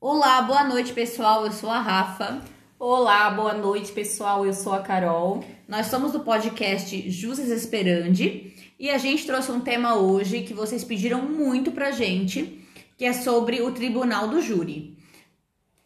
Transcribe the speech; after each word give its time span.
Olá, 0.00 0.40
boa 0.42 0.62
noite, 0.62 0.92
pessoal. 0.92 1.44
Eu 1.44 1.50
sou 1.50 1.68
a 1.68 1.80
Rafa. 1.80 2.40
Olá, 2.78 3.28
boa 3.32 3.52
noite, 3.52 3.90
pessoal. 3.90 4.46
Eu 4.46 4.54
sou 4.54 4.72
a 4.72 4.78
Carol. 4.78 5.42
Nós 5.66 5.86
somos 5.86 6.12
do 6.12 6.20
podcast 6.20 7.10
Jusas 7.10 7.48
Esperandi 7.48 8.54
e 8.78 8.90
a 8.90 8.96
gente 8.96 9.26
trouxe 9.26 9.50
um 9.50 9.58
tema 9.58 9.96
hoje 9.96 10.42
que 10.42 10.54
vocês 10.54 10.84
pediram 10.84 11.22
muito 11.22 11.72
pra 11.72 11.90
gente, 11.90 12.64
que 12.96 13.04
é 13.04 13.12
sobre 13.12 13.60
o 13.60 13.72
Tribunal 13.72 14.28
do 14.28 14.40
Júri. 14.40 14.96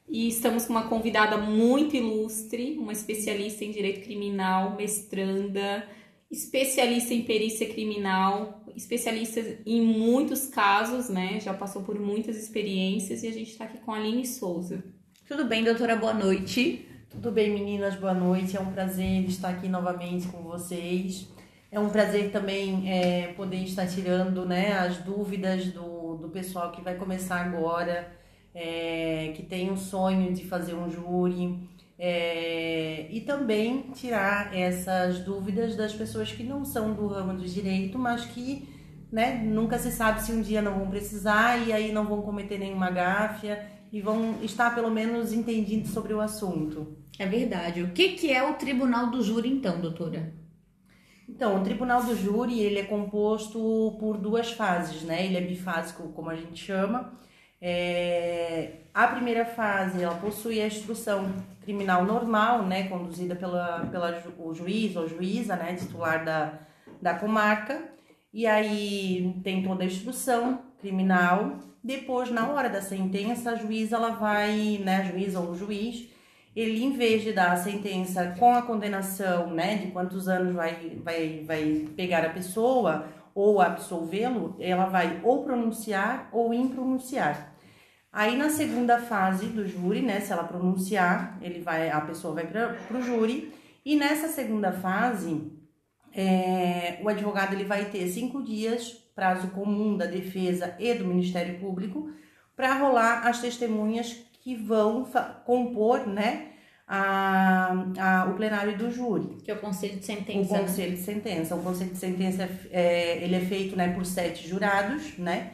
E 0.07 0.29
estamos 0.29 0.67
com 0.67 0.75
uma 0.75 0.89
convidada 0.89 1.39
muito 1.39 1.97
ilustre, 1.97 2.77
uma 2.79 2.93
especialista 2.93 3.65
em 3.65 3.71
direito 3.71 4.05
criminal, 4.05 4.77
mestranda, 4.77 5.89
especialista 6.33 7.13
em 7.13 7.23
perícia 7.23 7.69
criminal, 7.69 8.65
especialista 8.75 9.59
em 9.67 9.83
muitos 9.83 10.47
casos, 10.47 11.11
né? 11.11 11.39
Já 11.39 11.53
passou 11.53 11.83
por 11.83 12.01
muitas 12.01 12.39
experiências 12.39 13.23
e 13.23 13.29
a 13.29 13.33
gente 13.33 13.51
está 13.51 13.65
aqui 13.67 13.79
com 13.79 13.93
a 13.93 13.99
Aline 13.99 14.27
Souza. 14.27 14.83
Tudo 15.29 15.45
bem, 15.45 15.63
doutora? 15.63 15.95
Boa 15.95 16.15
noite. 16.15 16.89
Tudo 17.11 17.31
bem, 17.31 17.51
meninas? 17.51 17.97
Boa 17.97 18.15
noite. 18.15 18.57
É 18.57 18.61
um 18.61 18.73
prazer 18.73 19.25
estar 19.27 19.51
aqui 19.51 19.69
novamente 19.69 20.27
com 20.29 20.43
vocês. 20.43 21.29
É 21.71 21.79
um 21.79 21.91
prazer 21.91 22.31
também 22.31 22.91
é, 22.91 23.29
poder 23.35 23.59
estar 23.59 23.87
tirando 23.87 24.47
né, 24.47 24.73
as 24.73 24.99
dúvidas 24.99 25.67
do, 25.67 26.17
do 26.17 26.31
pessoal 26.31 26.73
que 26.73 26.81
vai 26.81 26.97
começar 26.97 27.45
agora, 27.45 28.11
é, 28.55 29.33
que 29.37 29.43
tem 29.43 29.71
o 29.71 29.77
sonho 29.77 30.33
de 30.33 30.45
fazer 30.45 30.75
um 30.75 30.91
júri, 30.91 31.59
é, 32.05 33.07
e 33.13 33.21
também 33.21 33.83
tirar 33.95 34.53
essas 34.53 35.21
dúvidas 35.21 35.77
das 35.77 35.95
pessoas 35.95 36.33
que 36.33 36.43
não 36.43 36.65
são 36.65 36.95
do 36.95 37.07
ramo 37.07 37.33
do 37.35 37.45
direito, 37.45 37.97
mas 37.97 38.25
que 38.25 38.69
né, 39.13 39.41
nunca 39.45 39.79
se 39.79 39.93
sabe 39.93 40.21
se 40.21 40.33
um 40.33 40.43
dia 40.43 40.61
não 40.61 40.75
vão 40.81 40.91
precisar 40.91 41.59
e 41.59 41.73
aí 41.73 41.93
não 41.93 42.05
vão 42.05 42.21
cometer 42.21 42.59
nenhuma 42.59 42.91
gáfia 42.91 43.65
e 43.93 44.01
vão 44.01 44.35
estar 44.43 44.75
pelo 44.75 44.91
menos 44.91 45.33
entendidos 45.33 45.93
sobre 45.93 46.13
o 46.13 46.21
assunto. 46.21 46.97
É 47.21 47.25
verdade. 47.25 47.85
O 47.85 47.93
que, 47.93 48.15
que 48.15 48.33
é 48.33 48.43
o 48.43 48.55
Tribunal 48.55 49.09
do 49.09 49.23
Júri, 49.23 49.49
então, 49.49 49.81
doutora? 49.81 50.35
Então, 51.29 51.61
o 51.61 51.63
Tribunal 51.63 52.03
do 52.03 52.17
Júri 52.17 52.59
ele 52.59 52.81
é 52.81 52.85
composto 52.85 53.97
por 54.01 54.19
duas 54.19 54.51
fases, 54.51 55.03
né? 55.03 55.25
Ele 55.25 55.37
é 55.37 55.41
bifásico, 55.41 56.09
como 56.09 56.31
a 56.31 56.35
gente 56.35 56.65
chama. 56.65 57.13
É, 57.65 58.73
a 58.93 59.07
primeira 59.07 59.45
fase, 59.45 60.03
ela 60.03 60.17
possui 60.17 60.61
a 60.61 60.67
instrução 60.67 61.33
criminal 61.63 62.05
normal, 62.05 62.65
né, 62.65 62.89
conduzida 62.89 63.37
pela, 63.37 63.87
pela 63.87 64.21
o 64.37 64.53
juiz 64.53 64.97
ou 64.97 65.09
juíza, 65.09 65.55
né, 65.55 65.75
titular 65.75 66.25
da, 66.25 66.59
da 67.01 67.15
comarca. 67.15 67.81
E 68.33 68.49
aí 68.49 69.41
tem 69.45 69.63
toda 69.63 69.85
a 69.85 69.87
instrução 69.87 70.59
criminal. 70.81 71.59
Depois, 71.85 72.33
na 72.33 72.49
hora 72.49 72.69
da 72.69 72.83
sentença, 72.83 73.53
a 73.53 73.55
juíza 73.55 73.95
ela 73.95 74.11
vai, 74.11 74.81
né, 74.85 74.97
a 74.97 75.05
juíza 75.05 75.39
ou 75.39 75.51
o 75.51 75.57
juiz, 75.57 76.09
ele 76.57 76.83
em 76.83 76.93
vez 76.93 77.23
de 77.23 77.33
dar 77.33 77.53
a 77.53 77.57
sentença 77.57 78.35
com 78.41 78.53
a 78.53 78.63
condenação, 78.63 79.51
né, 79.51 79.77
de 79.77 79.93
quantos 79.93 80.27
anos 80.27 80.53
vai, 80.53 80.99
vai, 81.03 81.45
vai 81.47 81.89
pegar 81.97 82.25
a 82.25 82.31
pessoa 82.31 83.07
ou 83.33 83.61
absolvê-lo, 83.61 84.57
ela 84.59 84.87
vai 84.87 85.21
ou 85.23 85.45
pronunciar 85.45 86.29
ou 86.33 86.53
impronunciar. 86.53 87.52
Aí 88.13 88.37
na 88.37 88.51
segunda 88.51 88.99
fase 88.99 89.47
do 89.47 89.67
júri, 89.67 90.03
né, 90.03 90.21
se 90.21 90.33
ela 90.33 90.45
pronunciar, 90.45 91.39
ele 91.41 91.61
vai, 91.61 91.89
a 91.89 92.01
pessoa 92.03 92.35
vai 92.35 92.47
para 92.47 92.77
o 92.91 93.01
júri. 93.01 93.55
E 93.85 93.97
nessa 93.97 94.29
segunda 94.29 94.71
fase, 94.71 95.51
é, 96.13 96.99
o 97.03 97.09
advogado 97.09 97.55
ele 97.55 97.65
vai 97.65 97.87
ter 97.87 98.07
cinco 98.09 98.43
dias, 98.43 98.91
prazo 99.15 99.49
comum 99.49 99.97
da 99.97 100.05
defesa 100.05 100.77
e 100.79 100.93
do 100.95 101.07
Ministério 101.07 101.59
Público, 101.59 102.11
para 102.55 102.75
rolar 102.75 103.27
as 103.27 103.41
testemunhas 103.41 104.15
que 104.43 104.55
vão 104.55 105.09
compor, 105.47 106.07
né, 106.07 106.49
a, 106.87 107.73
a, 107.99 108.27
o 108.27 108.35
plenário 108.35 108.77
do 108.77 108.91
júri. 108.91 109.39
Que 109.43 109.51
é 109.51 109.55
o 109.55 109.59
conselho 109.59 109.99
de 109.99 110.05
sentença. 110.05 110.55
O 110.55 110.59
conselho 110.59 110.93
de 110.93 111.03
sentença. 111.03 111.55
O 111.55 111.63
conselho 111.63 111.91
de 111.91 111.99
sentença 111.99 112.47
é, 112.71 113.25
ele 113.25 113.37
é 113.37 113.41
feito, 113.41 113.75
né, 113.75 113.95
por 113.95 114.05
sete 114.05 114.47
jurados, 114.47 115.17
né? 115.17 115.53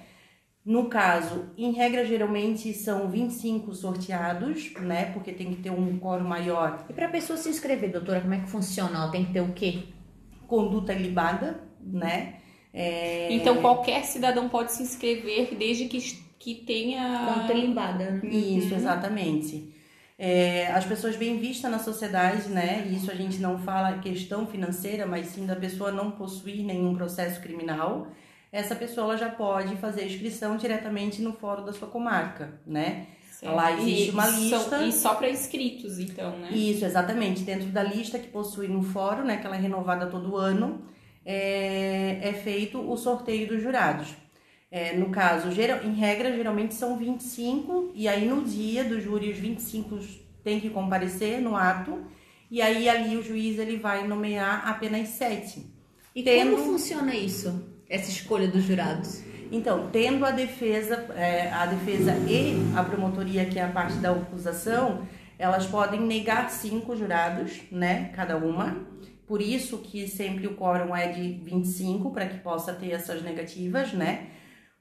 No 0.68 0.84
caso, 0.84 1.46
em 1.56 1.72
regra, 1.72 2.04
geralmente 2.04 2.74
são 2.74 3.08
25 3.08 3.72
sorteados, 3.74 4.70
né? 4.74 5.06
Porque 5.14 5.32
tem 5.32 5.54
que 5.54 5.62
ter 5.62 5.70
um 5.70 5.98
quórum 5.98 6.28
maior. 6.28 6.84
E 6.90 6.92
para 6.92 7.06
a 7.06 7.08
pessoa 7.08 7.38
se 7.38 7.48
inscrever, 7.48 7.90
doutora, 7.90 8.20
como 8.20 8.34
é 8.34 8.40
que 8.40 8.50
funciona? 8.50 8.98
Ela 8.98 9.10
tem 9.10 9.24
que 9.24 9.32
ter 9.32 9.40
o 9.40 9.54
quê? 9.54 9.84
Conduta 10.46 10.92
libada, 10.92 11.58
né? 11.80 12.34
É... 12.74 13.32
Então, 13.32 13.62
qualquer 13.62 14.04
cidadão 14.04 14.50
pode 14.50 14.72
se 14.72 14.82
inscrever 14.82 15.54
desde 15.54 15.86
que, 15.86 16.00
que 16.38 16.56
tenha. 16.56 17.32
Conduta 17.32 17.54
libada. 17.54 18.10
Né? 18.10 18.28
Isso, 18.28 18.72
uhum. 18.72 18.76
exatamente. 18.76 19.72
É, 20.18 20.66
as 20.72 20.84
pessoas 20.84 21.16
bem 21.16 21.38
vistas 21.38 21.70
na 21.70 21.78
sociedade, 21.78 22.50
né? 22.50 22.86
Isso 22.92 23.10
a 23.10 23.14
gente 23.14 23.38
não 23.38 23.58
fala 23.58 24.00
questão 24.00 24.46
financeira, 24.46 25.06
mas 25.06 25.28
sim 25.28 25.46
da 25.46 25.56
pessoa 25.56 25.90
não 25.90 26.10
possuir 26.10 26.62
nenhum 26.62 26.94
processo 26.94 27.40
criminal 27.40 28.08
essa 28.50 28.74
pessoa 28.74 29.16
já 29.16 29.28
pode 29.28 29.76
fazer 29.76 30.02
a 30.02 30.06
inscrição 30.06 30.56
diretamente 30.56 31.20
no 31.20 31.32
fórum 31.32 31.64
da 31.64 31.72
sua 31.72 31.88
comarca, 31.88 32.60
né? 32.66 33.06
Certo. 33.32 33.54
Lá 33.54 33.72
existe 33.72 34.08
e 34.08 34.10
uma 34.10 34.26
lista. 34.26 34.84
e 34.84 34.92
só 34.92 35.14
para 35.14 35.30
inscritos, 35.30 35.98
então, 35.98 36.36
né? 36.38 36.50
Isso, 36.50 36.84
exatamente. 36.84 37.42
Dentro 37.42 37.68
da 37.68 37.82
lista 37.82 38.18
que 38.18 38.26
possui 38.28 38.66
no 38.66 38.82
fórum, 38.82 39.22
né, 39.22 39.36
que 39.36 39.46
ela 39.46 39.54
é 39.54 39.60
renovada 39.60 40.06
todo 40.06 40.36
ano, 40.36 40.82
é, 41.24 42.18
é 42.20 42.32
feito 42.32 42.80
o 42.80 42.96
sorteio 42.96 43.46
dos 43.46 43.62
jurados. 43.62 44.08
É, 44.70 44.96
no 44.96 45.10
caso, 45.10 45.52
geral, 45.52 45.84
em 45.84 45.94
regra, 45.94 46.34
geralmente 46.34 46.74
são 46.74 46.96
25, 46.96 47.92
e 47.94 48.08
aí 48.08 48.26
no 48.26 48.42
dia 48.42 48.82
do 48.82 49.00
júri, 49.00 49.30
os 49.30 49.38
25 49.38 49.98
têm 50.42 50.58
que 50.58 50.68
comparecer 50.68 51.40
no 51.40 51.54
ato, 51.54 52.04
e 52.50 52.60
aí 52.60 52.88
ali 52.88 53.16
o 53.16 53.22
juiz 53.22 53.58
ele 53.58 53.76
vai 53.76 54.06
nomear 54.06 54.68
apenas 54.68 55.10
sete. 55.10 55.64
E 56.14 56.22
Tendo... 56.22 56.56
como 56.56 56.72
funciona 56.72 57.14
isso? 57.14 57.77
Essa 57.88 58.10
escolha 58.10 58.48
dos 58.48 58.64
jurados? 58.64 59.22
Então, 59.50 59.88
tendo 59.90 60.26
a 60.26 60.30
defesa, 60.30 61.06
é, 61.16 61.50
a 61.50 61.64
defesa 61.66 62.12
e 62.28 62.56
a 62.76 62.82
promotoria, 62.82 63.46
que 63.46 63.58
é 63.58 63.64
a 63.64 63.68
parte 63.68 63.94
da 63.94 64.10
acusação, 64.10 65.06
elas 65.38 65.66
podem 65.66 66.00
negar 66.00 66.50
cinco 66.50 66.94
jurados, 66.94 67.62
né, 67.70 68.12
cada 68.14 68.36
uma. 68.36 68.76
Por 69.26 69.40
isso 69.40 69.78
que 69.78 70.06
sempre 70.06 70.46
o 70.46 70.54
quórum 70.54 70.94
é 70.94 71.08
de 71.08 71.40
25, 71.44 72.10
para 72.10 72.26
que 72.26 72.38
possa 72.38 72.72
ter 72.72 72.90
essas 72.90 73.22
negativas, 73.22 73.92
né? 73.92 74.28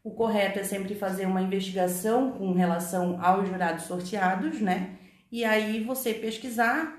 O 0.03 0.11
correto 0.11 0.59
é 0.59 0.63
sempre 0.63 0.95
fazer 0.95 1.25
uma 1.25 1.41
investigação 1.41 2.31
com 2.31 2.53
relação 2.53 3.19
aos 3.21 3.47
jurados 3.47 3.83
sorteados, 3.83 4.61
né? 4.61 4.91
E 5.29 5.43
aí 5.43 5.83
você 5.83 6.13
pesquisar 6.13 6.97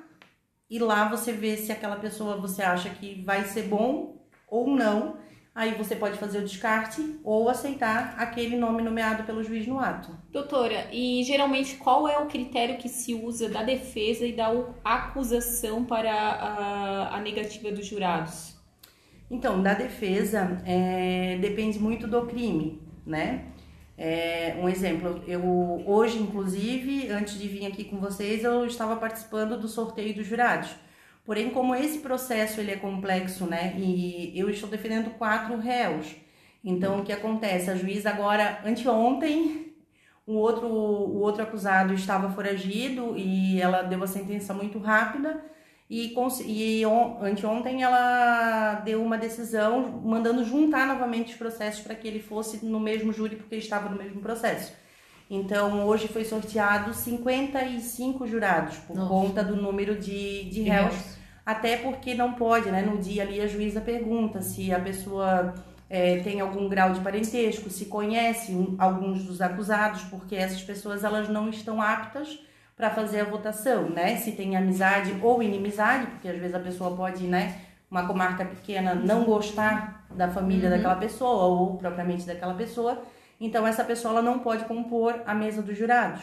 e 0.69 0.79
lá 0.79 1.09
você 1.09 1.33
vê 1.33 1.57
se 1.57 1.73
aquela 1.73 1.97
pessoa 1.97 2.37
você 2.37 2.63
acha 2.63 2.91
que 2.91 3.23
vai 3.23 3.45
ser 3.45 3.63
bom 3.63 4.27
ou 4.47 4.69
não 4.69 5.17
aí 5.59 5.75
você 5.75 5.97
pode 5.97 6.17
fazer 6.17 6.39
o 6.39 6.45
descarte 6.45 7.19
ou 7.25 7.49
aceitar 7.49 8.15
aquele 8.17 8.57
nome 8.57 8.81
nomeado 8.81 9.25
pelo 9.25 9.43
juiz 9.43 9.67
no 9.67 9.81
ato. 9.81 10.17
Doutora, 10.31 10.87
e 10.93 11.25
geralmente 11.25 11.75
qual 11.75 12.07
é 12.07 12.17
o 12.17 12.27
critério 12.27 12.79
que 12.79 12.89
se 12.89 13.13
usa 13.13 13.49
da 13.49 13.65
defesa 13.65 14.25
e 14.25 14.33
da 14.33 14.53
acusação 14.85 15.85
para 15.85 16.13
a, 16.13 17.17
a 17.17 17.21
negativa 17.21 17.73
dos 17.73 17.87
jurados? 17.87 18.57
Então, 19.29 19.61
da 19.61 19.75
defesa 19.75 20.63
é, 20.65 21.37
depende 21.41 21.77
muito 21.81 22.07
do 22.07 22.25
crime, 22.27 22.81
né? 23.05 23.47
É, 23.97 24.55
um 24.63 24.69
exemplo, 24.69 25.25
eu 25.27 25.43
hoje, 25.85 26.21
inclusive, 26.21 27.09
antes 27.11 27.37
de 27.37 27.49
vir 27.49 27.67
aqui 27.67 27.83
com 27.83 27.99
vocês, 27.99 28.45
eu 28.45 28.65
estava 28.65 28.95
participando 28.95 29.59
do 29.59 29.67
sorteio 29.67 30.15
dos 30.15 30.25
jurados. 30.25 30.71
Porém, 31.28 31.50
como 31.50 31.75
esse 31.75 31.99
processo 31.99 32.59
ele 32.59 32.71
é 32.71 32.77
complexo, 32.77 33.44
né, 33.44 33.75
e 33.77 34.33
eu 34.34 34.49
estou 34.49 34.66
defendendo 34.66 35.11
quatro 35.19 35.59
réus, 35.59 36.16
então 36.65 37.00
o 37.00 37.05
que 37.05 37.12
acontece? 37.12 37.71
A 37.71 37.77
juíza 37.77 38.09
agora, 38.09 38.62
anteontem, 38.65 39.75
o 40.27 40.33
outro, 40.33 40.67
o 40.67 41.21
outro 41.21 41.43
acusado 41.43 41.93
estava 41.93 42.31
foragido 42.31 43.14
e 43.14 43.61
ela 43.61 43.82
deu 43.82 44.03
a 44.03 44.06
sentença 44.06 44.55
muito 44.55 44.79
rápida 44.79 45.44
e, 45.91 46.14
e 46.47 46.87
on, 46.87 47.19
anteontem 47.23 47.82
ela 47.82 48.76
deu 48.76 49.03
uma 49.03 49.19
decisão 49.19 50.00
mandando 50.03 50.43
juntar 50.47 50.87
novamente 50.87 51.32
os 51.32 51.37
processos 51.37 51.82
para 51.82 51.94
que 51.94 52.08
ele 52.08 52.23
fosse 52.23 52.64
no 52.64 52.81
mesmo 52.81 53.12
júri 53.12 53.37
porque 53.37 53.56
estava 53.56 53.91
no 53.91 53.99
mesmo 53.99 54.23
processo. 54.23 54.73
Então, 55.31 55.87
hoje 55.87 56.09
foi 56.09 56.25
sorteado 56.25 56.95
55 56.95 58.27
jurados 58.27 58.79
por 58.79 58.97
Nossa. 58.97 59.09
conta 59.09 59.45
do 59.45 59.57
número 59.57 59.99
de, 59.99 60.45
de 60.45 60.63
réus 60.63 61.19
até 61.49 61.79
porque 61.79 62.15
não 62.15 62.35
pode, 62.35 62.71
né? 62.71 62.83
No 62.83 62.99
dia 62.99 63.23
ali 63.23 63.41
a 63.41 63.47
juíza 63.47 63.81
pergunta 63.81 64.43
se 64.43 64.71
a 64.71 64.79
pessoa 64.79 65.55
é, 65.89 66.19
tem 66.19 66.43
algum 66.43 66.69
grau 66.69 66.93
de 66.93 67.01
parentesco, 67.01 67.71
se 67.71 67.87
conhece 67.87 68.53
um, 68.53 68.77
alguns 68.79 69.25
dos 69.25 69.41
acusados, 69.41 70.03
porque 70.05 70.37
essas 70.37 70.63
pessoas 70.63 71.05
elas 71.05 71.27
não 71.27 71.49
estão 71.49 71.81
aptas 71.81 72.39
para 72.77 72.91
fazer 72.91 73.21
a 73.21 73.25
votação, 73.25 73.89
né? 73.89 74.17
Se 74.17 74.33
tem 74.33 74.59
amizade 74.59 75.15
ou 75.23 75.43
inimizade, 75.43 76.07
porque 76.09 76.29
às 76.29 76.39
vezes 76.39 76.55
a 76.55 76.61
pessoa 76.61 76.95
pode, 76.95 77.25
né? 77.25 77.59
Uma 77.91 78.07
comarca 78.07 78.45
pequena 78.45 78.95
não 78.95 79.25
gostar 79.25 80.05
da 80.15 80.29
família 80.29 80.69
uhum. 80.69 80.77
daquela 80.77 80.97
pessoa 80.97 81.45
ou 81.45 81.79
propriamente 81.79 82.27
daquela 82.27 82.53
pessoa, 82.53 83.03
então 83.40 83.67
essa 83.67 83.85
pessoa 83.85 84.12
ela 84.14 84.23
não 84.23 84.38
pode 84.38 84.64
compor 84.64 85.23
a 85.26 85.35
mesa 85.35 85.62
dos 85.62 85.76
jurados, 85.76 86.23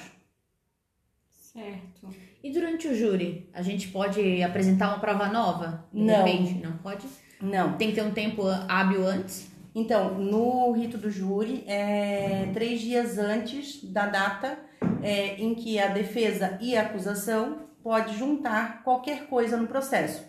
Certo. 1.55 2.13
E 2.43 2.51
durante 2.51 2.85
o 2.89 2.93
júri, 2.93 3.49
a 3.53 3.61
gente 3.61 3.87
pode 3.87 4.43
apresentar 4.43 4.89
uma 4.89 4.99
prova 4.99 5.29
nova? 5.29 5.85
Não. 5.93 6.25
Depende, 6.25 6.61
não 6.61 6.73
pode? 6.77 7.07
Não. 7.41 7.77
Tem 7.77 7.89
que 7.89 7.95
ter 7.95 8.01
um 8.01 8.11
tempo 8.11 8.43
hábil 8.67 9.07
antes? 9.07 9.49
Então, 9.73 10.15
no 10.15 10.73
rito 10.73 10.97
do 10.97 11.09
júri, 11.09 11.63
é 11.65 12.49
três 12.53 12.81
dias 12.81 13.17
antes 13.17 13.81
da 13.85 14.05
data 14.05 14.59
é, 15.01 15.35
em 15.35 15.55
que 15.55 15.79
a 15.79 15.87
defesa 15.87 16.57
e 16.61 16.75
a 16.75 16.81
acusação 16.81 17.59
pode 17.81 18.17
juntar 18.17 18.83
qualquer 18.83 19.27
coisa 19.27 19.55
no 19.55 19.67
processo. 19.67 20.25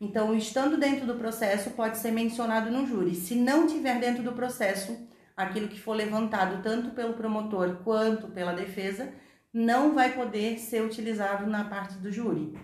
Então, 0.00 0.32
estando 0.36 0.76
dentro 0.76 1.06
do 1.06 1.16
processo, 1.16 1.70
pode 1.70 1.98
ser 1.98 2.12
mencionado 2.12 2.70
no 2.70 2.86
júri. 2.86 3.16
Se 3.16 3.34
não 3.34 3.66
tiver 3.66 3.98
dentro 3.98 4.22
do 4.22 4.32
processo, 4.32 4.96
aquilo 5.38 5.68
que 5.68 5.80
for 5.80 5.94
levantado 5.94 6.60
tanto 6.62 6.90
pelo 6.90 7.14
promotor 7.14 7.76
quanto 7.84 8.26
pela 8.26 8.52
defesa, 8.52 9.12
não 9.54 9.94
vai 9.94 10.12
poder 10.12 10.58
ser 10.58 10.82
utilizado 10.82 11.46
na 11.46 11.64
parte 11.64 11.94
do 11.98 12.10
júri. 12.10 12.58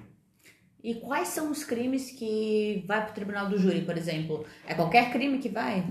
E 0.82 0.96
quais 0.96 1.28
são 1.28 1.50
os 1.50 1.64
crimes 1.64 2.10
que 2.10 2.84
vai 2.86 3.00
para 3.00 3.12
o 3.12 3.14
tribunal 3.14 3.48
do 3.48 3.58
júri, 3.58 3.82
por 3.82 3.96
exemplo? 3.96 4.44
É 4.66 4.74
qualquer 4.74 5.12
crime 5.12 5.38
que 5.38 5.48
vai? 5.48 5.86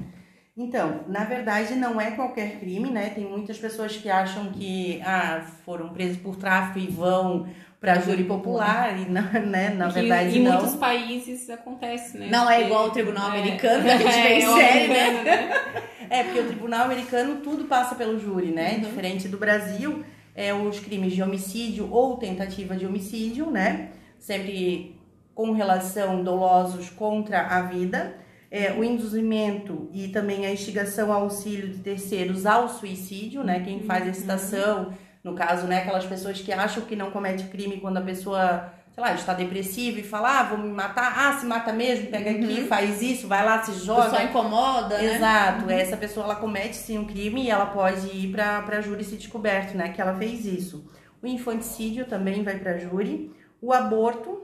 Então, 0.56 1.06
na 1.08 1.24
verdade, 1.24 1.74
não 1.74 2.00
é 2.00 2.12
qualquer 2.12 2.60
crime, 2.60 2.92
né? 2.92 3.10
Tem 3.10 3.26
muitas 3.26 3.58
pessoas 3.58 3.96
que 3.98 4.10
acham 4.10 4.52
que 4.52 5.02
ah, 5.02 5.42
foram 5.66 5.90
presos 5.90 6.18
por 6.18 6.36
tráfico 6.36 6.78
e 6.78 6.88
vão 6.88 7.48
para 7.84 8.00
júri 8.00 8.24
popular 8.24 8.98
e 8.98 9.10
na, 9.12 9.24
né, 9.42 9.70
na 9.72 9.90
verdade 9.90 10.40
em 10.40 10.42
não. 10.42 10.54
muitos 10.54 10.74
países 10.78 11.50
acontece, 11.50 12.18
né? 12.18 12.30
Não 12.32 12.50
é 12.50 12.54
Porque- 12.54 12.66
igual 12.68 12.84
ao 12.86 12.92
tribunal 12.92 13.34
É. 13.34 13.40
americano, 13.40 13.84
que 13.84 13.90
a 13.90 13.98
gente 13.98 14.22
vê 14.24 14.30
em 14.40 14.42
É, 14.44 14.50
o 14.50 14.56
série, 14.56 14.88
né? 14.88 15.24
né? 15.24 15.62
É, 16.10 16.24
porque 16.24 16.40
o 16.40 16.46
tribunal 16.48 16.86
americano 16.86 17.42
tudo 17.42 17.66
passa 17.66 17.94
pelo 17.96 18.18
júri, 18.18 18.52
né? 18.52 18.76
Uhum. 18.76 18.80
Diferente 18.84 19.28
do 19.28 19.38
Brasil, 19.38 20.02
é 20.34 20.54
os 20.54 20.80
crimes 20.80 21.12
de 21.12 21.22
homicídio 21.22 21.90
ou 21.92 22.16
tentativa 22.16 22.74
de 22.74 22.86
homicídio, 22.86 23.52
né? 23.52 23.90
Sempre 24.18 24.96
com 25.36 25.52
relação 25.52 26.24
dolosos 26.24 26.90
contra 26.90 27.42
a 27.42 27.64
vida. 27.64 28.16
É, 28.50 28.72
o 28.72 28.82
induzimento 28.84 29.90
e 29.92 30.08
também 30.08 30.46
a 30.46 30.52
instigação 30.54 31.12
ao 31.12 31.24
auxílio 31.24 31.68
de 31.68 31.80
terceiros 31.80 32.46
ao 32.46 32.70
suicídio, 32.70 33.44
né? 33.44 33.60
Quem 33.60 33.82
faz 33.82 34.06
a 34.08 34.10
excitação, 34.12 34.94
no 35.24 35.34
caso, 35.36 35.68
né? 35.68 35.80
Aquelas 35.80 36.06
pessoas 36.06 36.42
que 36.42 36.52
acham 36.52 36.84
que 36.84 36.96
não 36.96 37.10
comete 37.10 37.46
crime 37.46 37.80
quando 37.80 37.98
a 37.98 38.02
pessoa, 38.02 38.74
sei 38.94 39.02
lá, 39.02 39.14
está 39.14 39.34
depressiva 39.34 40.00
e 40.00 40.04
fala, 40.04 40.40
ah, 40.40 40.44
vou 40.44 40.58
me 40.58 40.68
matar, 40.70 41.14
ah, 41.18 41.40
se 41.40 41.46
mata 41.46 41.72
mesmo, 41.72 42.08
pega 42.08 42.32
aqui, 42.32 42.66
faz 42.68 43.02
isso, 43.02 43.28
vai 43.28 43.44
lá, 43.46 43.64
se 43.64 43.86
joga. 43.86 44.10
Só 44.10 44.22
incomoda, 44.22 44.98
né? 44.98 45.16
Exato, 45.16 45.70
essa 45.70 45.96
pessoa 45.96 46.26
ela 46.26 46.36
comete 46.36 46.76
sim 46.76 46.98
um 46.98 47.06
crime 47.06 47.44
e 47.44 47.50
ela 47.50 47.68
pode 47.68 48.08
ir 48.08 48.32
para 48.32 48.62
para 48.64 48.82
júri 48.82 49.04
se 49.04 49.16
descoberto, 49.16 49.78
né, 49.78 49.90
que 49.90 50.02
ela 50.02 50.14
fez 50.16 50.46
isso. 50.46 50.86
O 51.22 51.28
infanticídio 51.28 52.06
também 52.06 52.44
vai 52.44 52.60
para 52.60 52.78
júri, 52.78 53.32
o 53.62 53.72
aborto, 53.72 54.42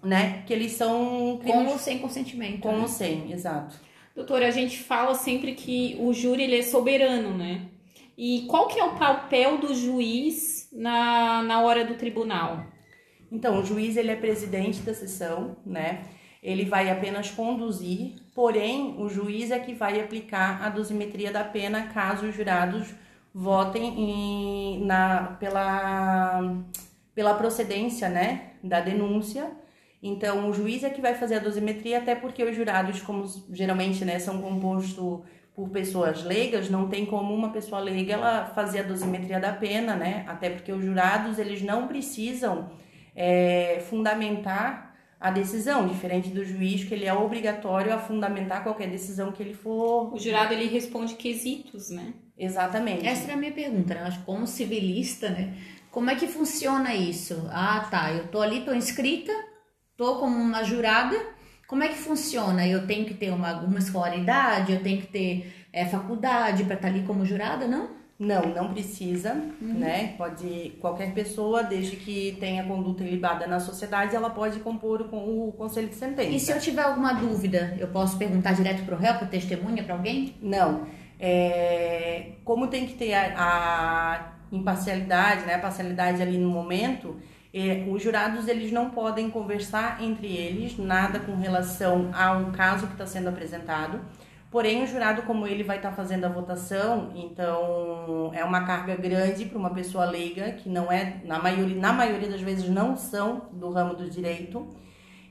né, 0.00 0.44
que 0.46 0.52
eles 0.52 0.72
são 0.72 1.38
Com 1.38 1.38
crimes 1.38 1.72
ou 1.72 1.78
sem 1.78 1.98
consentimento. 1.98 2.60
com 2.60 2.70
né? 2.70 2.78
ou 2.78 2.86
sem, 2.88 3.32
exato. 3.32 3.74
Doutora, 4.14 4.46
a 4.46 4.50
gente 4.52 4.78
fala 4.78 5.14
sempre 5.14 5.54
que 5.54 5.96
o 6.00 6.12
júri 6.12 6.44
ele 6.44 6.58
é 6.58 6.62
soberano, 6.62 7.36
né? 7.36 7.62
E 8.20 8.46
qual 8.48 8.66
que 8.66 8.80
é 8.80 8.84
o 8.84 8.96
papel 8.96 9.58
do 9.58 9.72
juiz 9.72 10.68
na, 10.72 11.40
na 11.40 11.60
hora 11.60 11.84
do 11.84 11.94
tribunal? 11.94 12.66
Então, 13.30 13.60
o 13.60 13.64
juiz 13.64 13.96
ele 13.96 14.10
é 14.10 14.16
presidente 14.16 14.80
da 14.80 14.92
sessão, 14.92 15.56
né? 15.64 16.02
Ele 16.42 16.64
vai 16.64 16.90
apenas 16.90 17.30
conduzir, 17.30 18.16
porém 18.34 18.96
o 18.98 19.08
juiz 19.08 19.52
é 19.52 19.60
que 19.60 19.72
vai 19.72 20.00
aplicar 20.00 20.60
a 20.64 20.68
dosimetria 20.68 21.30
da 21.30 21.44
pena 21.44 21.88
caso 21.94 22.26
os 22.26 22.34
jurados 22.34 22.88
votem 23.32 23.84
em- 24.00 24.84
na, 24.84 25.36
pela, 25.38 26.54
pela 27.14 27.34
procedência, 27.34 28.08
né, 28.08 28.52
da 28.64 28.80
denúncia. 28.80 29.48
Então, 30.02 30.48
o 30.48 30.52
juiz 30.52 30.82
é 30.82 30.90
que 30.90 31.00
vai 31.00 31.14
fazer 31.14 31.36
a 31.36 31.40
dosimetria, 31.40 31.98
até 31.98 32.16
porque 32.16 32.42
os 32.42 32.56
jurados, 32.56 33.00
como 33.00 33.24
geralmente, 33.52 34.04
né, 34.04 34.18
são 34.18 34.40
compostos 34.42 35.20
por 35.58 35.70
pessoas 35.70 36.22
leigas, 36.22 36.70
não 36.70 36.88
tem 36.88 37.04
como 37.04 37.34
uma 37.34 37.50
pessoa 37.50 37.80
leiga 37.80 38.12
ela 38.12 38.44
fazer 38.54 38.78
a 38.78 38.82
dosimetria 38.84 39.40
da 39.40 39.52
pena, 39.52 39.96
né? 39.96 40.24
Até 40.28 40.50
porque 40.50 40.70
os 40.70 40.84
jurados, 40.84 41.36
eles 41.36 41.60
não 41.62 41.88
precisam 41.88 42.70
é, 43.12 43.82
fundamentar 43.90 44.94
a 45.18 45.32
decisão, 45.32 45.88
diferente 45.88 46.28
do 46.28 46.44
juiz, 46.44 46.84
que 46.84 46.94
ele 46.94 47.06
é 47.06 47.12
obrigatório 47.12 47.92
a 47.92 47.98
fundamentar 47.98 48.62
qualquer 48.62 48.88
decisão 48.88 49.32
que 49.32 49.42
ele 49.42 49.52
for. 49.52 50.14
O 50.14 50.16
jurado 50.16 50.54
ele 50.54 50.68
responde 50.68 51.16
quesitos, 51.16 51.90
né? 51.90 52.14
Exatamente. 52.38 53.04
Essa 53.04 53.24
era 53.24 53.34
a 53.34 53.36
minha 53.36 53.50
pergunta, 53.50 53.94
né? 53.94 54.02
Acho 54.02 54.22
como 54.22 54.46
civilista, 54.46 55.28
né? 55.28 55.54
Como 55.90 56.08
é 56.08 56.14
que 56.14 56.28
funciona 56.28 56.94
isso? 56.94 57.48
Ah, 57.50 57.84
tá, 57.90 58.12
eu 58.12 58.28
tô 58.28 58.40
ali, 58.40 58.60
tô 58.60 58.72
inscrita, 58.72 59.32
tô 59.96 60.20
como 60.20 60.36
uma 60.36 60.62
jurada. 60.62 61.16
Como 61.68 61.82
é 61.84 61.88
que 61.88 61.98
funciona? 61.98 62.66
Eu 62.66 62.86
tenho 62.86 63.04
que 63.04 63.14
ter 63.14 63.30
uma, 63.30 63.50
alguma 63.50 63.78
escolaridade, 63.78 64.72
eu 64.72 64.82
tenho 64.82 65.00
que 65.02 65.06
ter 65.08 65.52
é, 65.72 65.84
faculdade 65.84 66.64
para 66.64 66.74
estar 66.76 66.88
ali 66.88 67.02
como 67.02 67.24
jurada, 67.26 67.66
não? 67.68 67.90
Não, 68.18 68.42
não 68.52 68.72
precisa, 68.72 69.34
Uhum. 69.62 69.74
né? 69.74 70.14
Pode 70.18 70.72
qualquer 70.80 71.12
pessoa, 71.14 71.62
desde 71.62 71.94
que 71.94 72.36
tenha 72.40 72.64
conduta 72.64 73.04
ilibada 73.04 73.46
na 73.46 73.60
sociedade, 73.60 74.16
ela 74.16 74.30
pode 74.30 74.58
compor 74.60 75.02
o, 75.12 75.48
o 75.48 75.52
conselho 75.52 75.88
de 75.88 75.94
sentença. 75.94 76.28
E 76.28 76.40
se 76.40 76.50
eu 76.50 76.58
tiver 76.58 76.82
alguma 76.82 77.12
dúvida, 77.12 77.76
eu 77.78 77.86
posso 77.88 78.16
perguntar 78.18 78.54
direto 78.54 78.84
pro 78.84 78.96
réu, 78.96 79.14
pro 79.14 79.28
testemunha, 79.28 79.84
para 79.84 79.94
alguém? 79.94 80.34
Não. 80.42 80.86
É, 81.20 82.32
como 82.44 82.66
tem 82.68 82.86
que 82.86 82.94
ter 82.94 83.12
a, 83.14 83.34
a 83.36 84.32
imparcialidade, 84.50 85.44
né, 85.44 85.54
a 85.54 85.58
parcialidade 85.58 86.20
ali 86.22 86.38
no 86.38 86.48
momento, 86.48 87.16
é, 87.58 87.86
os 87.88 88.02
jurados 88.02 88.46
eles 88.48 88.70
não 88.70 88.90
podem 88.90 89.30
conversar 89.30 90.02
entre 90.02 90.26
eles 90.26 90.76
nada 90.78 91.18
com 91.18 91.36
relação 91.36 92.10
ao 92.14 92.52
caso 92.52 92.86
que 92.86 92.92
está 92.92 93.06
sendo 93.06 93.28
apresentado. 93.28 94.00
Porém, 94.50 94.82
o 94.82 94.86
jurado, 94.86 95.22
como 95.22 95.46
ele 95.46 95.62
vai 95.62 95.76
estar 95.76 95.92
fazendo 95.92 96.24
a 96.24 96.28
votação, 96.28 97.12
então 97.14 98.30
é 98.34 98.42
uma 98.42 98.64
carga 98.64 98.96
grande 98.96 99.44
para 99.44 99.58
uma 99.58 99.70
pessoa 99.70 100.06
leiga, 100.06 100.52
que 100.52 100.70
não 100.70 100.90
é, 100.90 101.20
na 101.24 101.38
maioria, 101.38 101.76
na 101.76 101.92
maioria 101.92 102.30
das 102.30 102.40
vezes, 102.40 102.68
não 102.68 102.96
são 102.96 103.48
do 103.52 103.70
ramo 103.70 103.94
do 103.94 104.08
direito. 104.08 104.66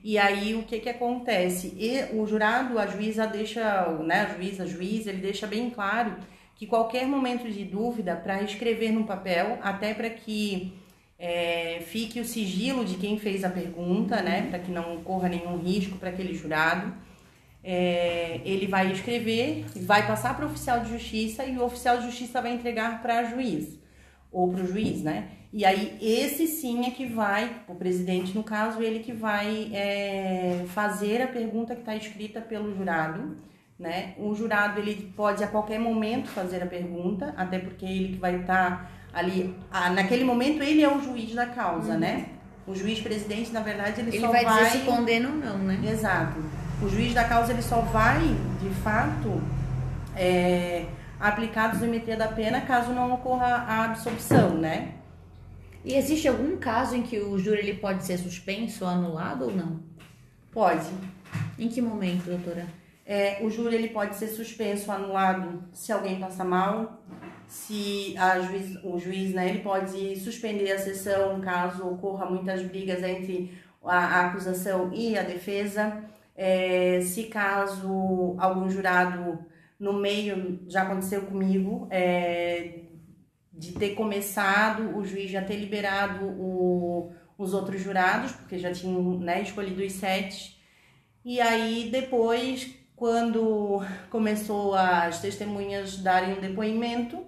E 0.04 0.16
aí 0.16 0.54
o 0.54 0.62
que 0.62 0.78
que 0.78 0.88
acontece? 0.88 1.74
E 1.76 2.16
o 2.16 2.26
jurado, 2.26 2.78
a 2.78 2.86
juíza 2.86 3.26
deixa, 3.26 3.88
né, 4.04 4.20
a 4.22 4.34
juíza, 4.36 4.66
juiz, 4.66 5.06
ele 5.08 5.18
deixa 5.18 5.46
bem 5.48 5.68
claro 5.68 6.14
que 6.54 6.66
qualquer 6.66 7.06
momento 7.06 7.50
de 7.50 7.64
dúvida 7.64 8.14
para 8.16 8.42
escrever 8.42 8.92
no 8.92 9.04
papel, 9.04 9.58
até 9.62 9.94
para 9.94 10.10
que 10.10 10.72
é, 11.18 11.80
fique 11.86 12.20
o 12.20 12.24
sigilo 12.24 12.84
de 12.84 12.94
quem 12.96 13.18
fez 13.18 13.42
a 13.42 13.50
pergunta, 13.50 14.22
né, 14.22 14.46
para 14.48 14.58
que 14.60 14.70
não 14.70 15.02
corra 15.02 15.28
nenhum 15.28 15.58
risco 15.58 15.98
para 15.98 16.10
aquele 16.10 16.34
jurado. 16.34 16.94
É, 17.62 18.40
ele 18.44 18.68
vai 18.68 18.92
escrever, 18.92 19.66
vai 19.82 20.06
passar 20.06 20.36
para 20.36 20.46
o 20.46 20.48
oficial 20.48 20.80
de 20.80 20.90
justiça 20.90 21.44
e 21.44 21.58
o 21.58 21.64
oficial 21.64 21.98
de 21.98 22.06
justiça 22.06 22.40
vai 22.40 22.54
entregar 22.54 23.02
para 23.02 23.18
a 23.18 23.24
juiz 23.24 23.78
ou 24.30 24.52
para 24.52 24.62
o 24.62 24.66
juiz, 24.66 25.02
né? 25.02 25.30
E 25.52 25.64
aí 25.64 25.98
esse 26.00 26.46
sim 26.46 26.86
é 26.86 26.90
que 26.90 27.06
vai, 27.06 27.62
o 27.66 27.74
presidente 27.74 28.34
no 28.34 28.44
caso, 28.44 28.82
ele 28.82 29.00
que 29.00 29.12
vai 29.12 29.70
é, 29.74 30.64
fazer 30.68 31.22
a 31.22 31.26
pergunta 31.26 31.74
que 31.74 31.80
está 31.80 31.96
escrita 31.96 32.40
pelo 32.40 32.74
jurado, 32.74 33.36
né? 33.78 34.14
O 34.18 34.34
jurado 34.34 34.78
ele 34.78 35.12
pode 35.16 35.42
a 35.42 35.48
qualquer 35.48 35.80
momento 35.80 36.28
fazer 36.28 36.62
a 36.62 36.66
pergunta, 36.66 37.34
até 37.36 37.58
porque 37.58 37.84
ele 37.84 38.08
que 38.14 38.18
vai 38.18 38.40
estar 38.40 39.07
ali, 39.18 39.52
ah, 39.68 39.90
naquele 39.90 40.24
momento 40.24 40.62
ele 40.62 40.82
é 40.82 40.88
o 40.88 41.02
juiz 41.02 41.34
da 41.34 41.46
causa, 41.46 41.96
né? 41.96 42.26
O 42.64 42.74
juiz 42.74 43.00
presidente, 43.00 43.50
na 43.50 43.60
verdade, 43.60 44.00
ele, 44.00 44.10
Ele 44.10 44.20
só 44.20 44.30
vai, 44.30 44.44
vai 44.44 44.64
dizer 44.64 44.78
se 44.78 44.84
condena 44.84 45.28
ou 45.28 45.34
não, 45.34 45.58
né? 45.58 45.80
Exato. 45.90 46.38
O 46.80 46.88
juiz 46.88 47.12
da 47.12 47.24
causa 47.24 47.52
ele 47.52 47.62
só 47.62 47.80
vai, 47.80 48.20
de 48.62 48.70
fato, 48.82 49.42
é, 50.14 50.86
aplicar 51.18 51.64
a 51.64 51.68
dosimetria 51.68 52.16
da 52.16 52.28
pena 52.28 52.60
caso 52.60 52.92
não 52.92 53.12
ocorra 53.12 53.46
a 53.46 53.86
absolvição, 53.86 54.50
né? 54.54 54.94
E 55.84 55.94
existe 55.94 56.28
algum 56.28 56.56
caso 56.56 56.94
em 56.94 57.02
que 57.02 57.18
o 57.18 57.38
júri 57.38 57.58
ele 57.58 57.74
pode 57.74 58.04
ser 58.04 58.18
suspenso 58.18 58.84
anulado 58.84 59.46
ou 59.46 59.50
não? 59.50 59.80
Pode. 60.52 60.90
Em 61.58 61.68
que 61.68 61.80
momento, 61.80 62.26
doutora? 62.26 62.66
É, 63.04 63.38
o 63.42 63.50
júri 63.50 63.74
ele 63.74 63.88
pode 63.88 64.14
ser 64.14 64.28
suspenso, 64.28 64.92
anulado, 64.92 65.64
se 65.72 65.90
alguém 65.90 66.20
passa 66.20 66.44
mal, 66.44 67.02
se 67.48 68.14
juiz, 68.46 68.84
o 68.84 68.98
juiz 68.98 69.32
né, 69.34 69.48
ele 69.48 69.60
pode 69.60 70.16
suspender 70.20 70.70
a 70.70 70.78
sessão 70.78 71.40
caso 71.40 71.88
ocorra 71.88 72.26
muitas 72.26 72.62
brigas 72.62 73.02
entre 73.02 73.58
a, 73.82 73.96
a 73.96 74.26
acusação 74.26 74.92
e 74.92 75.16
a 75.16 75.22
defesa. 75.22 76.04
É, 76.36 77.00
se 77.00 77.24
caso 77.24 78.36
algum 78.38 78.68
jurado 78.68 79.38
no 79.80 79.94
meio, 79.94 80.60
já 80.68 80.82
aconteceu 80.82 81.22
comigo, 81.22 81.88
é, 81.90 82.80
de 83.52 83.72
ter 83.72 83.94
começado, 83.94 84.96
o 84.96 85.04
juiz 85.04 85.30
já 85.30 85.42
ter 85.42 85.56
liberado 85.56 86.26
o, 86.26 87.12
os 87.38 87.54
outros 87.54 87.80
jurados, 87.80 88.32
porque 88.32 88.58
já 88.58 88.72
tinham 88.72 89.18
né, 89.18 89.40
escolhido 89.40 89.82
os 89.82 89.92
sete. 89.92 90.60
E 91.24 91.40
aí 91.40 91.88
depois, 91.90 92.74
quando 92.94 93.80
começou 94.10 94.74
as 94.74 95.20
testemunhas 95.20 95.96
darem 95.98 96.36
um 96.36 96.40
depoimento, 96.40 97.27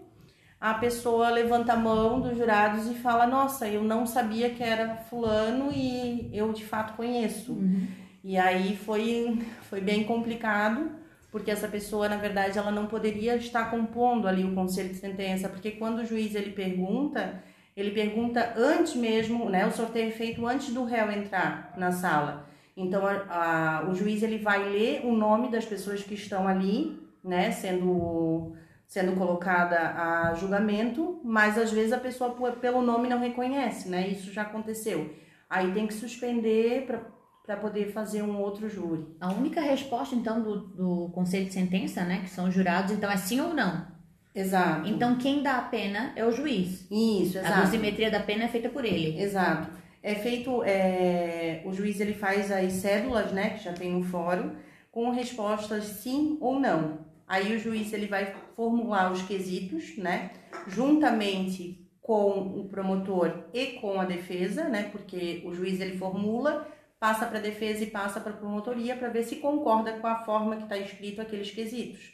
a 0.61 0.75
pessoa 0.75 1.31
levanta 1.31 1.73
a 1.73 1.77
mão 1.77 2.21
dos 2.21 2.37
jurados 2.37 2.87
e 2.91 2.95
fala: 2.95 3.27
Nossa, 3.27 3.67
eu 3.67 3.83
não 3.83 4.07
sabia 4.07 4.51
que 4.51 4.63
era 4.63 4.97
Fulano 4.97 5.73
e 5.73 6.29
eu 6.33 6.53
de 6.53 6.65
fato 6.65 6.95
conheço. 6.97 7.53
Uhum. 7.53 7.87
E 8.23 8.37
aí 8.37 8.77
foi, 8.77 9.39
foi 9.71 9.81
bem 9.81 10.05
complicado, 10.05 10.91
porque 11.33 11.51
essa 11.51 11.67
pessoa, 11.67 12.09
na 12.09 12.19
verdade, 12.19 12.59
ela 12.59 12.71
não 12.71 12.87
poderia 12.87 13.37
estar 13.37 13.71
compondo 13.71 14.29
ali 14.29 14.45
o 14.45 14.55
conselho 14.55 14.91
de 14.91 14.97
sentença, 14.97 15.49
porque 15.49 15.71
quando 15.71 16.01
o 16.01 16.05
juiz 16.05 16.35
ele 16.35 16.51
pergunta, 16.51 17.43
ele 17.75 17.93
pergunta 17.93 18.53
antes 18.59 18.95
mesmo, 18.95 19.49
né? 19.49 19.67
O 19.67 19.73
sorteio 19.73 20.09
é 20.09 20.13
feito 20.13 20.47
antes 20.47 20.75
do 20.75 20.85
réu 20.85 21.11
entrar 21.11 21.73
na 21.79 21.91
sala. 21.91 22.47
Então, 22.77 23.07
a, 23.07 23.81
a, 23.81 23.91
o 23.91 23.95
juiz 23.95 24.23
ele 24.23 24.37
vai 24.37 24.69
ler 24.69 25.07
o 25.07 25.13
nome 25.13 25.51
das 25.51 25.65
pessoas 25.65 26.03
que 26.03 26.15
estão 26.15 26.47
ali, 26.47 27.01
né? 27.25 27.51
Sendo 27.51 28.55
sendo 28.91 29.15
colocada 29.15 29.79
a 29.79 30.35
julgamento, 30.35 31.21
mas 31.23 31.57
às 31.57 31.71
vezes 31.71 31.93
a 31.93 31.99
pessoa 31.99 32.33
pelo 32.61 32.83
nome 32.83 33.09
não 33.09 33.21
reconhece, 33.21 33.89
né? 33.89 34.09
Isso 34.09 34.33
já 34.33 34.43
aconteceu. 34.43 35.15
Aí 35.49 35.73
tem 35.73 35.87
que 35.87 35.95
suspender 35.95 36.89
para 37.47 37.57
poder 37.57 37.93
fazer 37.93 38.23
um 38.23 38.41
outro 38.41 38.69
júri. 38.69 39.07
A 39.21 39.33
única 39.33 39.61
resposta 39.61 40.17
então 40.17 40.43
do, 40.43 40.57
do 40.57 41.09
conselho 41.15 41.47
de 41.47 41.53
sentença, 41.53 42.03
né, 42.03 42.23
que 42.25 42.31
são 42.31 42.49
os 42.49 42.55
jurados, 42.55 42.91
então 42.91 43.09
é 43.09 43.17
sim 43.17 43.41
ou 43.41 43.55
não. 43.55 43.87
Exato. 44.35 44.89
Então 44.89 45.17
quem 45.19 45.41
dá 45.41 45.59
a 45.59 45.63
pena 45.63 46.13
é 46.17 46.25
o 46.25 46.33
juiz. 46.33 46.85
Isso, 46.91 47.39
exato. 47.39 47.61
A 47.61 47.61
dosimetria 47.63 48.11
da 48.11 48.19
pena 48.19 48.45
é 48.45 48.49
feita 48.49 48.69
por 48.69 48.85
ele. 48.85 49.21
Exato. 49.21 49.71
É 50.03 50.17
feito, 50.17 50.65
é, 50.65 51.63
o 51.65 51.73
juiz 51.73 52.01
ele 52.01 52.15
faz 52.15 52.51
as 52.51 52.73
cédulas, 52.73 53.31
né, 53.31 53.51
que 53.51 53.63
já 53.63 53.73
tem 53.73 53.93
no 53.93 54.03
fórum, 54.03 54.57
com 54.91 55.11
respostas 55.11 55.85
sim 55.85 56.39
ou 56.41 56.59
não. 56.59 57.09
Aí 57.31 57.55
o 57.55 57.61
juiz 57.61 57.93
ele 57.93 58.09
vai 58.09 58.35
formular 58.57 59.13
os 59.13 59.23
quesitos, 59.23 59.97
né, 59.97 60.33
juntamente 60.67 61.89
com 62.03 62.41
o 62.59 62.69
promotor 62.69 63.45
e 63.55 63.79
com 63.81 64.01
a 64.01 64.05
defesa, 64.05 64.65
né, 64.65 64.89
porque 64.91 65.41
o 65.45 65.55
juiz 65.55 65.81
ele 65.81 65.97
formula, 65.97 66.67
passa 66.99 67.27
para 67.27 67.39
a 67.39 67.41
defesa 67.41 67.85
e 67.85 67.87
passa 67.87 68.19
para 68.19 68.33
a 68.33 68.37
promotoria 68.37 68.97
para 68.97 69.11
ver 69.11 69.23
se 69.23 69.37
concorda 69.37 69.93
com 69.93 70.09
a 70.09 70.25
forma 70.25 70.57
que 70.57 70.65
está 70.65 70.77
escrito 70.77 71.23
aqueles 71.23 71.53
quesitos. 71.53 72.13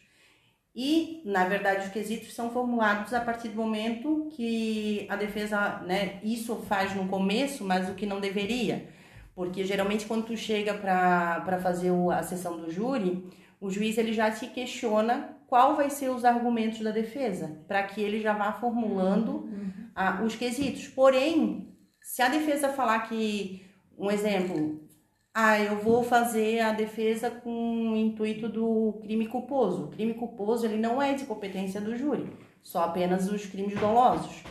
E, 0.75 1.23
na 1.25 1.47
verdade, 1.47 1.87
os 1.87 1.93
quesitos 1.95 2.35
são 2.35 2.51
formulados 2.51 3.15
a 3.15 3.21
partir 3.23 3.49
do 3.49 3.57
momento 3.57 4.29
que 4.33 5.07
a 5.09 5.17
defesa, 5.17 5.79
né, 5.87 6.21
isso 6.23 6.57
faz 6.69 6.95
no 6.95 7.09
começo, 7.09 7.65
mas 7.65 7.89
o 7.89 7.95
que 7.95 8.05
não 8.05 8.21
deveria. 8.21 8.87
Porque 9.35 9.65
geralmente 9.65 10.05
quando 10.05 10.27
tu 10.27 10.37
chega 10.37 10.75
para 10.75 11.59
fazer 11.63 11.91
a 12.13 12.23
sessão 12.23 12.59
do 12.59 12.71
júri, 12.71 13.27
o 13.61 13.71
juiz 13.71 13.97
ele 13.99 14.13
já 14.13 14.31
te 14.31 14.47
questiona 14.47 15.37
qual 15.47 15.77
vai 15.77 15.91
ser 15.91 16.11
os 16.11 16.25
argumentos 16.25 16.81
da 16.81 16.91
defesa, 16.91 17.61
para 17.69 17.83
que 17.85 18.01
ele 18.01 18.21
já 18.21 18.33
vá 18.33 18.53
formulando 18.53 19.31
uhum. 19.31 20.25
os 20.25 20.35
quesitos. 20.35 20.89
Porém, 20.89 21.73
se 22.03 22.21
a 22.23 22.29
defesa 22.29 22.69
falar 22.69 23.01
que, 23.09 23.65
um 23.97 24.11
exemplo, 24.11 24.87
ah, 25.33 25.61
eu 25.61 25.77
vou 25.77 26.03
fazer 26.03 26.61
a 26.61 26.73
defesa 26.73 27.31
com 27.31 27.93
o 27.93 27.97
intuito 27.97 28.49
do 28.49 28.99
crime 29.03 29.29
culposo. 29.29 29.85
O 29.85 29.89
crime 29.89 30.15
culposo 30.15 30.67
ele 30.67 30.79
não 30.79 31.01
é 31.01 31.15
de 31.15 31.25
competência 31.25 31.81
do 31.81 31.97
júri, 31.97 32.33
só 32.63 32.85
apenas 32.85 33.31
os 33.31 33.45
crimes 33.47 33.79
dolosos. 33.79 34.43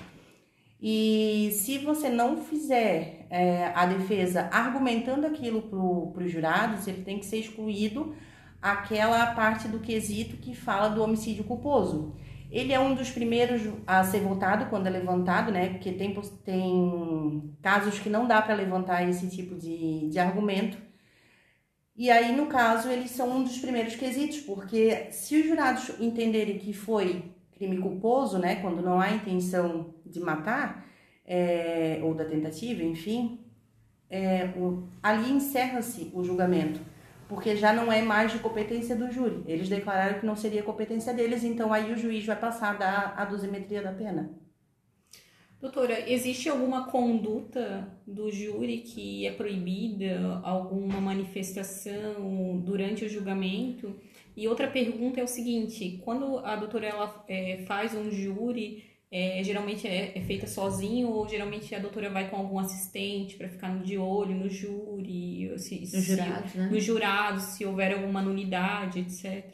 E 0.79 1.49
se 1.53 1.79
você 1.79 2.09
não 2.09 2.37
fizer 2.37 3.25
é, 3.29 3.71
a 3.73 3.85
defesa 3.85 4.47
argumentando 4.51 5.25
aquilo 5.25 5.63
para 6.13 6.23
os 6.23 6.31
jurados, 6.31 6.87
ele 6.87 7.01
tem 7.01 7.17
que 7.17 7.25
ser 7.25 7.37
excluído 7.39 8.15
aquela 8.65 9.27
parte 9.27 9.67
do 9.67 9.79
quesito 9.79 10.37
que 10.37 10.55
fala 10.55 10.89
do 10.89 11.03
homicídio 11.03 11.43
culposo. 11.43 12.15
Ele 12.49 12.73
é 12.73 12.79
um 12.79 12.95
dos 12.95 13.11
primeiros 13.11 13.61
a 13.85 14.03
ser 14.03 14.21
votado 14.21 14.65
quando 14.71 14.87
é 14.87 14.89
levantado, 14.89 15.51
né? 15.51 15.69
Porque 15.69 15.91
tem, 15.91 16.19
tem 16.43 17.55
casos 17.61 17.99
que 17.99 18.09
não 18.09 18.27
dá 18.27 18.41
para 18.41 18.55
levantar 18.55 19.07
esse 19.07 19.29
tipo 19.29 19.53
de, 19.53 20.09
de 20.09 20.17
argumento. 20.17 20.79
E 21.95 22.09
aí, 22.09 22.35
no 22.35 22.47
caso, 22.47 22.89
eles 22.89 23.11
são 23.11 23.37
um 23.37 23.43
dos 23.43 23.59
primeiros 23.59 23.95
quesitos, 23.95 24.39
porque 24.39 25.11
se 25.11 25.39
os 25.39 25.45
jurados 25.45 25.91
entenderem 25.99 26.57
que 26.57 26.73
foi 26.73 27.31
crime 27.55 27.77
culposo, 27.77 28.39
né? 28.39 28.55
Quando 28.55 28.81
não 28.81 28.99
há 28.99 29.11
intenção 29.11 29.93
de 30.03 30.19
matar, 30.19 30.87
é, 31.23 31.99
ou 32.01 32.15
da 32.15 32.25
tentativa, 32.25 32.81
enfim, 32.81 33.41
é, 34.09 34.45
o, 34.57 34.87
ali 35.03 35.31
encerra-se 35.31 36.09
o 36.15 36.23
julgamento 36.23 36.94
porque 37.27 37.55
já 37.55 37.73
não 37.73 37.91
é 37.91 38.01
mais 38.01 38.31
de 38.31 38.39
competência 38.39 38.95
do 38.95 39.11
júri. 39.11 39.43
Eles 39.47 39.69
declararam 39.69 40.19
que 40.19 40.25
não 40.25 40.35
seria 40.35 40.63
competência 40.63 41.13
deles, 41.13 41.43
então 41.43 41.73
aí 41.73 41.91
o 41.91 41.97
juiz 41.97 42.25
vai 42.25 42.35
passar 42.35 42.71
a 42.71 42.77
dar 42.77 43.13
a 43.17 43.25
dosimetria 43.25 43.81
da 43.81 43.91
pena. 43.91 44.29
Doutora, 45.59 46.11
existe 46.11 46.47
alguma 46.47 46.85
conduta 46.85 47.87
do 48.05 48.29
júri 48.29 48.79
que 48.79 49.25
é 49.25 49.31
proibida, 49.31 50.39
alguma 50.43 51.01
manifestação 51.01 52.61
durante 52.63 53.05
o 53.05 53.09
julgamento? 53.09 53.95
E 54.37 54.47
outra 54.47 54.67
pergunta 54.67 55.19
é 55.19 55.23
o 55.23 55.27
seguinte: 55.27 55.99
quando 56.03 56.39
a 56.39 56.55
doutora 56.55 56.85
ela, 56.85 57.25
é, 57.27 57.63
faz 57.65 57.95
um 57.95 58.11
júri, 58.11 58.83
é, 59.17 59.41
geralmente 59.41 59.87
é, 59.87 60.11
é, 60.13 60.21
feita 60.21 60.45
sozinho 60.45 61.07
ou 61.07 61.25
geralmente 61.25 61.73
a 61.73 61.79
doutora 61.79 62.09
vai 62.09 62.29
com 62.29 62.35
algum 62.35 62.59
assistente 62.59 63.37
para 63.37 63.47
ficar 63.47 63.73
de 63.81 63.97
olho 63.97 64.35
no 64.35 64.49
júri, 64.49 65.53
se, 65.57 65.79
nos, 65.79 65.89
se, 65.89 66.01
jurados, 66.01 66.53
né? 66.53 66.69
nos 66.69 66.83
jurados, 66.83 67.43
se 67.43 67.65
houver 67.65 67.93
alguma 67.93 68.21
nulidade, 68.21 68.99
etc. 68.99 69.45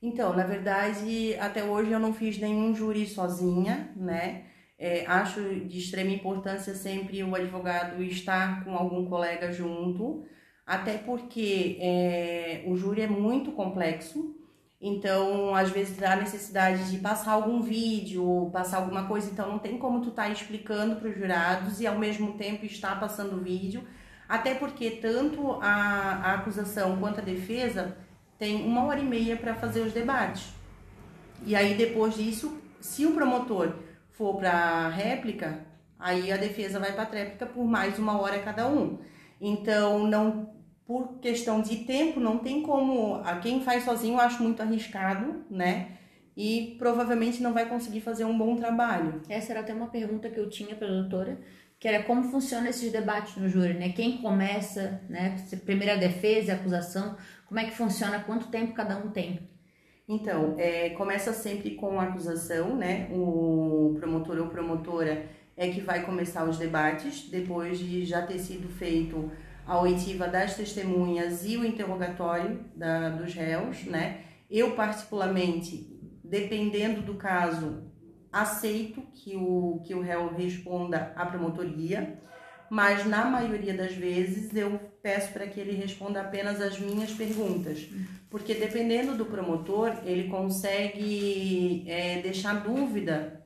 Então, 0.00 0.36
na 0.36 0.44
verdade, 0.44 1.34
até 1.40 1.64
hoje 1.64 1.90
eu 1.90 1.98
não 1.98 2.14
fiz 2.14 2.38
nenhum 2.38 2.72
júri 2.76 3.08
sozinha, 3.08 3.90
né? 3.96 4.44
É, 4.78 5.04
acho 5.06 5.40
de 5.66 5.78
extrema 5.78 6.12
importância 6.12 6.72
sempre 6.74 7.24
o 7.24 7.34
advogado 7.34 8.00
estar 8.04 8.62
com 8.62 8.76
algum 8.76 9.06
colega 9.06 9.50
junto, 9.50 10.24
até 10.64 10.96
porque 10.98 11.76
é, 11.80 12.62
o 12.66 12.76
júri 12.76 13.00
é 13.00 13.08
muito 13.08 13.50
complexo, 13.50 14.36
então, 14.80 15.54
às 15.54 15.70
vezes 15.70 16.02
há 16.02 16.16
necessidade 16.16 16.90
de 16.90 16.98
passar 16.98 17.32
algum 17.32 17.62
vídeo, 17.62 18.50
passar 18.52 18.78
alguma 18.78 19.06
coisa, 19.06 19.30
então 19.30 19.50
não 19.50 19.58
tem 19.58 19.78
como 19.78 20.02
tu 20.02 20.10
estar 20.10 20.24
tá 20.24 20.30
explicando 20.30 20.96
para 20.96 21.08
os 21.08 21.16
jurados 21.16 21.80
e 21.80 21.86
ao 21.86 21.98
mesmo 21.98 22.34
tempo 22.34 22.66
estar 22.66 23.00
passando 23.00 23.42
vídeo, 23.42 23.82
até 24.28 24.54
porque 24.54 24.90
tanto 24.90 25.52
a, 25.62 26.20
a 26.22 26.34
acusação 26.34 26.98
quanto 26.98 27.20
a 27.20 27.24
defesa 27.24 27.96
tem 28.38 28.66
uma 28.66 28.84
hora 28.84 29.00
e 29.00 29.04
meia 29.04 29.36
para 29.36 29.54
fazer 29.54 29.80
os 29.80 29.92
debates. 29.92 30.52
E 31.44 31.56
aí 31.56 31.74
depois 31.74 32.14
disso, 32.14 32.60
se 32.80 33.06
o 33.06 33.14
promotor 33.14 33.72
for 34.12 34.36
para 34.36 34.88
réplica, 34.88 35.60
aí 35.98 36.30
a 36.30 36.36
defesa 36.36 36.78
vai 36.78 36.92
para 36.92 37.04
a 37.04 37.06
tréplica 37.06 37.46
por 37.46 37.64
mais 37.64 37.98
uma 37.98 38.20
hora 38.20 38.38
cada 38.40 38.66
um. 38.68 38.98
Então 39.40 40.06
não 40.06 40.55
por 40.86 41.18
questão 41.18 41.60
de 41.60 41.78
tempo, 41.78 42.20
não 42.20 42.38
tem 42.38 42.62
como. 42.62 43.16
A 43.16 43.36
quem 43.36 43.60
faz 43.62 43.84
sozinho 43.84 44.14
eu 44.14 44.20
acho 44.20 44.42
muito 44.42 44.62
arriscado, 44.62 45.44
né? 45.50 45.88
E 46.36 46.76
provavelmente 46.78 47.42
não 47.42 47.52
vai 47.52 47.66
conseguir 47.68 48.00
fazer 48.00 48.24
um 48.24 48.36
bom 48.36 48.56
trabalho. 48.56 49.20
Essa 49.28 49.52
era 49.52 49.60
até 49.60 49.74
uma 49.74 49.88
pergunta 49.88 50.30
que 50.30 50.38
eu 50.38 50.48
tinha 50.48 50.76
para 50.76 50.86
a 50.86 50.90
doutora, 50.90 51.40
que 51.80 51.88
era 51.88 52.04
como 52.04 52.24
funciona 52.30 52.68
esses 52.68 52.92
debates 52.92 53.36
no 53.36 53.48
júri, 53.48 53.74
né? 53.74 53.90
Quem 53.90 54.18
começa, 54.18 55.00
né? 55.08 55.36
Primeira 55.64 55.96
defesa, 55.96 56.52
acusação, 56.54 57.16
como 57.46 57.58
é 57.58 57.64
que 57.64 57.72
funciona, 57.72 58.20
quanto 58.20 58.48
tempo 58.48 58.72
cada 58.72 58.96
um 58.96 59.10
tem? 59.10 59.40
Então, 60.08 60.54
é, 60.56 60.90
começa 60.90 61.32
sempre 61.32 61.72
com 61.72 61.98
a 61.98 62.04
acusação, 62.04 62.76
né? 62.76 63.08
O 63.10 63.96
promotor 63.98 64.38
ou 64.38 64.46
promotora 64.46 65.26
é 65.56 65.68
que 65.68 65.80
vai 65.80 66.04
começar 66.04 66.44
os 66.44 66.58
debates, 66.58 67.28
depois 67.28 67.78
de 67.78 68.04
já 68.04 68.22
ter 68.22 68.38
sido 68.38 68.68
feito 68.68 69.32
a 69.66 69.80
oitiva 69.80 70.28
das 70.28 70.54
testemunhas 70.54 71.44
e 71.44 71.56
o 71.56 71.64
interrogatório 71.64 72.64
da, 72.74 73.10
dos 73.10 73.34
réus, 73.34 73.84
né? 73.84 74.20
Eu, 74.48 74.72
particularmente, 74.72 75.98
dependendo 76.22 77.02
do 77.02 77.14
caso, 77.14 77.82
aceito 78.32 79.02
que 79.12 79.34
o, 79.34 79.82
que 79.84 79.94
o 79.94 80.00
réu 80.00 80.32
responda 80.34 81.12
à 81.16 81.26
promotoria, 81.26 82.20
mas 82.70 83.04
na 83.06 83.24
maioria 83.24 83.74
das 83.74 83.94
vezes 83.94 84.54
eu 84.54 84.78
peço 85.02 85.32
para 85.32 85.46
que 85.46 85.58
ele 85.58 85.72
responda 85.72 86.20
apenas 86.20 86.60
as 86.60 86.78
minhas 86.78 87.12
perguntas, 87.12 87.88
porque 88.28 88.54
dependendo 88.54 89.16
do 89.16 89.24
promotor, 89.24 89.96
ele 90.04 90.28
consegue 90.28 91.84
é, 91.86 92.20
deixar 92.20 92.54
dúvida 92.62 93.45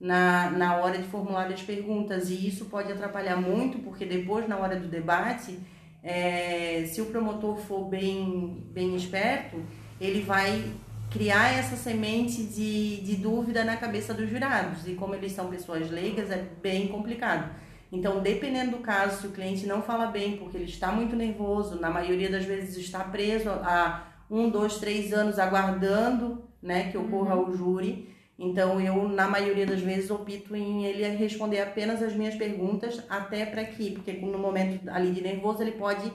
na, 0.00 0.50
na 0.50 0.76
hora 0.76 0.96
de 0.96 1.04
formular 1.04 1.46
as 1.52 1.62
perguntas. 1.62 2.30
E 2.30 2.48
isso 2.48 2.64
pode 2.66 2.90
atrapalhar 2.90 3.36
muito 3.36 3.78
porque 3.80 4.06
depois 4.06 4.48
na 4.48 4.56
hora 4.56 4.76
do 4.76 4.88
debate 4.88 5.58
é, 6.02 6.86
se 6.86 7.02
o 7.02 7.06
promotor 7.06 7.58
for 7.58 7.84
bem 7.84 8.66
bem 8.72 8.96
esperto 8.96 9.62
ele 10.00 10.22
vai 10.22 10.72
criar 11.10 11.52
essa 11.52 11.76
semente 11.76 12.42
de, 12.44 13.02
de 13.02 13.16
dúvida 13.16 13.64
na 13.64 13.76
cabeça 13.76 14.14
dos 14.14 14.30
jurados. 14.30 14.86
E 14.88 14.94
como 14.94 15.14
eles 15.14 15.32
são 15.32 15.48
pessoas 15.48 15.90
leigas 15.90 16.30
é 16.30 16.42
bem 16.62 16.88
complicado. 16.88 17.50
Então 17.92 18.20
dependendo 18.20 18.70
do 18.70 18.78
caso 18.78 19.20
se 19.20 19.26
o 19.26 19.32
cliente 19.32 19.66
não 19.66 19.82
fala 19.82 20.06
bem 20.06 20.38
porque 20.38 20.56
ele 20.56 20.64
está 20.64 20.90
muito 20.90 21.14
nervoso 21.14 21.78
na 21.78 21.90
maioria 21.90 22.30
das 22.30 22.44
vezes 22.44 22.76
está 22.78 23.00
preso 23.00 23.50
há 23.50 24.06
um 24.30 24.48
dois 24.48 24.78
três 24.78 25.12
anos 25.12 25.40
aguardando 25.40 26.44
né 26.62 26.88
que 26.88 26.96
ocorra 26.96 27.34
uhum. 27.34 27.48
o 27.48 27.56
júri 27.56 28.08
Então, 28.42 28.80
eu, 28.80 29.06
na 29.06 29.28
maioria 29.28 29.66
das 29.66 29.82
vezes, 29.82 30.10
opto 30.10 30.56
em 30.56 30.86
ele 30.86 31.06
responder 31.08 31.60
apenas 31.60 32.02
as 32.02 32.14
minhas 32.14 32.34
perguntas, 32.34 33.04
até 33.06 33.44
para 33.44 33.62
que, 33.64 33.90
porque 33.90 34.12
no 34.12 34.38
momento 34.38 34.88
ali 34.88 35.12
de 35.12 35.20
nervoso, 35.20 35.62
ele 35.62 35.72
pode 35.72 36.10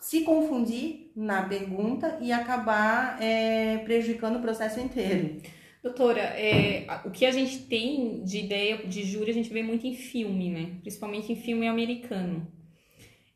se 0.00 0.22
confundir 0.22 1.12
na 1.14 1.44
pergunta 1.44 2.18
e 2.20 2.32
acabar 2.32 3.22
é, 3.22 3.78
prejudicando 3.78 4.36
o 4.36 4.42
processo 4.42 4.80
inteiro. 4.80 5.40
Doutora, 5.80 6.22
é, 6.22 6.86
o 7.04 7.10
que 7.10 7.24
a 7.24 7.30
gente 7.30 7.60
tem 7.66 8.24
de 8.24 8.38
ideia 8.38 8.78
de 8.78 9.04
júri, 9.04 9.30
a 9.30 9.34
gente 9.34 9.52
vê 9.52 9.62
muito 9.62 9.86
em 9.86 9.94
filme, 9.94 10.50
né? 10.50 10.72
Principalmente 10.80 11.30
em 11.30 11.36
filme 11.36 11.68
americano. 11.68 12.48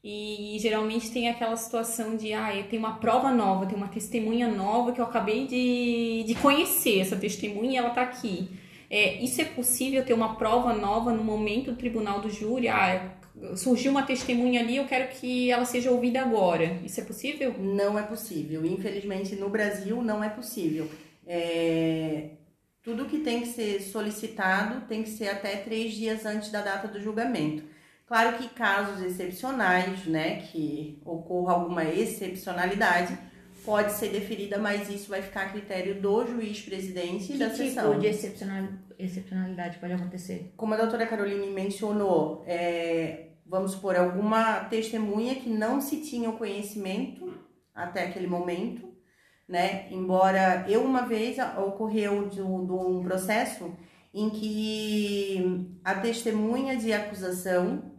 E 0.02 0.56
geralmente 0.60 1.10
tem 1.10 1.28
aquela 1.28 1.56
situação 1.56 2.16
de, 2.16 2.32
ah, 2.32 2.50
tenho 2.70 2.80
uma 2.80 2.98
prova 2.98 3.32
nova, 3.32 3.66
tenho 3.66 3.78
uma 3.78 3.88
testemunha 3.88 4.46
nova 4.48 4.92
que 4.92 5.00
eu 5.00 5.04
acabei 5.04 5.46
de, 5.46 6.24
de 6.26 6.34
conhecer, 6.36 7.00
essa 7.00 7.16
testemunha 7.16 7.80
ela 7.80 7.90
tá 7.90 8.02
aqui. 8.02 8.48
É, 8.90 9.22
isso 9.22 9.40
é 9.40 9.44
possível 9.44 10.04
ter 10.04 10.14
uma 10.14 10.36
prova 10.36 10.72
nova 10.72 11.12
no 11.12 11.22
momento 11.22 11.72
do 11.72 11.76
tribunal 11.76 12.20
do 12.20 12.30
júri? 12.30 12.68
Ah, 12.68 13.18
surgiu 13.56 13.90
uma 13.90 14.02
testemunha 14.02 14.60
ali, 14.60 14.76
eu 14.76 14.86
quero 14.86 15.08
que 15.08 15.50
ela 15.50 15.64
seja 15.64 15.90
ouvida 15.90 16.20
agora. 16.20 16.78
Isso 16.84 17.00
é 17.00 17.04
possível? 17.04 17.54
Não 17.58 17.98
é 17.98 18.02
possível. 18.02 18.64
Infelizmente, 18.64 19.36
no 19.36 19.48
Brasil, 19.48 20.02
não 20.02 20.22
é 20.22 20.28
possível. 20.28 20.88
É... 21.26 22.30
Tudo 22.82 23.04
que 23.04 23.18
tem 23.18 23.40
que 23.40 23.48
ser 23.48 23.82
solicitado 23.82 24.86
tem 24.86 25.02
que 25.02 25.10
ser 25.10 25.28
até 25.28 25.56
três 25.56 25.92
dias 25.92 26.24
antes 26.24 26.50
da 26.50 26.62
data 26.62 26.88
do 26.88 27.00
julgamento. 27.00 27.62
Claro 28.08 28.38
que 28.38 28.48
casos 28.48 29.02
excepcionais, 29.02 30.06
né, 30.06 30.40
que 30.40 30.98
ocorra 31.04 31.52
alguma 31.52 31.84
excepcionalidade, 31.84 33.18
pode 33.66 33.92
ser 33.92 34.08
deferida, 34.08 34.56
mas 34.56 34.88
isso 34.88 35.10
vai 35.10 35.20
ficar 35.20 35.42
a 35.42 35.48
critério 35.50 36.00
do 36.00 36.26
juiz 36.26 36.62
presidente 36.62 37.26
que 37.26 37.38
da 37.38 37.50
tipo 37.50 37.58
sessão. 37.58 37.98
de 37.98 38.06
excepcional, 38.06 38.66
excepcionalidade 38.98 39.78
pode 39.78 39.92
acontecer? 39.92 40.54
Como 40.56 40.72
a 40.72 40.78
doutora 40.78 41.06
Caroline 41.06 41.50
mencionou, 41.50 42.42
é, 42.46 43.32
vamos 43.44 43.72
supor, 43.72 43.94
alguma 43.94 44.60
testemunha 44.60 45.34
que 45.34 45.50
não 45.50 45.78
se 45.78 46.00
tinha 46.00 46.30
o 46.30 46.38
conhecimento 46.38 47.30
até 47.74 48.04
aquele 48.04 48.26
momento, 48.26 48.88
né? 49.46 49.86
Embora 49.90 50.64
eu 50.66 50.82
uma 50.82 51.02
vez 51.02 51.36
ocorreu 51.58 52.26
de 52.30 52.40
um 52.40 53.02
processo 53.02 53.70
em 54.14 54.30
que 54.30 55.78
a 55.84 55.94
testemunha 55.94 56.74
de 56.74 56.90
acusação 56.90 57.97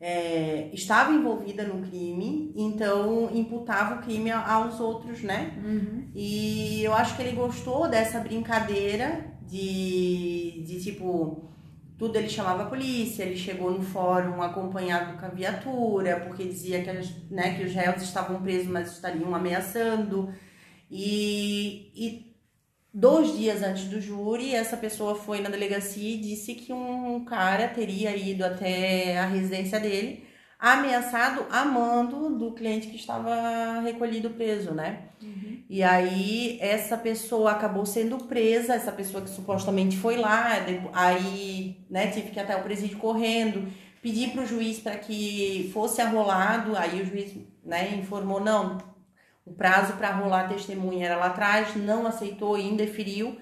é, 0.00 0.70
estava 0.72 1.12
envolvida 1.12 1.62
no 1.64 1.86
crime, 1.86 2.52
então 2.56 3.30
imputava 3.34 3.96
o 3.96 4.02
crime 4.02 4.30
aos 4.30 4.80
outros, 4.80 5.22
né? 5.22 5.52
Uhum. 5.62 6.08
E 6.14 6.82
eu 6.82 6.94
acho 6.94 7.14
que 7.14 7.22
ele 7.22 7.36
gostou 7.36 7.86
dessa 7.86 8.18
brincadeira 8.20 9.26
de, 9.42 10.64
de 10.66 10.82
tipo, 10.82 11.44
tudo 11.98 12.16
ele 12.16 12.30
chamava 12.30 12.62
a 12.62 12.66
polícia, 12.66 13.24
ele 13.24 13.36
chegou 13.36 13.70
no 13.70 13.82
fórum 13.82 14.40
acompanhado 14.40 15.18
com 15.18 15.26
a 15.26 15.28
viatura, 15.28 16.20
porque 16.26 16.44
dizia 16.44 16.82
que, 16.82 16.90
né, 17.30 17.58
que 17.58 17.64
os 17.64 17.74
réus 17.74 18.00
estavam 18.00 18.40
presos, 18.40 18.68
mas 18.68 18.92
estariam 18.92 19.34
ameaçando. 19.34 20.32
E, 20.90 21.92
e 21.94 22.29
Dois 22.92 23.36
dias 23.38 23.62
antes 23.62 23.84
do 23.84 24.00
júri, 24.00 24.52
essa 24.52 24.76
pessoa 24.76 25.14
foi 25.14 25.40
na 25.40 25.48
delegacia 25.48 26.14
e 26.14 26.18
disse 26.18 26.54
que 26.54 26.72
um 26.72 27.24
cara 27.24 27.68
teria 27.68 28.16
ido 28.16 28.44
até 28.44 29.16
a 29.16 29.26
residência 29.26 29.78
dele, 29.78 30.24
ameaçado 30.58 31.46
a 31.50 31.64
mando 31.64 32.36
do 32.36 32.52
cliente 32.52 32.88
que 32.88 32.96
estava 32.96 33.80
recolhido 33.80 34.30
preso, 34.30 34.74
né? 34.74 35.04
Uhum. 35.22 35.62
E 35.70 35.84
aí 35.84 36.58
essa 36.60 36.98
pessoa 36.98 37.52
acabou 37.52 37.86
sendo 37.86 38.18
presa, 38.18 38.74
essa 38.74 38.90
pessoa 38.90 39.22
que 39.22 39.30
supostamente 39.30 39.96
foi 39.96 40.16
lá, 40.16 40.56
aí, 40.92 41.76
né, 41.88 42.08
tive 42.08 42.30
que 42.30 42.38
ir 42.38 42.42
até 42.42 42.56
o 42.56 42.62
presídio 42.64 42.98
correndo, 42.98 43.68
pedi 44.02 44.28
para 44.28 44.42
o 44.42 44.46
juiz 44.46 44.80
para 44.80 44.96
que 44.96 45.70
fosse 45.72 46.02
arrolado, 46.02 46.76
aí 46.76 47.00
o 47.00 47.06
juiz, 47.06 47.34
né, 47.64 47.94
informou 47.94 48.40
não, 48.40 48.78
o 49.50 49.52
prazo 49.52 49.94
para 49.94 50.12
rolar 50.12 50.48
testemunha 50.48 51.06
era 51.06 51.16
lá 51.16 51.26
atrás, 51.26 51.74
não 51.74 52.06
aceitou 52.06 52.56
e 52.56 52.62
indeferiu. 52.62 53.36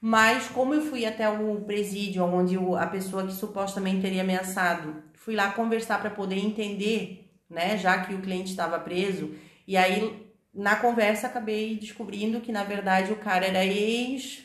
Mas 0.00 0.48
como 0.48 0.74
eu 0.74 0.82
fui 0.82 1.06
até 1.06 1.28
o 1.28 1.60
presídio, 1.60 2.24
onde 2.24 2.56
a 2.78 2.86
pessoa 2.88 3.24
que 3.24 3.32
supostamente 3.32 4.02
teria 4.02 4.22
ameaçado, 4.22 5.02
fui 5.14 5.34
lá 5.34 5.52
conversar 5.52 6.00
para 6.00 6.10
poder 6.10 6.38
entender, 6.38 7.30
né, 7.48 7.78
já 7.78 8.04
que 8.04 8.12
o 8.12 8.20
cliente 8.20 8.50
estava 8.50 8.78
preso. 8.80 9.34
E 9.66 9.76
aí 9.76 10.26
na 10.52 10.76
conversa 10.76 11.28
acabei 11.28 11.76
descobrindo 11.76 12.40
que 12.40 12.52
na 12.52 12.64
verdade 12.64 13.12
o 13.12 13.16
cara 13.16 13.46
era 13.46 13.64
ex 13.64 14.42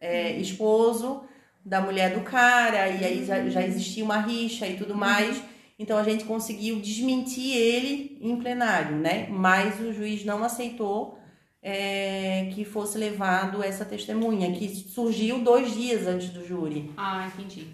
é, 0.00 0.32
esposo 0.32 1.24
da 1.64 1.80
mulher 1.80 2.12
do 2.14 2.22
cara 2.22 2.88
e 2.88 3.04
aí 3.04 3.24
já, 3.24 3.48
já 3.48 3.62
existia 3.62 4.04
uma 4.04 4.18
rixa 4.18 4.66
e 4.66 4.76
tudo 4.76 4.94
mais. 4.94 5.42
Então 5.80 5.96
a 5.96 6.02
gente 6.02 6.24
conseguiu 6.24 6.78
desmentir 6.78 7.56
ele 7.56 8.18
em 8.20 8.38
plenário, 8.38 8.96
né? 8.96 9.26
Mas 9.30 9.80
o 9.80 9.94
juiz 9.94 10.26
não 10.26 10.44
aceitou 10.44 11.18
é, 11.62 12.50
que 12.54 12.66
fosse 12.66 12.98
levado 12.98 13.62
essa 13.62 13.82
testemunha, 13.82 14.52
que 14.52 14.68
surgiu 14.68 15.38
dois 15.38 15.72
dias 15.72 16.06
antes 16.06 16.28
do 16.28 16.46
júri. 16.46 16.92
Ah, 16.98 17.26
entendi. 17.32 17.68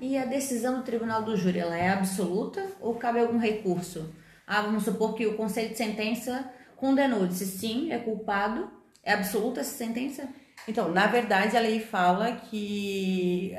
E 0.00 0.16
a 0.16 0.24
decisão 0.24 0.78
do 0.78 0.82
tribunal 0.82 1.24
do 1.24 1.36
júri, 1.36 1.58
ela 1.58 1.76
é 1.76 1.90
absoluta 1.90 2.66
ou 2.80 2.94
cabe 2.94 3.20
algum 3.20 3.36
recurso? 3.36 4.10
Ah, 4.46 4.62
vamos 4.62 4.84
supor 4.84 5.14
que 5.14 5.26
o 5.26 5.36
conselho 5.36 5.68
de 5.68 5.76
sentença 5.76 6.50
condenou, 6.74 7.26
disse 7.26 7.44
sim, 7.44 7.92
é 7.92 7.98
culpado. 7.98 8.70
É 9.04 9.12
absoluta 9.12 9.60
essa 9.60 9.76
sentença? 9.76 10.26
Então, 10.66 10.90
na 10.90 11.06
verdade, 11.06 11.54
a 11.54 11.60
lei 11.60 11.80
fala 11.80 12.32
que, 12.32 13.54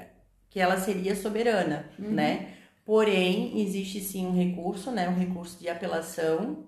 que 0.50 0.60
ela 0.60 0.78
seria 0.78 1.16
soberana, 1.16 1.88
uhum. 2.00 2.10
né? 2.10 2.57
Porém, 2.88 3.60
existe 3.60 4.00
sim 4.00 4.26
um 4.26 4.34
recurso, 4.34 4.91
né, 4.91 5.10
um 5.10 5.13
recurso 5.13 5.60
de 5.60 5.67
apelação. 5.67 6.63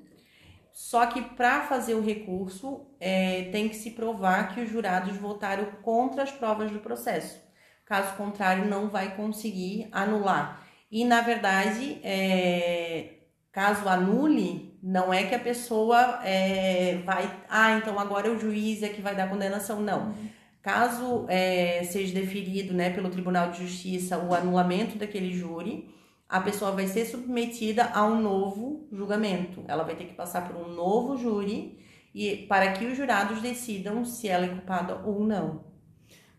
Só 0.74 1.06
que 1.06 1.22
para 1.22 1.62
fazer 1.62 1.94
o 1.94 2.02
recurso, 2.02 2.86
é, 3.00 3.44
tem 3.54 3.70
que 3.70 3.76
se 3.78 3.92
provar 3.92 4.54
que 4.54 4.60
os 4.60 4.70
jurados 4.70 5.16
votaram 5.16 5.64
contra 5.82 6.24
as 6.24 6.30
provas 6.30 6.72
do 6.72 6.80
processo. 6.80 7.40
Caso 7.86 8.18
contrário, 8.18 8.66
não 8.66 8.90
vai 8.90 9.16
conseguir 9.16 9.88
anular. 9.94 10.62
E 10.92 11.06
na 11.06 11.22
verdade, 11.22 12.02
é, 12.04 13.20
caso 13.50 13.88
anule, 13.88 14.78
não 14.84 15.14
é 15.14 15.24
que 15.24 15.36
a 15.36 15.40
pessoa 15.40 16.20
é, 16.26 16.98
vai, 17.06 17.34
ah, 17.48 17.78
então 17.78 17.98
agora 17.98 18.30
o 18.30 18.38
juiz 18.38 18.84
é 18.84 18.90
que 18.90 19.02
vai 19.02 19.16
dar 19.16 19.30
condenação, 19.30 19.82
não. 19.82 20.14
Caso 20.62 21.26
é, 21.30 21.82
seja 21.86 22.14
deferido 22.14 22.74
né, 22.74 22.90
pelo 22.90 23.10
Tribunal 23.10 23.52
de 23.52 23.66
Justiça 23.66 24.18
o 24.18 24.34
anulamento 24.34 24.98
daquele 24.98 25.32
júri, 25.32 25.98
a 26.30 26.40
pessoa 26.40 26.72
vai 26.72 26.86
ser 26.86 27.06
submetida 27.06 27.86
a 27.86 28.06
um 28.06 28.22
novo 28.22 28.88
julgamento. 28.92 29.64
Ela 29.68 29.84
vai 29.84 29.96
ter 29.96 30.06
que 30.06 30.14
passar 30.14 30.48
por 30.48 30.56
um 30.56 30.72
novo 30.72 31.18
júri 31.18 31.80
e 32.14 32.46
para 32.48 32.72
que 32.74 32.86
os 32.86 32.96
jurados 32.96 33.42
decidam 33.42 34.06
se 34.06 34.28
ela 34.28 34.46
é 34.46 34.50
culpada 34.50 35.02
ou 35.04 35.26
não. 35.26 35.64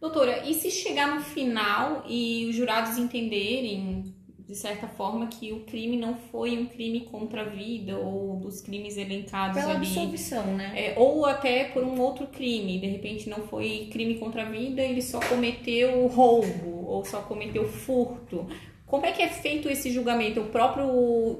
Doutora, 0.00 0.46
e 0.46 0.54
se 0.54 0.70
chegar 0.70 1.14
no 1.14 1.20
final 1.20 2.04
e 2.08 2.46
os 2.48 2.54
jurados 2.54 2.96
entenderem 2.96 4.14
de 4.50 4.56
certa 4.56 4.88
forma 4.88 5.28
que 5.28 5.52
o 5.52 5.60
crime 5.60 5.96
não 5.96 6.16
foi 6.16 6.58
um 6.58 6.66
crime 6.66 7.02
contra 7.02 7.42
a 7.42 7.44
vida 7.44 7.96
ou 7.98 8.36
dos 8.36 8.60
crimes 8.60 8.96
elencados 8.96 9.56
Pela 9.56 9.74
ali. 9.74 9.86
absolvição, 9.86 10.44
né? 10.56 10.72
É, 10.74 10.98
ou 10.98 11.24
até 11.24 11.64
por 11.66 11.84
um 11.84 12.00
outro 12.00 12.26
crime, 12.26 12.80
de 12.80 12.86
repente 12.88 13.28
não 13.30 13.46
foi 13.46 13.88
crime 13.92 14.16
contra 14.16 14.42
a 14.42 14.46
vida, 14.46 14.82
ele 14.82 15.02
só 15.02 15.20
cometeu 15.20 16.04
roubo 16.08 16.84
ou 16.84 17.04
só 17.04 17.20
cometeu 17.20 17.64
furto. 17.68 18.48
Como 18.90 19.06
é 19.06 19.12
que 19.12 19.22
é 19.22 19.28
feito 19.28 19.68
esse 19.68 19.88
julgamento? 19.88 20.42
Próprio, 20.46 20.84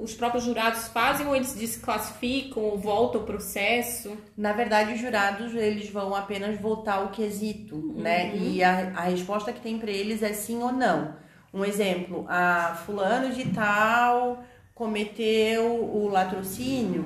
os 0.01 0.13
próprios 0.13 0.45
jurados 0.45 0.87
fazem 0.87 1.27
ou 1.27 1.35
eles 1.35 1.53
desclassificam 1.53 2.63
ou 2.63 2.77
voltam 2.77 3.19
o 3.19 3.25
processo? 3.25 4.15
Na 4.37 4.53
verdade, 4.53 4.93
os 4.93 5.01
jurados 5.01 5.53
eles 5.53 5.89
vão 5.89 6.15
apenas 6.15 6.57
votar 6.61 7.03
o 7.03 7.09
quesito, 7.09 7.75
uhum. 7.75 7.95
né? 7.95 8.33
E 8.37 8.63
a, 8.63 8.93
a 8.95 9.01
resposta 9.01 9.51
que 9.51 9.59
tem 9.59 9.77
para 9.77 9.91
eles 9.91 10.23
é 10.23 10.31
sim 10.31 10.63
ou 10.63 10.71
não. 10.71 11.13
Um 11.53 11.65
exemplo, 11.65 12.25
a 12.29 12.81
fulano 12.85 13.33
de 13.33 13.49
tal 13.49 14.45
cometeu 14.73 15.65
o 15.65 16.07
latrocínio 16.07 17.05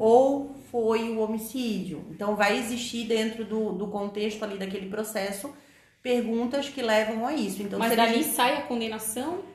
ou 0.00 0.52
foi 0.72 1.10
o 1.10 1.20
homicídio. 1.20 2.04
Então, 2.10 2.34
vai 2.34 2.58
existir 2.58 3.04
dentro 3.06 3.44
do, 3.44 3.70
do 3.70 3.86
contexto 3.86 4.42
ali 4.42 4.58
daquele 4.58 4.88
processo 4.88 5.54
perguntas 6.02 6.68
que 6.68 6.82
levam 6.82 7.24
a 7.24 7.32
isso. 7.34 7.62
Então, 7.62 7.78
Mas 7.78 7.94
dali 7.94 8.24
sai 8.24 8.56
a 8.56 8.62
condenação? 8.62 9.48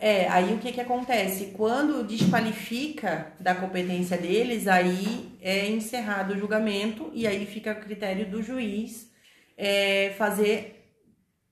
É, 0.00 0.28
aí 0.28 0.54
o 0.54 0.58
que 0.58 0.72
que 0.72 0.80
acontece? 0.80 1.46
Quando 1.56 2.06
desqualifica 2.06 3.32
da 3.40 3.54
competência 3.54 4.16
deles, 4.16 4.68
aí 4.68 5.36
é 5.40 5.68
encerrado 5.68 6.34
o 6.34 6.38
julgamento 6.38 7.10
e 7.12 7.26
aí 7.26 7.44
fica 7.46 7.72
a 7.72 7.74
critério 7.74 8.30
do 8.30 8.42
juiz 8.42 9.10
é, 9.56 10.14
fazer 10.16 10.76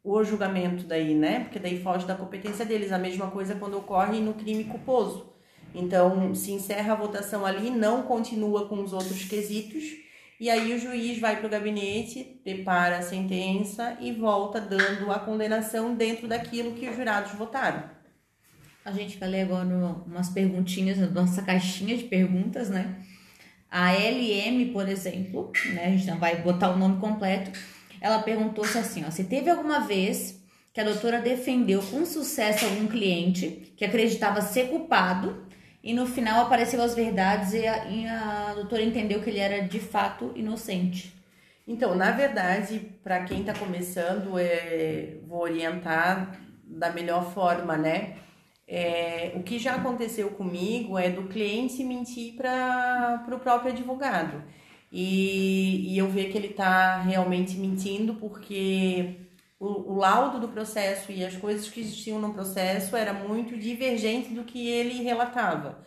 o 0.05 0.23
julgamento 0.23 0.85
daí, 0.85 1.15
né? 1.15 1.41
Porque 1.41 1.59
daí 1.59 1.83
foge 1.83 2.07
da 2.07 2.15
competência 2.15 2.65
deles. 2.65 2.93
A 2.93 2.99
mesma 2.99 3.31
coisa 3.31 3.57
quando 3.57 3.79
ocorre 3.79 4.21
no 4.21 4.35
crime 4.35 4.65
culposo. 4.65 5.33
Então, 5.75 6.35
se 6.35 6.53
encerra 6.53 6.93
a 6.93 6.97
votação 6.97 7.45
ali, 7.45 7.69
não 7.71 8.03
continua 8.03 8.69
com 8.69 8.81
os 8.83 8.93
outros 8.93 9.25
quesitos 9.25 9.83
E 10.39 10.51
aí 10.51 10.73
o 10.75 10.79
juiz 10.79 11.19
vai 11.19 11.37
para 11.37 11.47
o 11.47 11.51
gabinete, 11.51 12.23
prepara 12.45 12.99
a 12.99 13.03
sentença 13.03 13.97
e 14.01 14.13
volta 14.13 14.61
dando 14.61 15.11
a 15.11 15.19
condenação 15.19 15.95
dentro 15.95 16.29
daquilo 16.29 16.75
que 16.75 16.89
os 16.89 16.97
jurados 16.97 17.33
votaram. 17.33 18.04
A 18.85 18.93
gente 18.93 19.17
vai 19.17 19.29
ler 19.31 19.43
agora 19.43 19.65
umas 20.07 20.29
perguntinhas 20.29 20.99
na 20.99 21.07
nossa 21.07 21.41
caixinha 21.43 21.97
de 21.97 22.05
perguntas, 22.05 22.69
né? 22.69 22.97
A 23.71 23.93
LM, 23.93 24.73
por 24.73 24.89
exemplo, 24.89 25.51
né? 25.73 25.87
A 25.87 25.91
gente 25.91 26.07
não 26.07 26.19
vai 26.19 26.43
botar 26.43 26.71
o 26.71 26.77
nome 26.77 27.01
completo. 27.01 27.51
Ela 28.01 28.23
perguntou-se 28.23 28.77
assim, 28.77 29.03
ó, 29.07 29.11
se 29.11 29.25
teve 29.25 29.49
alguma 29.49 29.81
vez 29.81 30.39
que 30.75 30.81
a 30.81 30.85
doutora 30.85 31.21
defendeu 31.21 31.81
com 31.83 32.05
sucesso 32.05 32.67
algum 32.67 32.87
cliente 32.87 33.73
que 33.77 33.85
acreditava 33.85 34.43
ser 34.43 34.69
culpado 34.69 35.47
e 35.83 35.95
no 35.95 36.07
final 36.07 36.45
apareceu 36.45 36.83
as 36.83 36.95
verdades 36.95 37.55
e 37.55 37.67
a, 37.67 37.87
e 37.87 38.07
a 38.07 38.53
doutora 38.55 38.83
entendeu 38.83 39.23
que 39.23 39.31
ele 39.31 39.39
era 39.39 39.67
de 39.67 39.81
fato 39.81 40.33
inocente. 40.35 41.15
Então, 41.67 41.95
na 41.95 42.11
verdade, 42.11 42.81
para 43.03 43.25
quem 43.25 43.41
está 43.41 43.55
começando, 43.55 44.39
é, 44.39 45.17
vou 45.27 45.41
orientar 45.41 46.39
da 46.65 46.91
melhor 46.91 47.33
forma, 47.33 47.77
né? 47.77 48.17
É, 48.77 49.31
o 49.37 49.43
que 49.45 49.57
já 49.57 49.77
aconteceu 49.77 50.31
comigo 50.31 50.99
é 50.99 51.09
do 51.09 51.29
cliente 51.29 51.85
mentir 51.85 52.35
para 52.35 53.25
o 53.33 53.39
próprio 53.39 53.71
advogado. 53.71 54.43
E, 54.91 55.95
e 55.95 55.99
eu 55.99 56.09
ver 56.09 56.33
que 56.33 56.37
ele 56.37 56.49
está 56.49 57.01
realmente 57.01 57.57
mentindo 57.57 58.15
porque 58.15 59.15
o, 59.61 59.93
o, 59.93 59.97
laudo 59.97 60.41
do 60.41 60.49
processo 60.49 61.13
e 61.13 61.25
as 61.25 61.37
coisas 61.37 61.69
que 61.69 61.81
existiam 61.81 62.19
no 62.19 62.35
processo 62.35 62.97
era 62.97 63.13
muito 63.13 63.57
divergente 63.57 64.35
do 64.35 64.43
que 64.43 64.69
ele 64.69 65.05
relatava. 65.05 65.85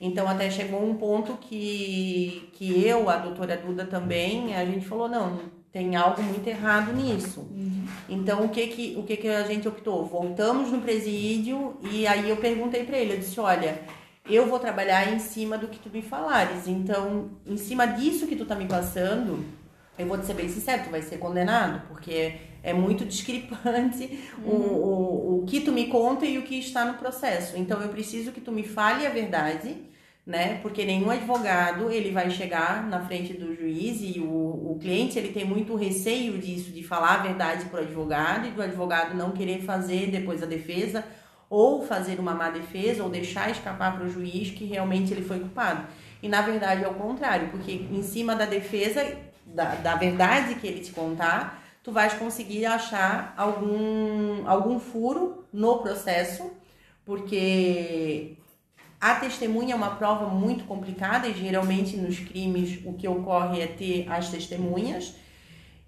Então 0.00 0.28
até 0.28 0.48
chegou 0.48 0.84
um 0.84 0.96
ponto 0.96 1.36
que, 1.38 2.50
que 2.52 2.86
eu, 2.86 3.10
a 3.10 3.16
doutora 3.16 3.56
Duda 3.56 3.84
também, 3.84 4.54
a 4.54 4.64
gente 4.64 4.86
falou, 4.86 5.08
não, 5.08 5.40
tem 5.72 5.96
algo 5.96 6.22
muito 6.22 6.46
errado 6.46 6.92
nisso. 6.92 7.40
Uhum. 7.40 7.86
Então 8.08 8.44
o 8.44 8.48
que 8.48 8.66
que, 8.68 8.94
o 8.96 9.02
que 9.02 9.16
que 9.16 9.28
a 9.28 9.44
gente 9.44 9.68
optou? 9.68 10.04
Voltamos 10.06 10.70
no 10.72 10.80
presídio 10.80 11.76
e 11.92 12.06
aí 12.06 12.28
eu 12.28 12.36
perguntei 12.36 12.84
para 12.84 12.98
ele, 12.98 13.14
eu 13.14 13.18
disse, 13.18 13.38
olha, 13.38 13.80
eu 14.28 14.46
vou 14.46 14.58
trabalhar 14.58 15.12
em 15.12 15.18
cima 15.18 15.56
do 15.56 15.68
que 15.68 15.78
tu 15.78 15.90
me 15.90 16.02
falares. 16.02 16.66
Então, 16.66 17.30
em 17.46 17.56
cima 17.56 17.86
disso 17.86 18.26
que 18.26 18.36
tu 18.36 18.44
tá 18.44 18.54
me 18.54 18.66
passando, 18.66 19.44
eu 19.98 20.06
vou 20.06 20.18
te 20.18 20.26
ser 20.26 20.34
bem 20.34 20.48
sincero, 20.48 20.84
tu 20.84 20.90
vai 20.90 21.02
ser 21.02 21.18
condenado, 21.18 21.86
porque 21.88 22.36
é 22.62 22.72
muito 22.72 23.04
discrepante 23.06 24.18
uhum. 24.38 24.50
o, 24.50 24.54
o, 24.54 25.42
o 25.42 25.46
que 25.46 25.60
tu 25.60 25.72
me 25.72 25.86
conta 25.86 26.26
e 26.26 26.38
o 26.38 26.42
que 26.42 26.58
está 26.58 26.84
no 26.84 26.94
processo. 26.94 27.56
Então 27.56 27.80
eu 27.80 27.88
preciso 27.88 28.32
que 28.32 28.40
tu 28.40 28.52
me 28.52 28.62
fale 28.62 29.06
a 29.06 29.10
verdade, 29.10 29.76
né? 30.28 30.58
Porque 30.60 30.84
nenhum 30.84 31.10
advogado 31.10 31.90
ele 31.90 32.10
vai 32.10 32.28
chegar 32.30 32.86
na 32.86 33.00
frente 33.00 33.32
do 33.32 33.56
juiz 33.56 34.02
e 34.02 34.20
o, 34.20 34.72
o 34.72 34.78
cliente 34.78 35.18
ele 35.18 35.32
tem 35.32 35.42
muito 35.42 35.74
receio 35.74 36.36
disso, 36.36 36.70
de 36.70 36.82
falar 36.82 37.14
a 37.14 37.22
verdade 37.22 37.64
para 37.64 37.80
o 37.80 37.82
advogado 37.82 38.46
e 38.46 38.50
do 38.50 38.60
advogado 38.60 39.16
não 39.16 39.30
querer 39.30 39.62
fazer 39.62 40.10
depois 40.10 40.42
a 40.42 40.46
defesa 40.46 41.02
ou 41.48 41.82
fazer 41.86 42.20
uma 42.20 42.34
má 42.34 42.50
defesa 42.50 43.02
ou 43.02 43.08
deixar 43.08 43.50
escapar 43.50 43.96
para 43.96 44.04
o 44.04 44.10
juiz 44.10 44.50
que 44.50 44.66
realmente 44.66 45.14
ele 45.14 45.22
foi 45.22 45.40
culpado. 45.40 45.86
E 46.22 46.28
na 46.28 46.42
verdade 46.42 46.84
é 46.84 46.88
o 46.88 46.92
contrário, 46.92 47.48
porque 47.48 47.72
em 47.72 48.02
cima 48.02 48.36
da 48.36 48.44
defesa, 48.44 49.16
da, 49.46 49.76
da 49.76 49.94
verdade 49.94 50.56
que 50.56 50.66
ele 50.66 50.80
te 50.80 50.92
contar, 50.92 51.64
tu 51.82 51.90
vais 51.90 52.12
conseguir 52.12 52.66
achar 52.66 53.32
algum, 53.34 54.46
algum 54.46 54.78
furo 54.78 55.46
no 55.50 55.78
processo, 55.78 56.52
porque 57.06 58.36
a 59.00 59.14
testemunha 59.14 59.74
é 59.74 59.76
uma 59.76 59.96
prova 59.96 60.26
muito 60.26 60.64
complicada 60.64 61.28
e 61.28 61.34
geralmente 61.34 61.96
nos 61.96 62.18
crimes 62.18 62.80
o 62.84 62.92
que 62.94 63.06
ocorre 63.06 63.60
é 63.60 63.66
ter 63.66 64.06
as 64.10 64.28
testemunhas. 64.28 65.14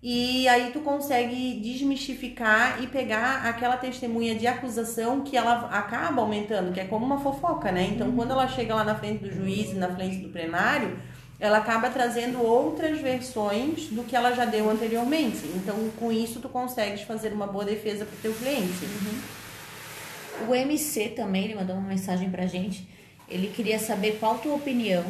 E 0.02 0.48
aí 0.48 0.70
tu 0.72 0.80
consegue 0.80 1.60
desmistificar 1.60 2.82
e 2.82 2.86
pegar 2.86 3.44
aquela 3.44 3.76
testemunha 3.76 4.34
de 4.34 4.46
acusação 4.46 5.20
que 5.20 5.36
ela 5.36 5.68
acaba 5.70 6.22
aumentando, 6.22 6.72
que 6.72 6.80
é 6.80 6.84
como 6.84 7.04
uma 7.04 7.20
fofoca, 7.20 7.70
né? 7.70 7.90
Então, 7.92 8.08
uhum. 8.08 8.16
quando 8.16 8.30
ela 8.30 8.48
chega 8.48 8.74
lá 8.74 8.82
na 8.82 8.94
frente 8.94 9.24
do 9.24 9.30
juiz 9.30 9.70
e 9.72 9.74
na 9.74 9.94
frente 9.94 10.16
do 10.16 10.30
plenário, 10.30 10.96
ela 11.38 11.58
acaba 11.58 11.90
trazendo 11.90 12.42
outras 12.42 12.98
versões 12.98 13.88
do 13.88 14.02
que 14.02 14.16
ela 14.16 14.32
já 14.32 14.46
deu 14.46 14.70
anteriormente. 14.70 15.46
Então, 15.54 15.76
com 15.98 16.10
isso, 16.10 16.40
tu 16.40 16.48
consegues 16.48 17.02
fazer 17.02 17.34
uma 17.34 17.46
boa 17.46 17.64
defesa 17.64 18.06
para 18.06 18.14
o 18.14 18.20
teu 18.20 18.32
cliente. 18.32 18.84
Uhum. 18.84 20.48
O 20.48 20.54
MC 20.54 21.10
também, 21.10 21.44
ele 21.44 21.56
mandou 21.56 21.76
uma 21.76 21.86
mensagem 21.86 22.30
para 22.30 22.46
gente. 22.46 22.88
Ele 23.30 23.48
queria 23.48 23.78
saber 23.78 24.18
qual 24.18 24.34
a 24.34 24.38
tua 24.38 24.54
opinião 24.54 25.04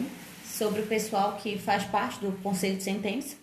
sobre 0.44 0.82
o 0.82 0.86
pessoal 0.86 1.36
que 1.36 1.58
faz 1.58 1.84
parte 1.84 2.20
do 2.20 2.32
conselho 2.42 2.76
de 2.76 2.82
sentença, 2.82 3.36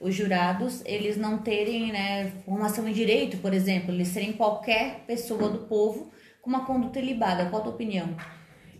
os 0.00 0.14
jurados, 0.14 0.82
eles 0.84 1.16
não 1.16 1.38
terem 1.38 1.92
né, 1.92 2.32
formação 2.44 2.86
em 2.88 2.92
direito, 2.92 3.38
por 3.38 3.54
exemplo, 3.54 3.92
eles 3.92 4.08
serem 4.08 4.32
qualquer 4.32 5.04
pessoa 5.06 5.48
do 5.48 5.60
povo 5.60 6.10
com 6.42 6.50
uma 6.50 6.64
conduta 6.66 6.98
ilibada. 6.98 7.46
Qual 7.46 7.60
a 7.60 7.64
tua 7.64 7.72
opinião? 7.72 8.14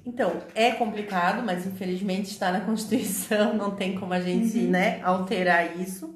Então, 0.05 0.43
é 0.55 0.73
complicado, 0.73 1.43
mas 1.43 1.67
infelizmente 1.67 2.31
está 2.31 2.53
na 2.53 2.61
Constituição, 2.67 3.55
não 3.55 3.71
tem 3.71 3.95
como 3.99 4.13
a 4.13 4.21
gente 4.21 4.59
uhum. 4.59 4.71
né, 4.71 5.01
alterar 5.03 5.81
isso. 5.81 6.15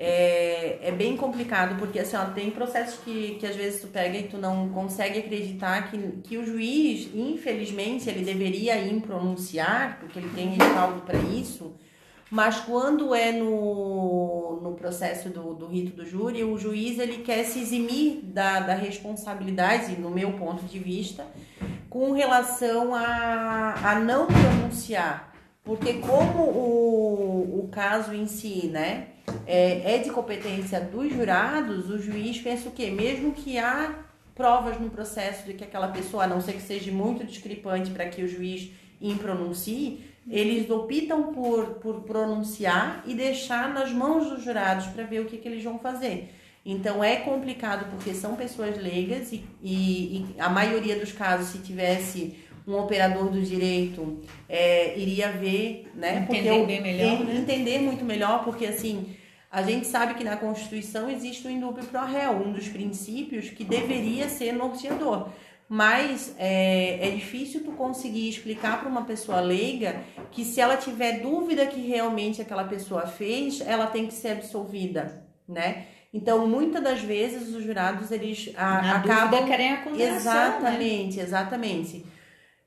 É, 0.00 0.78
é 0.80 0.92
bem 0.92 1.16
complicado, 1.16 1.76
porque 1.76 1.98
assim, 1.98 2.16
ó, 2.16 2.26
tem 2.26 2.52
processos 2.52 3.00
que, 3.00 3.34
que 3.40 3.44
às 3.44 3.56
vezes 3.56 3.80
tu 3.80 3.88
pega 3.88 4.16
e 4.16 4.28
tu 4.28 4.38
não 4.38 4.68
consegue 4.68 5.18
acreditar 5.18 5.90
que, 5.90 5.98
que 6.22 6.36
o 6.36 6.46
juiz, 6.46 7.10
infelizmente, 7.12 8.08
ele 8.08 8.24
deveria 8.24 8.78
ir 8.78 9.00
pronunciar, 9.00 9.98
porque 9.98 10.20
ele 10.20 10.30
tem 10.36 10.50
respaldo 10.50 11.00
para 11.00 11.18
isso, 11.18 11.74
mas 12.30 12.60
quando 12.60 13.12
é 13.12 13.32
no, 13.32 14.60
no 14.62 14.74
processo 14.74 15.30
do, 15.30 15.54
do 15.54 15.66
rito 15.66 15.96
do 15.96 16.06
júri, 16.06 16.44
o 16.44 16.56
juiz 16.56 17.00
ele 17.00 17.18
quer 17.24 17.42
se 17.44 17.58
eximir 17.58 18.20
da, 18.22 18.60
da 18.60 18.74
responsabilidade, 18.74 19.98
no 19.98 20.10
meu 20.10 20.32
ponto 20.34 20.62
de 20.64 20.78
vista, 20.78 21.26
com 21.90 22.12
relação 22.12 22.94
a, 22.94 23.74
a 23.82 23.98
não 23.98 24.26
pronunciar. 24.26 25.32
Porque 25.64 25.94
como 25.94 26.42
o, 26.44 27.64
o 27.64 27.68
caso 27.68 28.14
em 28.14 28.26
si, 28.26 28.68
né, 28.68 29.08
é, 29.46 29.94
é 29.94 29.98
de 29.98 30.10
competência 30.10 30.80
dos 30.80 31.12
jurados, 31.12 31.90
o 31.90 31.98
juiz 31.98 32.40
pensa 32.40 32.68
o 32.68 32.72
quê? 32.72 32.90
Mesmo 32.90 33.32
que 33.32 33.58
há 33.58 33.94
provas 34.34 34.80
no 34.80 34.88
processo 34.88 35.44
de 35.44 35.54
que 35.54 35.64
aquela 35.64 35.88
pessoa, 35.88 36.24
a 36.24 36.26
não 36.26 36.40
ser 36.40 36.52
que 36.52 36.62
seja 36.62 36.92
muito 36.92 37.24
discrepante 37.24 37.90
para 37.90 38.06
que 38.08 38.22
o 38.22 38.28
juiz 38.28 38.70
impronuncie, 39.00 40.04
eles 40.30 40.70
optam 40.70 41.32
por, 41.32 41.64
por 41.80 42.02
pronunciar 42.02 43.02
e 43.06 43.14
deixar 43.14 43.72
nas 43.72 43.90
mãos 43.90 44.28
dos 44.28 44.44
jurados 44.44 44.86
para 44.86 45.04
ver 45.04 45.20
o 45.20 45.24
que, 45.24 45.38
que 45.38 45.48
eles 45.48 45.64
vão 45.64 45.78
fazer. 45.78 46.32
Então 46.64 47.02
é 47.02 47.16
complicado 47.16 47.90
porque 47.90 48.12
são 48.12 48.36
pessoas 48.36 48.76
leigas 48.76 49.32
e, 49.32 49.42
e, 49.62 49.72
e 49.72 50.34
a 50.38 50.48
maioria 50.48 50.98
dos 50.98 51.12
casos, 51.12 51.48
se 51.48 51.58
tivesse 51.58 52.36
um 52.66 52.76
operador 52.76 53.30
do 53.30 53.40
direito, 53.40 54.20
é, 54.46 54.98
iria 54.98 55.32
ver, 55.32 55.90
né? 55.94 56.26
Entender 56.28 56.50
porque 56.50 56.66
bem 56.66 56.82
melhor, 56.82 57.24
né? 57.24 57.36
Entender 57.36 57.78
muito 57.78 58.04
melhor, 58.04 58.44
porque 58.44 58.66
assim, 58.66 59.16
a 59.50 59.62
gente 59.62 59.86
sabe 59.86 60.14
que 60.14 60.24
na 60.24 60.36
Constituição 60.36 61.08
existe 61.08 61.46
o 61.46 61.50
indúbio 61.50 61.84
pro 61.84 62.04
réu, 62.04 62.32
um 62.32 62.52
dos 62.52 62.68
princípios 62.68 63.48
que 63.48 63.64
deveria 63.64 64.28
ser 64.28 64.52
norteador. 64.52 65.28
Mas 65.68 66.34
é, 66.38 67.08
é 67.08 67.10
difícil 67.10 67.62
tu 67.62 67.72
conseguir 67.72 68.28
explicar 68.28 68.80
para 68.80 68.88
uma 68.88 69.04
pessoa 69.04 69.40
leiga 69.40 70.02
que 70.30 70.44
se 70.44 70.60
ela 70.60 70.76
tiver 70.76 71.20
dúvida 71.20 71.66
que 71.66 71.80
realmente 71.80 72.40
aquela 72.40 72.64
pessoa 72.64 73.06
fez, 73.06 73.60
ela 73.60 73.86
tem 73.86 74.06
que 74.06 74.14
ser 74.14 74.30
absolvida, 74.30 75.22
né? 75.46 75.86
Então, 76.12 76.46
muitas 76.46 76.82
das 76.82 77.02
vezes 77.02 77.54
os 77.54 77.62
jurados 77.62 78.10
eles 78.10 78.50
a, 78.56 78.96
acabam 78.96 79.46
querem 79.46 79.72
a 79.72 79.82
condenação, 79.82 80.16
Exatamente, 80.16 81.16
né? 81.18 81.22
exatamente. 81.22 82.06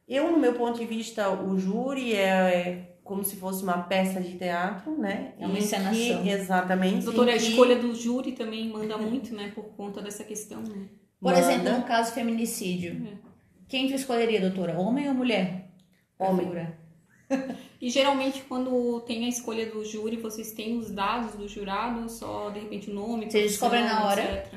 Eu, 0.07 0.31
no 0.31 0.37
meu 0.37 0.53
ponto 0.53 0.77
de 0.77 0.85
vista, 0.85 1.29
o 1.29 1.57
júri 1.57 2.13
é, 2.13 2.27
é 2.27 2.90
como 3.11 3.25
se 3.25 3.35
fosse 3.35 3.61
uma 3.61 3.77
peça 3.77 4.21
de 4.21 4.37
teatro, 4.37 4.97
né? 4.97 5.33
É 5.37 5.45
uma 5.45 5.59
encenação. 5.59 6.23
Que, 6.23 6.29
exatamente. 6.29 7.03
Doutora, 7.03 7.33
a 7.33 7.35
escolha 7.35 7.75
do 7.75 7.93
júri 7.93 8.31
também 8.31 8.69
manda 8.69 8.97
muito, 8.97 9.35
né? 9.35 9.51
Por 9.53 9.65
conta 9.75 10.01
dessa 10.01 10.23
questão, 10.23 10.61
né? 10.61 10.87
Por 11.19 11.33
Manda. 11.33 11.39
exemplo, 11.39 11.73
no 11.73 11.83
caso 11.83 12.13
feminicídio, 12.13 13.05
é. 13.05 13.17
quem 13.67 13.89
tu 13.89 13.95
escolheria, 13.95 14.39
doutora? 14.39 14.79
Homem 14.79 15.09
ou 15.09 15.13
mulher? 15.13 15.73
Homem. 16.17 16.47
E 17.81 17.89
geralmente 17.89 18.43
quando 18.43 19.01
tem 19.01 19.25
a 19.25 19.27
escolha 19.27 19.65
do 19.65 19.83
júri, 19.83 20.15
vocês 20.15 20.53
têm 20.53 20.77
os 20.77 20.89
dados 20.89 21.33
do 21.35 21.49
jurado, 21.49 22.07
só 22.09 22.49
de 22.49 22.61
repente 22.61 22.89
o 22.89 22.93
nome, 22.93 23.29
Vocês 23.29 23.51
descobrem 23.51 23.83
na 23.83 24.05
hora? 24.05 24.21
Etc. 24.21 24.53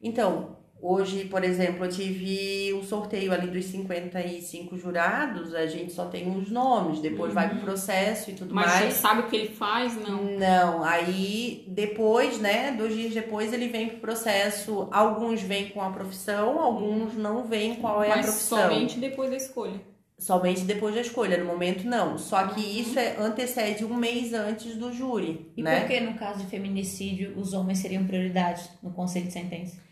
Então, 0.00 0.58
Hoje, 0.88 1.24
por 1.24 1.42
exemplo, 1.42 1.84
eu 1.84 1.90
tive 1.90 2.72
o 2.72 2.78
um 2.78 2.82
sorteio 2.84 3.32
ali 3.32 3.48
dos 3.48 3.64
55 3.64 4.76
jurados, 4.76 5.52
a 5.52 5.66
gente 5.66 5.92
só 5.92 6.04
tem 6.04 6.30
os 6.30 6.48
nomes, 6.48 7.00
depois 7.00 7.30
uhum. 7.30 7.34
vai 7.34 7.48
pro 7.48 7.58
processo 7.58 8.30
e 8.30 8.34
tudo 8.34 8.54
Mas 8.54 8.66
mais. 8.66 8.84
Mas 8.84 8.94
você 8.94 9.00
sabe 9.00 9.20
o 9.22 9.26
que 9.26 9.34
ele 9.34 9.48
faz, 9.48 9.96
não? 9.96 10.22
Não, 10.22 10.84
aí 10.84 11.64
depois, 11.66 12.38
né, 12.38 12.70
dois 12.70 12.94
dias 12.94 13.12
depois 13.12 13.52
ele 13.52 13.66
vem 13.66 13.88
pro 13.88 13.98
processo, 13.98 14.86
alguns 14.92 15.42
vêm 15.42 15.70
com 15.70 15.82
a 15.82 15.90
profissão, 15.90 16.60
alguns 16.60 17.14
não 17.14 17.42
vêm 17.48 17.74
qual 17.74 18.04
é 18.04 18.10
Mas 18.10 18.20
a 18.20 18.22
profissão. 18.22 18.58
somente 18.60 19.00
depois 19.00 19.28
da 19.28 19.36
escolha. 19.36 19.80
Somente 20.16 20.60
depois 20.60 20.94
da 20.94 21.00
escolha, 21.00 21.36
no 21.36 21.46
momento 21.46 21.84
não. 21.84 22.16
Só 22.16 22.46
que 22.46 22.60
isso 22.60 22.96
é, 22.96 23.16
antecede 23.18 23.84
um 23.84 23.92
mês 23.92 24.32
antes 24.32 24.76
do 24.76 24.92
júri, 24.92 25.50
E 25.56 25.62
né? 25.64 25.80
por 25.80 25.88
que, 25.88 25.98
no 25.98 26.14
caso 26.14 26.44
de 26.44 26.46
feminicídio, 26.46 27.36
os 27.36 27.52
homens 27.52 27.80
seriam 27.80 28.06
prioridade 28.06 28.70
no 28.80 28.92
conselho 28.92 29.26
de 29.26 29.32
sentença? 29.32 29.85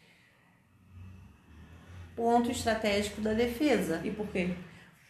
Ponto 2.16 2.50
estratégico 2.50 3.20
da 3.20 3.32
defesa. 3.32 4.00
E 4.04 4.10
por 4.10 4.26
quê? 4.28 4.50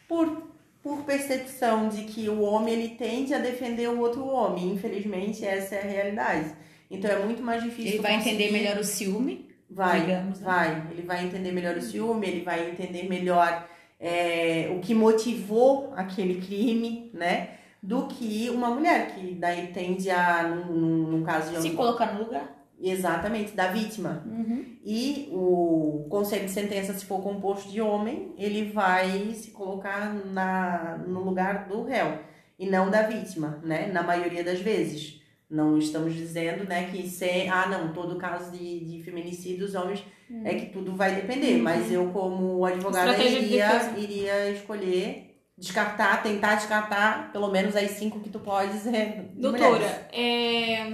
Por, 0.09 0.49
por 0.83 1.03
percepção 1.05 1.89
de 1.89 2.05
que 2.05 2.29
o 2.29 2.41
homem 2.43 2.75
ele 2.75 2.89
tende 2.97 3.35
a 3.35 3.39
defender 3.39 3.89
o 3.89 4.01
outro 4.01 4.27
homem. 4.27 4.73
Infelizmente, 4.73 5.45
essa 5.45 5.75
é 5.75 5.83
a 5.83 5.91
realidade. 5.91 6.55
Então 6.91 7.11
é 7.11 7.19
muito 7.25 7.43
mais 7.43 7.63
difícil. 7.63 7.93
Ele 7.93 8.03
vai 8.03 8.15
conseguir- 8.17 8.35
entender 8.35 8.53
melhor 8.53 8.79
o 8.79 8.85
ciúme, 8.85 9.51
Vai, 9.69 10.01
digamos, 10.01 10.41
né? 10.41 10.47
vai. 10.47 10.83
Ele 10.93 11.03
vai 11.03 11.25
entender 11.25 11.53
melhor 11.53 11.77
o 11.77 11.83
ciúme, 11.83 12.27
ele 12.27 12.43
vai 12.43 12.71
entender 12.71 13.09
melhor 13.09 13.67
é, 13.99 14.71
o 14.77 14.81
que 14.81 14.95
motivou 14.95 15.93
aquele 15.97 16.41
crime, 16.41 17.11
né? 17.15 17.51
Do 17.83 18.07
que 18.07 18.49
uma 18.51 18.71
mulher, 18.71 19.15
que 19.15 19.35
daí 19.35 19.69
tende 19.69 20.11
a, 20.11 20.43
num, 20.45 20.77
num, 21.11 21.23
caso 21.23 21.51
de 21.55 21.61
se 21.61 21.71
colocar 21.71 22.15
no 22.15 22.25
lugar. 22.25 22.64
Exatamente, 22.81 23.53
da 23.53 23.69
vítima. 23.69 24.23
Uhum. 24.27 24.65
E 24.85 25.29
o 25.33 26.07
conselho 26.11 26.45
de 26.45 26.51
sentença, 26.51 26.93
se 26.93 27.05
for 27.07 27.23
composto 27.23 27.71
de 27.71 27.81
homem, 27.81 28.35
ele 28.37 28.71
vai 28.73 29.33
se 29.35 29.51
colocar 29.53 30.13
na, 30.13 30.99
no 31.07 31.23
lugar 31.23 31.67
do 31.67 31.85
réu 31.85 32.19
e 32.59 32.67
não 32.67 32.91
da 32.91 33.03
vítima, 33.03 33.61
né? 33.63 33.87
Na 33.87 34.03
maioria 34.03 34.45
das 34.45 34.61
vezes. 34.61 35.23
Não 35.49 35.79
estamos 35.79 36.15
dizendo, 36.15 36.65
né, 36.65 36.91
que 36.91 37.07
se, 37.09 37.47
ah, 37.49 37.69
não, 37.69 37.93
todo 37.93 38.17
caso 38.17 38.51
de, 38.51 38.81
de 38.81 39.03
feminicídio 39.03 39.67
dos 39.67 39.75
homens 39.75 40.03
é 40.43 40.55
que 40.55 40.67
tudo 40.67 40.97
vai 40.97 41.15
depender, 41.15 41.59
mas 41.59 41.93
eu 41.93 42.11
como 42.11 42.65
advogada 42.65 43.11
Estratégia 43.11 43.41
de 43.41 43.47
iria, 43.47 43.93
iria 43.97 44.51
escolher 44.51 45.35
descartar, 45.57 46.23
tentar 46.23 46.57
descartar 46.57 47.31
pelo 47.31 47.49
menos 47.51 47.77
as 47.77 47.93
cinco 47.93 48.21
que 48.21 48.31
tu 48.31 48.41
podes 48.41 48.87
é, 48.87 48.91
mulheres. 48.91 49.35
Doutora, 49.35 50.09
é, 50.13 50.91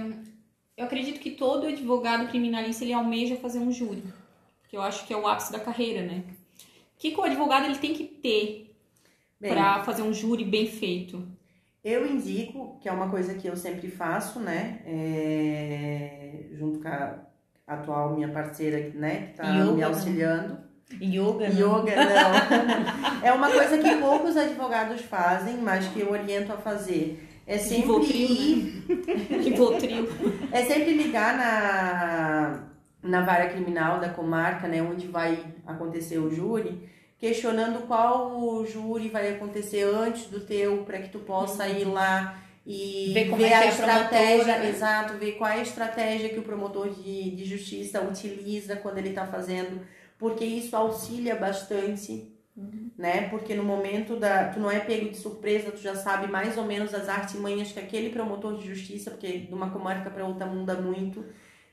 eu 0.81 0.85
acredito 0.85 1.19
que 1.19 1.29
todo 1.29 1.67
advogado 1.67 2.27
criminalista 2.27 2.83
ele 2.83 2.91
almeja 2.91 3.35
fazer 3.35 3.59
um 3.59 3.71
júri, 3.71 4.03
que 4.67 4.75
eu 4.75 4.81
acho 4.81 5.05
que 5.05 5.13
é 5.13 5.17
o 5.17 5.27
ápice 5.27 5.51
da 5.51 5.59
carreira, 5.59 6.01
né? 6.01 6.23
O 6.95 6.97
que, 6.97 7.11
que 7.11 7.19
o 7.19 7.23
advogado 7.23 7.65
ele 7.65 7.77
tem 7.77 7.93
que 7.93 8.03
ter 8.03 8.75
para 9.39 9.83
fazer 9.83 10.01
um 10.01 10.11
júri 10.11 10.43
bem 10.43 10.65
feito? 10.65 11.23
Eu 11.83 12.07
indico, 12.07 12.79
que 12.81 12.89
é 12.89 12.91
uma 12.91 13.09
coisa 13.09 13.35
que 13.35 13.47
eu 13.47 13.55
sempre 13.55 13.89
faço, 13.89 14.39
né? 14.39 14.81
é, 14.85 16.45
junto 16.53 16.79
com 16.79 16.87
a 16.87 17.19
atual 17.67 18.15
minha 18.15 18.29
parceira, 18.29 18.91
né? 18.95 19.27
Que 19.27 19.37
tá 19.37 19.43
Yoga, 19.49 19.71
me 19.71 19.77
né? 19.77 19.83
auxiliando. 19.83 20.57
Yoga, 20.99 21.47
né? 21.47 21.59
Yoga, 21.59 21.95
não. 21.95 23.21
é 23.23 23.31
uma 23.31 23.51
coisa 23.51 23.77
que 23.77 23.95
poucos 23.97 24.35
advogados 24.35 25.01
fazem, 25.01 25.57
mas 25.57 25.87
que 25.89 25.99
eu 25.99 26.11
oriento 26.11 26.51
a 26.51 26.57
fazer. 26.57 27.30
É 27.51 27.57
sempre 27.57 27.81
Rivotril, 27.81 28.29
né? 28.87 29.43
Rivotril. 29.43 30.09
É 30.53 30.63
sempre 30.63 30.93
ligar 30.93 31.37
na, 31.37 32.63
na 33.03 33.25
vara 33.25 33.49
criminal 33.49 33.99
da 33.99 34.07
comarca, 34.07 34.69
né, 34.69 34.81
onde 34.81 35.07
vai 35.07 35.43
acontecer 35.67 36.17
o 36.17 36.33
júri, 36.33 36.89
questionando 37.19 37.85
qual 37.87 38.39
o 38.41 38.65
júri 38.65 39.09
vai 39.09 39.35
acontecer 39.35 39.83
antes 39.83 40.27
do 40.27 40.39
teu, 40.39 40.83
para 40.85 40.99
que 40.99 41.09
tu 41.09 41.19
possa 41.19 41.67
ir 41.67 41.83
lá 41.83 42.41
e 42.65 43.11
Ver 43.13 43.29
como 43.29 43.43
é 43.43 43.53
a 43.53 43.63
é 43.63 43.67
a 43.67 43.69
estratégia, 43.69 44.57
né? 44.57 44.69
exato, 44.69 45.13
ver 45.15 45.33
qual 45.33 45.49
é 45.49 45.55
a 45.55 45.61
estratégia 45.61 46.29
que 46.29 46.39
o 46.39 46.43
promotor 46.43 46.89
de, 46.89 47.31
de 47.31 47.43
justiça 47.43 47.99
utiliza 48.01 48.77
quando 48.77 48.99
ele 48.99 49.09
está 49.09 49.27
fazendo, 49.27 49.81
porque 50.17 50.45
isso 50.45 50.73
auxilia 50.73 51.35
bastante 51.35 52.31
né? 52.97 53.29
Porque 53.29 53.55
no 53.55 53.63
momento 53.63 54.15
da. 54.15 54.49
Tu 54.49 54.59
não 54.59 54.69
é 54.69 54.79
pego 54.79 55.09
de 55.09 55.17
surpresa, 55.17 55.71
tu 55.71 55.81
já 55.81 55.95
sabe 55.95 56.27
mais 56.27 56.57
ou 56.57 56.65
menos 56.65 56.93
as 56.93 57.07
artimanhas 57.07 57.71
que 57.71 57.79
aquele 57.79 58.09
promotor 58.09 58.57
de 58.57 58.67
justiça, 58.67 59.11
porque 59.11 59.39
de 59.39 59.53
uma 59.53 59.69
comarca 59.69 60.09
para 60.09 60.25
outra 60.25 60.45
muda 60.45 60.75
muito, 60.75 61.23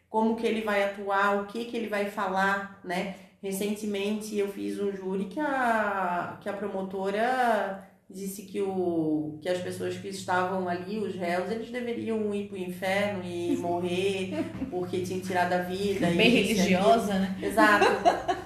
como 0.09 0.37
que 0.37 0.47
ele 0.47 0.63
vai 0.63 0.85
atuar, 0.85 1.43
o 1.43 1.47
que 1.47 1.65
que 1.65 1.77
ele 1.77 1.89
vai 1.89 2.07
falar, 2.07 2.81
né? 2.85 3.17
Recentemente 3.43 4.37
eu 4.37 4.49
fiz 4.49 4.81
um 4.81 4.93
júri 4.93 5.27
que 5.27 5.39
a, 5.39 6.39
que 6.41 6.49
a 6.49 6.53
promotora 6.53 7.87
disse 8.11 8.43
que, 8.43 8.61
o, 8.61 9.39
que 9.41 9.49
as 9.49 9.59
pessoas 9.59 9.97
que 9.97 10.09
estavam 10.09 10.67
ali, 10.67 10.99
os 10.99 11.15
réus, 11.15 11.51
eles 11.51 11.71
deveriam 11.71 12.35
ir 12.35 12.49
pro 12.49 12.57
inferno 12.57 13.23
e 13.23 13.57
morrer 13.61 14.45
porque 14.71 15.03
tinham 15.03 15.21
tirado 15.21 15.53
a 15.53 15.59
vida. 15.59 16.07
Bem 16.09 16.31
religiosa, 16.31 17.15
né? 17.15 17.39
Exato. 17.41 17.87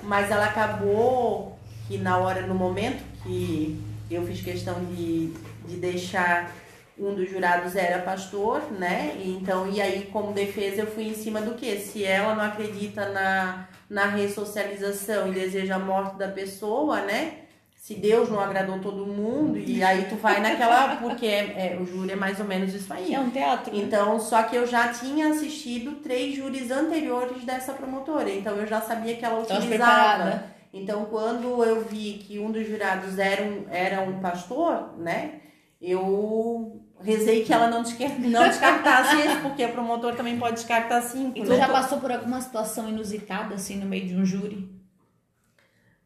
Mas 0.02 0.30
ela 0.30 0.46
acabou 0.46 1.56
que 1.92 1.98
na 1.98 2.16
hora, 2.16 2.46
no 2.46 2.55
momento 2.55 3.02
que 3.22 3.78
eu 4.11 4.26
fiz 4.26 4.40
questão 4.40 4.83
de, 4.87 5.26
de 5.68 5.76
deixar 5.76 6.50
um 6.98 7.14
dos 7.14 7.31
jurados 7.31 7.76
era 7.76 8.00
pastor, 8.00 8.62
né? 8.72 9.20
Então, 9.22 9.70
e 9.70 9.78
aí 9.78 10.09
como 10.11 10.33
defesa 10.33 10.83
eu 10.83 10.87
fui 10.87 11.09
em 11.09 11.14
cima 11.14 11.42
do 11.42 11.55
que? 11.55 11.76
Se 11.76 12.02
ela 12.02 12.35
não 12.35 12.44
acredita 12.44 13.11
na, 13.11 13.68
na 13.90 14.07
ressocialização 14.07 15.28
e 15.28 15.33
deseja 15.33 15.76
a 15.76 15.78
morte 15.78 16.16
da 16.16 16.28
pessoa, 16.28 17.02
né? 17.02 17.40
Se 17.76 17.94
Deus 17.94 18.31
não 18.31 18.40
agradou 18.40 18.78
todo 18.78 19.05
mundo, 19.05 19.59
e 19.59 19.83
aí 19.83 20.07
tu 20.09 20.14
vai 20.16 20.40
naquela. 20.40 20.96
Porque 20.96 21.26
é, 21.26 21.74
é, 21.74 21.78
o 21.78 21.85
júri 21.85 22.12
é 22.12 22.16
mais 22.16 22.40
ou 22.40 22.46
menos 22.46 22.72
isso 22.72 22.90
aí. 22.90 23.12
É 23.12 23.20
um 23.20 23.28
teatro. 23.28 23.74
né? 23.74 23.83
Então, 23.83 24.18
só 24.18 24.44
que 24.44 24.57
eu 24.57 24.66
já 24.66 24.88
tinha 24.88 25.28
assistido 25.28 25.96
três 25.96 26.37
júris 26.37 26.70
anteriores 26.70 27.44
dessa 27.44 27.74
promotora, 27.74 28.31
então 28.31 28.57
eu 28.57 28.66
já 28.66 28.81
sabia 28.81 29.16
que 29.16 29.24
ela 29.24 29.42
utilizava. 29.42 30.51
Então, 30.72 31.04
quando 31.04 31.62
eu 31.62 31.85
vi 31.85 32.14
que 32.14 32.38
um 32.38 32.50
dos 32.50 32.66
jurados 32.66 33.18
era 33.18 33.42
um, 33.42 33.66
era 33.68 34.00
um 34.00 34.20
pastor, 34.20 34.96
né, 34.96 35.40
eu 35.80 36.80
rezei 37.02 37.44
que 37.44 37.52
ela 37.52 37.68
não, 37.68 37.82
não 37.82 38.48
descartasse 38.48 39.16
esse, 39.16 39.37
porque 39.42 39.64
o 39.64 39.72
promotor 39.72 40.14
também 40.14 40.38
pode 40.38 40.54
descartar 40.54 41.02
cinco, 41.02 41.38
E 41.38 41.42
tu 41.42 41.50
né? 41.50 41.56
já 41.56 41.68
passou 41.68 41.98
por 41.98 42.11
alguma 42.11 42.40
situação 42.40 42.88
inusitada, 42.88 43.54
assim, 43.56 43.76
no 43.76 43.87
meio 43.87 44.06
de 44.06 44.16
um 44.16 44.24
júri? 44.24 44.70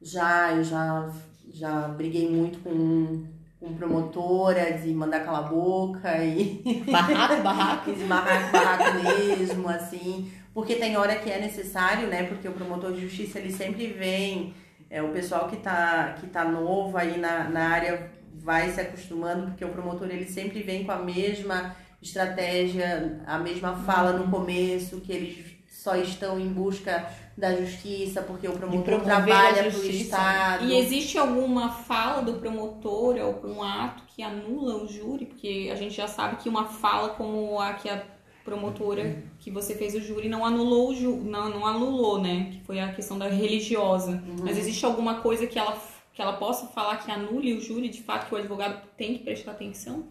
Já, 0.01 0.53
eu 0.53 0.65
já, 0.65 1.11
já 1.53 1.89
briguei 1.89 2.29
muito 2.29 2.59
com, 2.61 3.25
com 3.61 3.75
promotora 3.75 4.73
de 4.79 4.93
mandar 4.93 5.21
calar 5.21 5.45
a 5.45 5.49
boca 5.49 6.25
e... 6.25 6.83
Barraco, 6.91 7.43
barraco? 7.43 7.85
Fiz 7.93 8.03
barraco, 8.09 8.53
barraco 8.53 8.85
mesmo, 9.05 9.69
assim. 9.69 10.33
Porque 10.57 10.77
tem 10.77 10.97
hora 10.97 11.17
que 11.17 11.31
é 11.31 11.39
necessário, 11.39 12.09
né? 12.09 12.23
Porque 12.23 12.49
o 12.49 12.53
promotor 12.53 12.91
de 12.91 13.03
justiça, 13.03 13.39
ele 13.39 13.53
sempre 13.53 13.89
vem. 13.89 14.55
É, 14.89 15.03
o 15.03 15.11
pessoal 15.11 15.49
que 15.49 15.59
tá, 15.59 16.17
que 16.19 16.29
tá 16.29 16.47
novo 16.47 16.97
aí 16.97 17.19
na, 17.19 17.45
na 17.51 17.69
área 17.69 18.11
vai 18.33 18.71
se 18.71 18.81
acostumando, 18.81 19.49
porque 19.49 19.63
o 19.63 19.69
promotor, 19.69 20.09
ele 20.09 20.25
sempre 20.25 20.63
vem 20.63 20.83
com 20.83 20.93
a 20.93 20.97
mesma 20.97 21.77
estratégia, 22.01 23.21
a 23.27 23.39
mesma 23.39 23.77
fala 23.81 24.15
no 24.15 24.31
começo, 24.31 25.03
que 25.03 25.13
eles 25.13 25.57
só 25.69 25.95
estão 25.95 26.41
em 26.41 26.49
busca 26.49 27.07
da 27.37 27.55
justiça, 27.55 28.23
porque 28.23 28.49
o 28.49 28.53
promotor 28.53 29.03
trabalha 29.03 29.65
pro 29.65 29.73
justiça. 29.73 30.05
Estado. 30.05 30.65
E 30.65 30.79
existe 30.79 31.19
alguma 31.19 31.69
fala 31.69 32.23
do 32.23 32.33
promotor, 32.41 33.21
algum 33.21 33.63
ato 33.63 34.05
que 34.07 34.23
anula 34.23 34.83
o 34.83 34.89
júri? 34.89 35.27
Porque 35.27 35.69
a 35.71 35.77
gente 35.77 35.95
já 35.95 36.09
sabe 36.09 36.37
que 36.37 36.49
uma 36.49 36.65
fala 36.65 37.11
como 37.11 37.61
a 37.61 37.75
que 37.75 37.91
a 37.91 38.16
promotora 38.47 39.25
que 39.41 39.51
você 39.51 39.75
fez 39.75 39.95
o 39.97 40.01
júri 40.01 40.29
não 40.29 40.45
anulou 40.45 40.91
o 40.91 40.95
ju 40.95 41.17
não, 41.17 41.51
não 41.51 41.67
anulou, 41.67 42.23
né? 42.23 42.51
Que 42.53 42.61
foi 42.65 42.79
a 42.79 42.93
questão 42.93 43.19
da 43.19 43.29
religiosa. 43.29 44.23
Mas 44.43 44.57
existe 44.57 44.87
alguma 44.87 45.21
coisa 45.21 45.47
que 45.49 45.59
ela, 45.59 45.77
que 46.15 46.23
ela 46.23 46.35
possa 46.35 46.69
falar 46.69 46.99
que 46.99 47.11
anule 47.11 47.55
o 47.55 47.61
júri, 47.61 47.89
de 47.89 48.03
fato, 48.03 48.29
que 48.29 48.35
o 48.35 48.39
advogado 48.39 48.81
tem 48.97 49.15
que 49.15 49.25
prestar 49.25 49.51
atenção? 49.51 50.07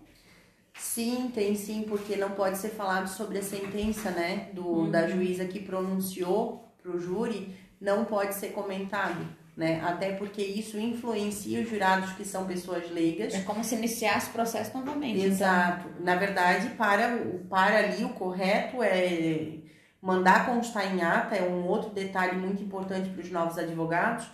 Sim, 0.77 1.31
tem 1.33 1.55
sim, 1.55 1.85
porque 1.87 2.17
não 2.17 2.31
pode 2.31 2.57
ser 2.57 2.69
falado 2.69 3.07
sobre 3.07 3.37
a 3.37 3.41
sentença, 3.41 4.11
né, 4.11 4.49
do, 4.53 4.91
da 4.91 5.07
juíza 5.07 5.45
que 5.45 5.59
pronunciou 5.59 6.69
pro 6.83 6.99
júri, 6.99 7.55
não 7.79 8.03
pode 8.03 8.35
ser 8.35 8.49
comentado, 8.49 9.25
né, 9.55 9.81
até 9.85 10.11
porque 10.13 10.41
isso 10.41 10.77
influencia 10.77 11.61
os 11.61 11.69
jurados 11.69 12.11
que 12.13 12.25
são 12.25 12.45
pessoas 12.45 12.89
leigas. 12.91 13.33
É 13.33 13.41
como 13.41 13.63
se 13.63 13.75
iniciasse 13.75 14.29
o 14.29 14.33
processo 14.33 14.77
novamente. 14.77 15.13
então. 15.19 15.25
Exato. 15.31 15.87
Na 16.01 16.15
verdade, 16.15 16.69
para, 16.71 17.15
o- 17.15 17.39
para 17.49 17.77
ali, 17.79 18.03
o 18.03 18.09
correto 18.09 18.83
é 18.83 19.59
mandar 20.01 20.45
constar 20.45 20.93
em 20.93 21.01
ata, 21.01 21.35
é 21.35 21.41
um 21.43 21.65
outro 21.67 21.89
detalhe 21.91 22.37
muito 22.37 22.61
importante 22.61 23.09
para 23.09 23.21
os 23.23 23.31
novos 23.31 23.57
advogados, 23.57 24.27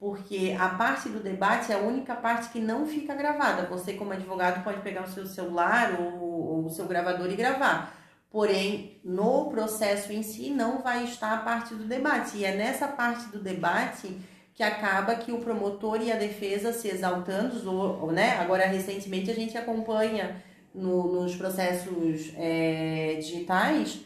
porque 0.00 0.56
a 0.58 0.68
parte 0.70 1.08
do 1.08 1.18
debate 1.20 1.72
é 1.72 1.74
a 1.74 1.78
única 1.78 2.14
parte 2.14 2.48
que 2.50 2.60
não 2.60 2.86
fica 2.86 3.14
gravada. 3.14 3.66
Você, 3.66 3.94
como 3.94 4.12
advogado, 4.12 4.62
pode 4.62 4.80
pegar 4.80 5.02
o 5.02 5.10
seu 5.10 5.26
celular 5.26 5.96
ou, 6.00 6.14
ou 6.20 6.64
o 6.66 6.70
seu 6.70 6.86
gravador 6.86 7.28
e 7.30 7.34
gravar. 7.36 7.94
Porém, 8.30 9.00
no 9.04 9.50
processo 9.50 10.12
em 10.12 10.22
si 10.22 10.50
não 10.50 10.82
vai 10.82 11.02
estar 11.04 11.32
a 11.32 11.38
parte 11.38 11.74
do 11.74 11.84
debate. 11.84 12.36
E 12.36 12.44
é 12.44 12.54
nessa 12.54 12.86
parte 12.86 13.26
do 13.30 13.40
debate 13.40 14.16
que 14.58 14.64
acaba 14.64 15.16
que 15.16 15.32
o 15.32 15.40
promotor 15.40 16.02
e 16.02 16.10
a 16.12 16.16
defesa 16.16 16.74
se 16.74 16.88
exaltando, 16.88 17.70
ou, 17.72 18.12
né? 18.12 18.32
Agora, 18.40 18.66
recentemente, 18.66 19.30
a 19.30 19.34
gente 19.34 19.56
acompanha 19.56 20.42
no- 20.74 21.22
nos 21.22 21.36
processos 21.36 22.32
é, 22.36 23.16
digitais 23.20 24.00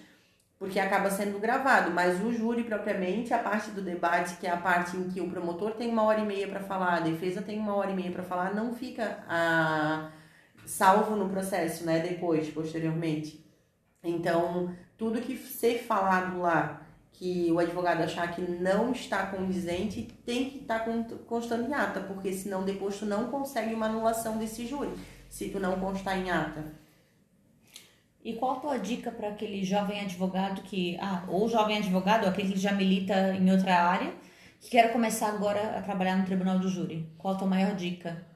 porque 0.58 0.78
acaba 0.80 1.10
sendo 1.10 1.38
gravado, 1.40 1.90
mas 1.92 2.22
o 2.24 2.32
júri 2.32 2.64
propriamente, 2.64 3.34
a 3.34 3.38
parte 3.38 3.70
do 3.72 3.82
debate, 3.82 4.36
que 4.38 4.46
é 4.46 4.50
a 4.50 4.56
parte 4.58 4.96
em 4.96 5.08
que 5.10 5.20
o 5.20 5.30
promotor 5.30 5.72
tem 5.74 5.90
uma 5.90 6.04
hora 6.04 6.20
e 6.20 6.26
meia 6.26 6.48
para 6.48 6.60
falar, 6.60 6.96
a 6.98 7.00
defesa 7.00 7.42
tem 7.42 7.58
uma 7.58 7.74
hora 7.76 7.90
e 7.92 7.94
meia 7.96 8.12
para 8.12 8.22
falar, 8.24 8.54
não 8.54 8.74
fica 8.74 9.24
a, 9.28 10.10
salvo 10.66 11.16
no 11.16 11.28
processo, 11.30 11.84
né, 11.86 12.00
depois, 12.00 12.48
posteriormente. 12.50 13.44
Então, 14.02 14.74
tudo 14.98 15.20
que 15.20 15.36
ser 15.36 15.78
falado 15.84 16.38
lá 16.40 16.81
que 17.22 17.52
o 17.52 17.61
advogado 17.61 18.02
achar 18.02 18.35
que 18.35 18.40
não 18.42 18.90
está 18.90 19.26
condizente 19.26 20.02
tem 20.26 20.50
que 20.50 20.58
estar 20.58 20.85
constando 21.24 21.68
em 21.68 21.72
ata, 21.72 22.00
porque 22.00 22.32
senão 22.32 22.64
depois 22.64 22.98
tu 22.98 23.06
não 23.06 23.30
consegue 23.30 23.72
uma 23.72 23.87
anulação 23.87 24.38
desse 24.38 24.66
júri, 24.66 24.90
se 25.30 25.48
tu 25.48 25.61
não 25.61 25.78
constar 25.78 26.18
em 26.18 26.32
ata. 26.32 26.64
E 28.24 28.32
qual 28.32 28.56
a 28.56 28.61
tua 28.61 28.76
dica 28.76 29.12
para 29.12 29.28
aquele 29.28 29.62
jovem 29.62 30.00
advogado 30.00 30.62
que, 30.62 30.98
ah, 31.00 31.22
ou 31.28 31.48
jovem 31.48 31.76
advogado, 31.76 32.24
ou 32.24 32.28
aquele 32.28 32.54
que 32.54 32.58
já 32.58 32.72
milita 32.72 33.32
em 33.37 33.52
outra 33.52 33.76
área, 33.85 34.12
que 34.61 34.70
quer 34.70 34.92
começar 34.92 35.28
agora 35.28 35.78
a 35.78 35.82
trabalhar 35.82 36.16
no 36.16 36.26
tribunal 36.26 36.58
do 36.58 36.68
júri? 36.68 37.08
Qual 37.16 37.35
a 37.35 37.38
tua 37.38 37.46
maior 37.46 37.76
dica? 37.76 38.26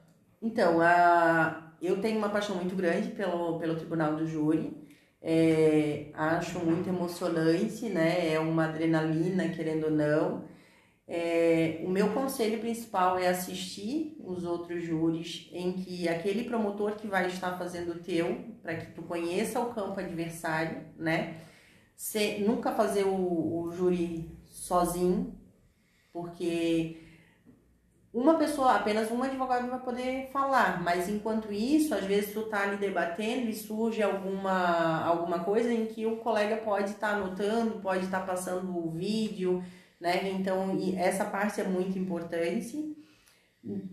Então, 0.40 0.80
a, 0.80 1.72
eu 1.82 2.00
tenho 2.00 2.18
uma 2.18 2.28
paixão 2.28 2.54
muito 2.54 2.76
grande 2.76 3.08
pelo, 3.08 3.58
pelo 3.58 3.74
tribunal 3.74 4.14
do 4.14 4.24
júri. 4.24 4.85
É, 5.28 6.12
acho 6.14 6.60
muito 6.60 6.88
emocionante, 6.88 7.88
né? 7.88 8.32
É 8.32 8.38
uma 8.38 8.66
adrenalina, 8.66 9.48
querendo 9.48 9.86
ou 9.86 9.90
não. 9.90 10.44
É, 11.08 11.80
o 11.84 11.90
meu 11.90 12.12
conselho 12.12 12.60
principal 12.60 13.18
é 13.18 13.26
assistir 13.26 14.16
os 14.20 14.44
outros 14.44 14.84
júris 14.84 15.48
em 15.52 15.72
que 15.72 16.08
aquele 16.08 16.44
promotor 16.44 16.94
que 16.94 17.08
vai 17.08 17.26
estar 17.26 17.58
fazendo 17.58 17.94
o 17.94 17.98
teu, 17.98 18.38
para 18.62 18.76
que 18.76 18.92
tu 18.92 19.02
conheça 19.02 19.58
o 19.58 19.74
campo 19.74 19.98
adversário, 19.98 20.84
né? 20.96 21.40
Se, 21.96 22.38
nunca 22.38 22.70
fazer 22.70 23.02
o, 23.04 23.64
o 23.64 23.72
júri 23.72 24.30
sozinho, 24.44 25.36
porque 26.12 27.00
uma 28.12 28.38
pessoa, 28.38 28.76
apenas 28.76 29.10
um 29.10 29.22
advogado 29.22 29.68
vai 29.68 29.78
poder 29.78 30.30
falar, 30.32 30.82
mas 30.82 31.08
enquanto 31.08 31.52
isso, 31.52 31.94
às 31.94 32.04
vezes 32.04 32.32
tu 32.32 32.42
tá 32.44 32.62
ali 32.62 32.76
debatendo 32.76 33.50
e 33.50 33.54
surge 33.54 34.02
alguma, 34.02 35.04
alguma 35.04 35.40
coisa 35.40 35.72
em 35.72 35.86
que 35.86 36.06
o 36.06 36.16
colega 36.16 36.56
pode 36.56 36.92
estar 36.92 37.10
tá 37.10 37.16
anotando, 37.16 37.80
pode 37.80 38.04
estar 38.04 38.20
tá 38.20 38.26
passando 38.26 38.76
o 38.76 38.90
vídeo, 38.90 39.62
né? 40.00 40.30
Então, 40.30 40.78
essa 40.96 41.24
parte 41.24 41.60
é 41.60 41.64
muito 41.64 41.98
importante. 41.98 42.96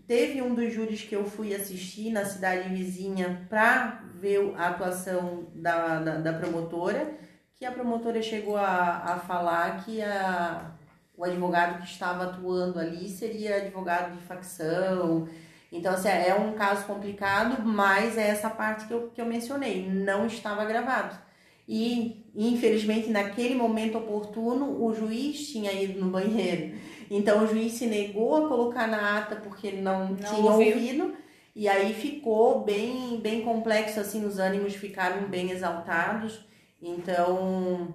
Teve 0.06 0.40
um 0.40 0.54
dos 0.54 0.72
júris 0.72 1.02
que 1.02 1.16
eu 1.16 1.24
fui 1.24 1.54
assistir 1.54 2.10
na 2.10 2.24
cidade 2.24 2.68
vizinha 2.68 3.46
para 3.50 4.04
ver 4.14 4.54
a 4.56 4.68
atuação 4.68 5.48
da, 5.54 5.98
da, 6.00 6.16
da, 6.18 6.32
promotora, 6.32 7.12
que 7.56 7.64
a 7.64 7.72
promotora 7.72 8.22
chegou 8.22 8.56
a, 8.56 9.02
a 9.04 9.18
falar 9.18 9.84
que 9.84 10.00
a 10.00 10.73
o 11.16 11.24
advogado 11.24 11.80
que 11.80 11.88
estava 11.88 12.24
atuando 12.24 12.78
ali 12.78 13.08
seria 13.08 13.56
advogado 13.56 14.16
de 14.16 14.22
facção. 14.22 15.28
Então, 15.70 15.92
assim, 15.94 16.08
é 16.08 16.34
um 16.34 16.52
caso 16.52 16.86
complicado, 16.86 17.62
mas 17.64 18.16
é 18.16 18.28
essa 18.28 18.48
parte 18.48 18.86
que 18.86 18.94
eu, 18.94 19.10
que 19.10 19.20
eu 19.20 19.26
mencionei, 19.26 19.88
não 19.88 20.26
estava 20.26 20.64
gravado. 20.64 21.18
E, 21.66 22.30
infelizmente, 22.34 23.08
naquele 23.08 23.54
momento 23.54 23.98
oportuno, 23.98 24.84
o 24.84 24.94
juiz 24.94 25.48
tinha 25.48 25.72
ido 25.72 25.98
no 26.00 26.10
banheiro. 26.10 26.76
Então, 27.10 27.42
o 27.42 27.46
juiz 27.46 27.72
se 27.72 27.86
negou 27.86 28.36
a 28.36 28.48
colocar 28.48 28.86
na 28.86 29.18
ata 29.18 29.36
porque 29.36 29.72
não, 29.72 30.10
não 30.10 30.16
tinha 30.16 30.50
ouviu. 30.50 30.74
ouvido. 30.74 31.14
E 31.56 31.68
aí 31.68 31.94
ficou 31.94 32.64
bem, 32.64 33.20
bem 33.20 33.42
complexo, 33.42 34.00
assim, 34.00 34.24
os 34.24 34.38
ânimos 34.38 34.74
ficaram 34.74 35.28
bem 35.28 35.50
exaltados. 35.50 36.44
Então, 36.82 37.94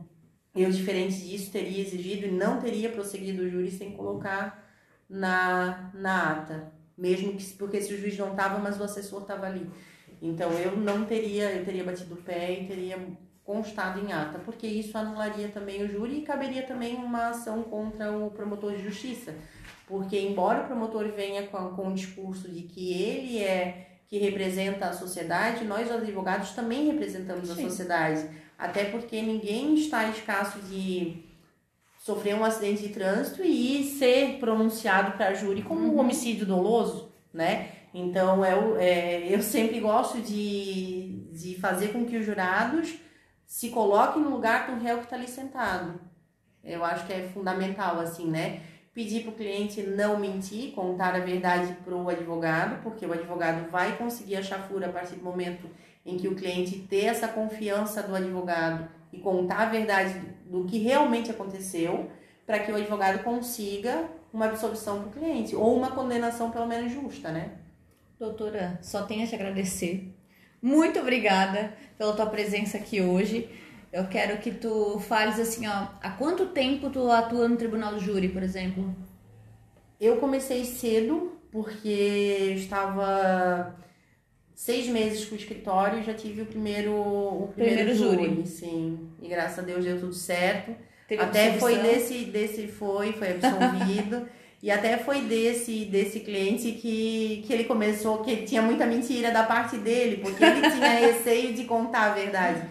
eu, 0.63 0.71
diferente 0.71 1.15
disso, 1.15 1.51
teria 1.51 1.81
exigido 1.81 2.25
e 2.27 2.31
não 2.31 2.59
teria 2.59 2.89
prosseguido 2.89 3.43
o 3.43 3.49
júri 3.49 3.71
sem 3.71 3.91
colocar 3.91 4.67
na, 5.09 5.91
na 5.93 6.31
ata. 6.31 6.71
Mesmo 6.97 7.33
que, 7.33 7.43
porque 7.53 7.81
se 7.81 7.93
o 7.93 7.97
juiz 7.97 8.17
não 8.17 8.31
estava, 8.31 8.59
mas 8.59 8.79
o 8.79 8.83
assessor 8.83 9.21
estava 9.21 9.45
ali. 9.45 9.69
Então, 10.21 10.51
eu 10.51 10.75
não 10.75 11.05
teria, 11.05 11.51
eu 11.51 11.63
teria 11.63 11.83
batido 11.83 12.15
o 12.15 12.17
pé 12.17 12.51
e 12.51 12.67
teria 12.67 12.99
constado 13.43 13.99
em 13.99 14.11
ata, 14.11 14.37
porque 14.39 14.67
isso 14.67 14.97
anularia 14.97 15.47
também 15.47 15.81
o 15.83 15.87
júri 15.87 16.19
e 16.19 16.21
caberia 16.21 16.63
também 16.63 16.95
uma 16.95 17.29
ação 17.29 17.63
contra 17.63 18.11
o 18.11 18.29
promotor 18.29 18.75
de 18.75 18.83
justiça. 18.83 19.33
Porque, 19.87 20.19
embora 20.19 20.63
o 20.63 20.67
promotor 20.67 21.09
venha 21.11 21.47
com, 21.47 21.69
com 21.69 21.87
o 21.87 21.93
discurso 21.93 22.47
de 22.47 22.61
que 22.63 22.93
ele 22.93 23.39
é 23.39 23.87
que 24.07 24.17
representa 24.17 24.87
a 24.87 24.93
sociedade, 24.93 25.65
nós, 25.65 25.89
advogados, 25.91 26.51
também 26.51 26.91
representamos 26.91 27.47
Sim. 27.47 27.53
a 27.53 27.69
sociedade 27.69 28.27
até 28.59 28.83
porque 28.83 29.21
ninguém 29.21 29.73
está 29.75 30.09
escasso 30.09 30.59
de 30.59 31.23
sofrer 31.97 32.35
um 32.35 32.43
acidente 32.43 32.81
de 32.81 32.89
trânsito 32.89 33.41
e 33.41 33.85
ser 33.97 34.37
pronunciado 34.37 35.13
para 35.13 35.33
júri 35.33 35.61
como 35.61 35.79
uhum. 35.79 35.95
um 35.95 35.99
homicídio 35.99 36.45
doloso, 36.45 37.09
né? 37.33 37.69
Então, 37.93 38.45
eu, 38.45 38.77
é, 38.77 39.33
eu 39.33 39.41
sempre 39.41 39.79
gosto 39.79 40.21
de, 40.21 41.25
de 41.31 41.55
fazer 41.55 41.93
com 41.93 42.05
que 42.05 42.17
os 42.17 42.25
jurados 42.25 42.95
se 43.45 43.69
coloquem 43.69 44.21
no 44.21 44.29
lugar 44.29 44.69
do 44.69 44.83
réu 44.83 44.97
que 44.97 45.05
está 45.05 45.15
ali 45.15 45.27
sentado. 45.27 45.99
Eu 46.63 46.83
acho 46.83 47.07
que 47.07 47.13
é 47.13 47.29
fundamental, 47.29 47.99
assim, 47.99 48.29
né? 48.29 48.61
Pedir 48.93 49.21
para 49.23 49.31
o 49.31 49.35
cliente 49.35 49.81
não 49.81 50.19
mentir, 50.19 50.73
contar 50.73 51.15
a 51.15 51.19
verdade 51.19 51.75
para 51.83 51.95
o 51.95 52.09
advogado, 52.09 52.83
porque 52.83 53.05
o 53.05 53.13
advogado 53.13 53.69
vai 53.71 53.95
conseguir 53.97 54.35
achar 54.35 54.67
fura 54.67 54.87
a 54.87 54.91
partir 54.91 55.15
do 55.15 55.23
momento 55.23 55.69
em 56.05 56.17
que 56.17 56.27
o 56.27 56.35
cliente 56.35 56.79
ter 56.89 57.05
essa 57.05 57.27
confiança 57.27 58.01
do 58.03 58.15
advogado 58.15 58.88
e 59.12 59.19
contar 59.19 59.59
a 59.59 59.69
verdade 59.69 60.19
do 60.45 60.65
que 60.65 60.79
realmente 60.79 61.31
aconteceu, 61.31 62.09
para 62.45 62.59
que 62.59 62.71
o 62.71 62.75
advogado 62.75 63.23
consiga 63.23 64.09
uma 64.33 64.45
absolvição 64.45 64.99
para 65.01 65.09
o 65.09 65.12
cliente, 65.12 65.55
ou 65.55 65.75
uma 65.75 65.91
condenação 65.91 66.51
pelo 66.51 66.67
menos 66.67 66.91
justa, 66.91 67.31
né? 67.31 67.51
Doutora, 68.19 68.79
só 68.81 69.03
tenho 69.03 69.23
a 69.23 69.27
te 69.27 69.35
agradecer. 69.35 70.13
Muito 70.62 70.99
obrigada 70.99 71.73
pela 71.97 72.13
tua 72.13 72.25
presença 72.25 72.77
aqui 72.77 73.01
hoje. 73.01 73.49
Eu 73.91 74.07
quero 74.07 74.38
que 74.39 74.51
tu 74.51 74.99
fales 74.99 75.39
assim, 75.39 75.67
ó, 75.67 75.88
há 76.01 76.12
quanto 76.12 76.47
tempo 76.47 76.89
tu 76.89 77.09
atua 77.09 77.47
no 77.47 77.55
tribunal 77.55 77.93
do 77.93 77.99
júri, 77.99 78.29
por 78.29 78.43
exemplo? 78.43 78.95
Eu 79.99 80.17
comecei 80.17 80.65
cedo, 80.65 81.39
porque 81.51 82.53
estava 82.55 83.75
seis 84.59 84.89
meses 84.89 85.23
com 85.23 85.35
o 85.35 85.37
escritório 85.37 85.99
e 85.99 86.03
já 86.03 86.13
tive 86.13 86.41
o 86.41 86.45
primeiro, 86.45 86.91
o 86.91 87.49
primeiro, 87.55 87.77
primeiro 87.77 87.95
júri. 87.95 88.25
júri. 88.25 88.45
Sim. 88.45 89.09
E 89.21 89.29
graças 89.29 89.59
a 89.59 89.61
Deus 89.61 89.85
deu 89.85 89.97
tudo 89.97 90.13
certo. 90.13 90.75
Teve 91.07 91.23
até 91.23 91.53
foi 91.53 91.77
desse, 91.77 92.25
desse 92.25 92.67
foi, 92.67 93.13
foi 93.13 93.29
absolvido. 93.31 94.27
e 94.61 94.69
até 94.69 94.97
foi 94.97 95.21
desse, 95.21 95.85
desse 95.85 96.19
cliente 96.19 96.73
que, 96.73 97.41
que 97.47 97.53
ele 97.53 97.63
começou, 97.63 98.17
que 98.21 98.43
tinha 98.43 98.61
muita 98.61 98.85
mentira 98.85 99.31
da 99.31 99.43
parte 99.43 99.77
dele, 99.77 100.17
porque 100.17 100.43
ele 100.43 100.69
tinha 100.69 100.89
receio 101.07 101.53
de 101.53 101.63
contar 101.63 102.11
a 102.11 102.13
verdade. 102.13 102.61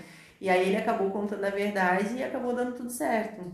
E 0.43 0.51
aí 0.51 0.69
ele 0.69 0.77
acabou 0.77 1.09
contando 1.09 1.43
a 1.43 1.51
verdade 1.51 2.17
e 2.19 2.23
acabou 2.23 2.55
dando 2.55 2.77
tudo 2.77 2.91
certo. 2.91 3.51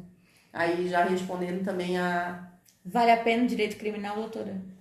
Aí 0.52 0.88
já 0.88 1.04
respondendo 1.04 1.64
também 1.64 1.96
a. 1.98 2.50
Vale 2.84 3.12
a 3.12 3.16
pena 3.16 3.44
o 3.44 3.46
direito 3.46 3.76
criminal, 3.76 4.16
doutora? 4.16 4.73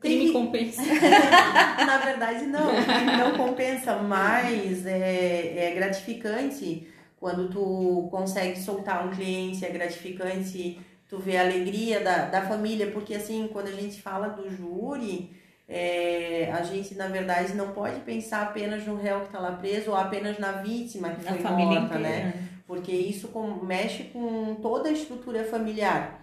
Crime 0.00 0.32
compensa. 0.32 0.82
Na 1.86 1.98
verdade, 1.98 2.46
não. 2.46 2.68
O 2.68 2.84
crime 2.84 3.16
não 3.16 3.32
compensa, 3.36 3.96
mas 3.96 4.86
é, 4.86 5.70
é 5.70 5.74
gratificante 5.74 6.86
quando 7.18 7.48
tu 7.48 8.08
consegue 8.10 8.58
soltar 8.58 9.06
um 9.06 9.10
cliente, 9.10 9.64
é 9.64 9.70
gratificante 9.70 10.78
tu 11.08 11.18
ver 11.18 11.38
a 11.38 11.42
alegria 11.42 12.00
da, 12.00 12.26
da 12.26 12.42
família, 12.42 12.90
porque 12.90 13.14
assim, 13.14 13.48
quando 13.50 13.68
a 13.68 13.72
gente 13.72 14.00
fala 14.00 14.28
do 14.28 14.48
júri, 14.50 15.32
é, 15.68 16.50
a 16.52 16.62
gente 16.62 16.94
na 16.94 17.08
verdade 17.08 17.54
não 17.54 17.72
pode 17.72 18.00
pensar 18.00 18.42
apenas 18.42 18.86
no 18.86 18.96
réu 18.96 19.20
que 19.20 19.26
está 19.26 19.38
lá 19.38 19.52
preso 19.52 19.90
ou 19.90 19.96
apenas 19.96 20.38
na 20.38 20.52
vítima 20.52 21.10
que 21.10 21.24
na 21.24 21.32
foi 21.32 21.50
morta, 21.50 21.98
né? 21.98 22.48
Porque 22.66 22.92
isso 22.92 23.28
com, 23.28 23.64
mexe 23.64 24.04
com 24.04 24.56
toda 24.56 24.90
a 24.90 24.92
estrutura 24.92 25.44
familiar. 25.44 26.17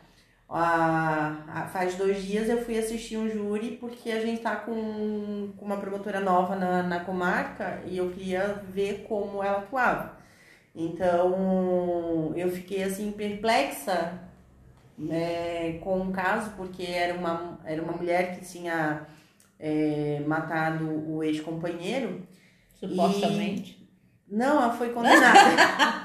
Ah, 0.47 1.67
faz 1.73 1.95
dois 1.95 2.23
dias 2.23 2.47
eu 2.47 2.63
fui 2.63 2.77
assistir 2.77 3.17
um 3.17 3.27
júri 3.27 3.77
porque 3.79 4.11
a 4.11 4.19
gente 4.19 4.41
tá 4.41 4.55
com, 4.55 5.51
com 5.57 5.65
uma 5.65 5.77
promotora 5.77 6.19
nova 6.19 6.55
na, 6.55 6.83
na 6.83 6.99
comarca 6.99 7.81
e 7.85 7.97
eu 7.97 8.11
queria 8.11 8.63
ver 8.71 9.05
como 9.07 9.43
ela 9.43 9.57
atuava. 9.57 10.17
Então 10.75 12.33
eu 12.35 12.49
fiquei 12.51 12.83
assim 12.83 13.11
perplexa 13.11 14.19
né, 14.97 15.73
com 15.79 15.99
o 16.01 16.11
caso, 16.11 16.51
porque 16.55 16.83
era 16.83 17.13
uma, 17.13 17.59
era 17.65 17.81
uma 17.81 17.93
mulher 17.93 18.37
que 18.37 18.45
tinha 18.45 19.05
é, 19.59 20.21
matado 20.25 20.85
o 21.09 21.23
ex-companheiro. 21.23 22.25
Supostamente. 22.79 23.71
E... 24.29 24.35
Não, 24.35 24.61
ela 24.61 24.73
foi 24.73 24.89
condenada. 24.89 26.04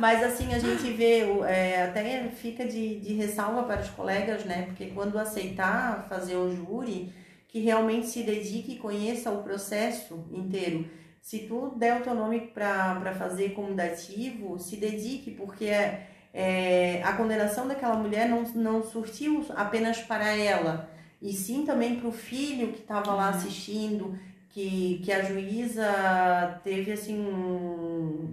Mas 0.00 0.24
assim, 0.24 0.54
a 0.54 0.58
gente 0.58 0.90
vê, 0.92 1.20
é, 1.46 1.84
até 1.84 2.26
fica 2.30 2.64
de, 2.64 2.98
de 3.00 3.12
ressalva 3.12 3.64
para 3.64 3.82
os 3.82 3.90
colegas, 3.90 4.46
né? 4.46 4.62
Porque 4.62 4.86
quando 4.86 5.18
aceitar 5.18 6.06
fazer 6.08 6.36
o 6.36 6.56
júri, 6.56 7.12
que 7.46 7.60
realmente 7.60 8.06
se 8.06 8.22
dedique 8.22 8.72
e 8.72 8.78
conheça 8.78 9.30
o 9.30 9.42
processo 9.42 10.24
inteiro. 10.32 10.88
se 11.20 11.40
tu 11.40 11.74
der 11.76 12.00
o 12.00 12.02
teu 12.02 12.14
nome 12.14 12.40
para 12.40 13.14
fazer 13.18 13.50
como 13.50 13.74
dativo, 13.74 14.58
se 14.58 14.76
dedique, 14.76 15.32
porque 15.32 15.66
é, 15.66 16.06
é, 16.32 17.02
a 17.02 17.12
condenação 17.12 17.68
daquela 17.68 17.96
mulher 17.96 18.26
não, 18.26 18.42
não 18.54 18.82
surtiu 18.82 19.44
apenas 19.54 19.98
para 19.98 20.34
ela, 20.34 20.88
e 21.20 21.34
sim 21.34 21.66
também 21.66 21.96
para 21.96 22.08
o 22.08 22.12
filho 22.12 22.72
que 22.72 22.78
estava 22.78 23.12
lá 23.12 23.30
uhum. 23.30 23.36
assistindo, 23.36 24.18
que, 24.50 25.00
que 25.04 25.12
a 25.12 25.22
juíza 25.22 26.60
teve 26.64 26.92
assim, 26.92 27.16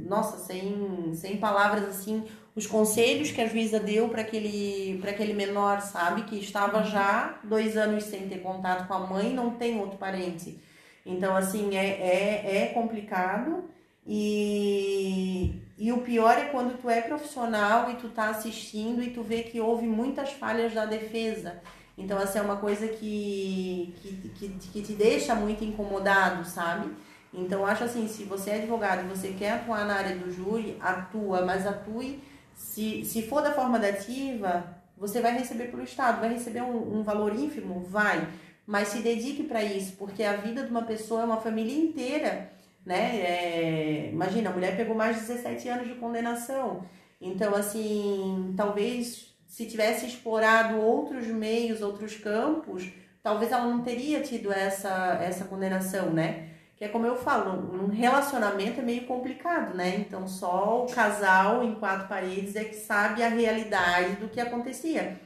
nossa, 0.07 0.37
sem, 0.37 1.13
sem 1.13 1.37
palavras 1.37 1.87
assim, 1.87 2.25
os 2.55 2.65
conselhos 2.65 3.31
que 3.31 3.39
a 3.39 3.47
juíza 3.47 3.79
deu 3.79 4.09
para 4.09 4.21
aquele, 4.21 4.99
aquele 5.07 5.33
menor, 5.33 5.79
sabe, 5.81 6.23
que 6.23 6.39
estava 6.39 6.83
já 6.83 7.39
dois 7.43 7.77
anos 7.77 8.03
sem 8.05 8.27
ter 8.27 8.39
contato 8.39 8.87
com 8.87 8.93
a 8.95 8.99
mãe, 8.99 9.31
não 9.31 9.51
tem 9.51 9.79
outro 9.79 9.97
parente. 9.97 10.59
Então, 11.05 11.35
assim, 11.35 11.77
é, 11.77 11.85
é, 11.85 12.63
é 12.63 12.65
complicado 12.73 13.63
e, 14.05 15.61
e 15.77 15.91
o 15.91 15.99
pior 15.99 16.37
é 16.37 16.45
quando 16.45 16.81
tu 16.81 16.89
é 16.89 17.01
profissional 17.01 17.91
e 17.91 17.95
tu 17.95 18.09
tá 18.09 18.29
assistindo 18.29 19.03
e 19.03 19.11
tu 19.11 19.21
vê 19.21 19.43
que 19.43 19.61
houve 19.61 19.85
muitas 19.85 20.31
falhas 20.31 20.73
da 20.73 20.85
defesa. 20.85 21.61
Então, 21.97 22.17
assim, 22.19 22.37
é 22.37 22.41
uma 22.41 22.57
coisa 22.57 22.87
que, 22.87 23.93
que, 24.01 24.29
que, 24.29 24.49
que 24.49 24.81
te 24.83 24.93
deixa 24.93 25.33
muito 25.33 25.63
incomodado, 25.63 26.45
sabe? 26.45 26.91
Então, 27.33 27.65
acho 27.65 27.83
assim, 27.83 28.07
se 28.07 28.23
você 28.23 28.51
é 28.51 28.55
advogado 28.55 29.03
e 29.03 29.07
você 29.07 29.29
quer 29.29 29.51
atuar 29.53 29.85
na 29.85 29.95
área 29.95 30.15
do 30.15 30.31
júri, 30.31 30.77
atua, 30.79 31.41
mas 31.41 31.65
atue, 31.65 32.21
se, 32.55 33.03
se 33.03 33.23
for 33.23 33.41
da 33.41 33.51
forma 33.51 33.79
dativa, 33.79 34.77
você 34.95 35.21
vai 35.21 35.37
receber 35.37 35.65
pelo 35.65 35.83
Estado, 35.83 36.19
vai 36.19 36.33
receber 36.33 36.61
um, 36.61 36.99
um 36.99 37.03
valor 37.03 37.35
ínfimo? 37.35 37.79
Vai, 37.81 38.27
mas 38.65 38.89
se 38.89 38.99
dedique 38.99 39.43
para 39.43 39.63
isso, 39.63 39.95
porque 39.97 40.23
a 40.23 40.37
vida 40.37 40.63
de 40.63 40.69
uma 40.69 40.83
pessoa 40.83 41.21
é 41.21 41.25
uma 41.25 41.37
família 41.41 41.75
inteira, 41.75 42.51
né? 42.85 43.19
É, 43.21 44.09
imagina, 44.11 44.49
a 44.49 44.53
mulher 44.53 44.77
pegou 44.77 44.95
mais 44.95 45.15
de 45.15 45.21
17 45.23 45.67
anos 45.69 45.87
de 45.87 45.95
condenação, 45.95 46.83
então, 47.19 47.55
assim, 47.55 48.53
talvez 48.55 49.26
se 49.47 49.65
tivesse 49.65 50.05
explorado 50.05 50.79
outros 50.79 51.25
meios, 51.27 51.81
outros 51.81 52.15
campos, 52.17 52.91
talvez 53.23 53.51
ela 53.51 53.65
não 53.65 53.81
teria 53.81 54.21
tido 54.21 54.51
essa, 54.51 55.17
essa 55.21 55.45
condenação, 55.45 56.11
né? 56.11 56.49
Que 56.75 56.83
é 56.83 56.89
como 56.89 57.07
eu 57.07 57.15
falo, 57.15 57.73
um 57.73 57.87
relacionamento 57.87 58.81
é 58.81 58.83
meio 58.83 59.07
complicado, 59.07 59.75
né? 59.75 59.95
Então 59.97 60.27
só 60.27 60.85
o 60.85 60.93
casal 60.93 61.63
em 61.63 61.75
quatro 61.75 62.07
paredes 62.07 62.55
é 62.55 62.65
que 62.65 62.75
sabe 62.75 63.23
a 63.23 63.29
realidade 63.29 64.17
do 64.17 64.27
que 64.27 64.39
acontecia. 64.39 65.19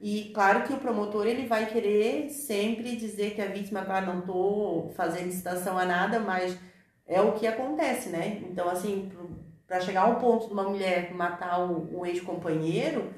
E 0.00 0.30
claro 0.34 0.64
que 0.64 0.72
o 0.72 0.78
promotor 0.78 1.26
ele 1.26 1.46
vai 1.46 1.66
querer 1.66 2.28
sempre 2.28 2.96
dizer 2.96 3.34
que 3.34 3.40
a 3.40 3.46
vítima, 3.46 3.84
claro, 3.84 4.06
não 4.06 4.20
tô 4.20 4.92
fazendo 4.94 5.32
citação 5.32 5.78
a 5.78 5.84
nada, 5.86 6.20
mas 6.20 6.58
é 7.06 7.20
o 7.20 7.32
que 7.32 7.46
acontece, 7.46 8.10
né? 8.10 8.42
Então 8.50 8.68
assim, 8.68 9.10
para 9.66 9.80
chegar 9.80 10.02
ao 10.02 10.16
ponto 10.16 10.48
de 10.48 10.52
uma 10.52 10.64
mulher 10.64 11.14
matar 11.14 11.60
o, 11.60 12.00
o 12.00 12.04
ex-companheiro, 12.04 13.14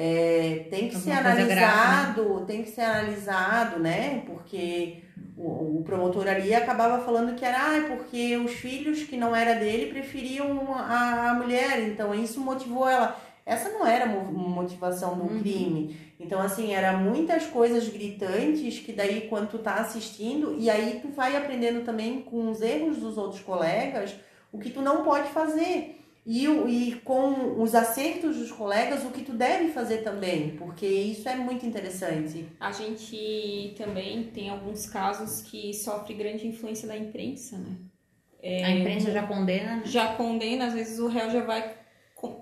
é, 0.00 0.66
tem 0.70 0.88
que 0.88 0.94
Alguma 0.94 1.16
ser 1.16 1.26
analisado, 1.26 2.22
grave, 2.22 2.40
né? 2.40 2.44
tem 2.46 2.62
que 2.62 2.70
ser 2.70 2.82
analisado, 2.82 3.80
né? 3.80 4.22
Porque 4.26 5.02
o, 5.36 5.78
o, 5.78 5.82
promotor 5.84 6.28
ali 6.28 6.54
acabava 6.54 7.04
falando 7.04 7.34
que 7.34 7.44
era 7.44 7.58
ah, 7.58 7.84
porque 7.88 8.36
os 8.36 8.52
filhos 8.52 9.02
que 9.02 9.16
não 9.16 9.34
era 9.34 9.54
dele 9.54 9.86
preferiam 9.86 10.72
a, 10.72 11.30
a 11.30 11.34
mulher, 11.34 11.80
então 11.88 12.14
isso 12.14 12.40
motivou 12.40 12.88
ela. 12.88 13.20
Essa 13.44 13.70
não 13.70 13.84
era 13.84 14.06
motivação 14.06 15.16
do 15.18 15.24
uhum. 15.24 15.40
crime. 15.40 15.98
Então, 16.20 16.40
assim, 16.40 16.72
era 16.72 16.92
muitas 16.92 17.46
coisas 17.46 17.88
gritantes 17.88 18.78
que 18.78 18.92
daí 18.92 19.22
quando 19.22 19.50
tu 19.50 19.58
tá 19.58 19.74
assistindo, 19.80 20.54
e 20.56 20.70
aí 20.70 21.00
tu 21.02 21.08
vai 21.08 21.36
aprendendo 21.36 21.84
também 21.84 22.20
com 22.20 22.48
os 22.48 22.62
erros 22.62 22.98
dos 22.98 23.18
outros 23.18 23.40
colegas 23.40 24.14
o 24.52 24.58
que 24.60 24.70
tu 24.70 24.80
não 24.80 25.02
pode 25.02 25.28
fazer 25.30 25.97
e, 26.30 26.44
e 26.44 26.94
com 26.96 27.58
os 27.58 27.74
acertos 27.74 28.36
dos 28.36 28.52
colegas 28.52 29.02
o 29.02 29.10
que 29.10 29.22
tu 29.22 29.32
deve 29.32 29.72
fazer 29.72 30.02
também, 30.02 30.50
porque 30.58 30.86
isso 30.86 31.26
é 31.26 31.34
muito 31.34 31.64
interessante. 31.64 32.44
A 32.60 32.70
gente 32.70 33.74
também 33.78 34.24
tem 34.24 34.50
alguns 34.50 34.84
casos 34.84 35.40
que 35.40 35.72
sofre 35.72 36.12
grande 36.12 36.46
influência 36.46 36.86
da 36.86 36.98
imprensa, 36.98 37.56
né? 37.56 37.78
É, 38.42 38.62
a 38.62 38.70
imprensa 38.70 39.10
já 39.10 39.26
condena? 39.26 39.76
Né? 39.76 39.82
Já 39.86 40.14
condena, 40.16 40.66
às 40.66 40.74
vezes 40.74 40.98
o 40.98 41.08
réu 41.08 41.30
já 41.30 41.42
vai 41.42 41.74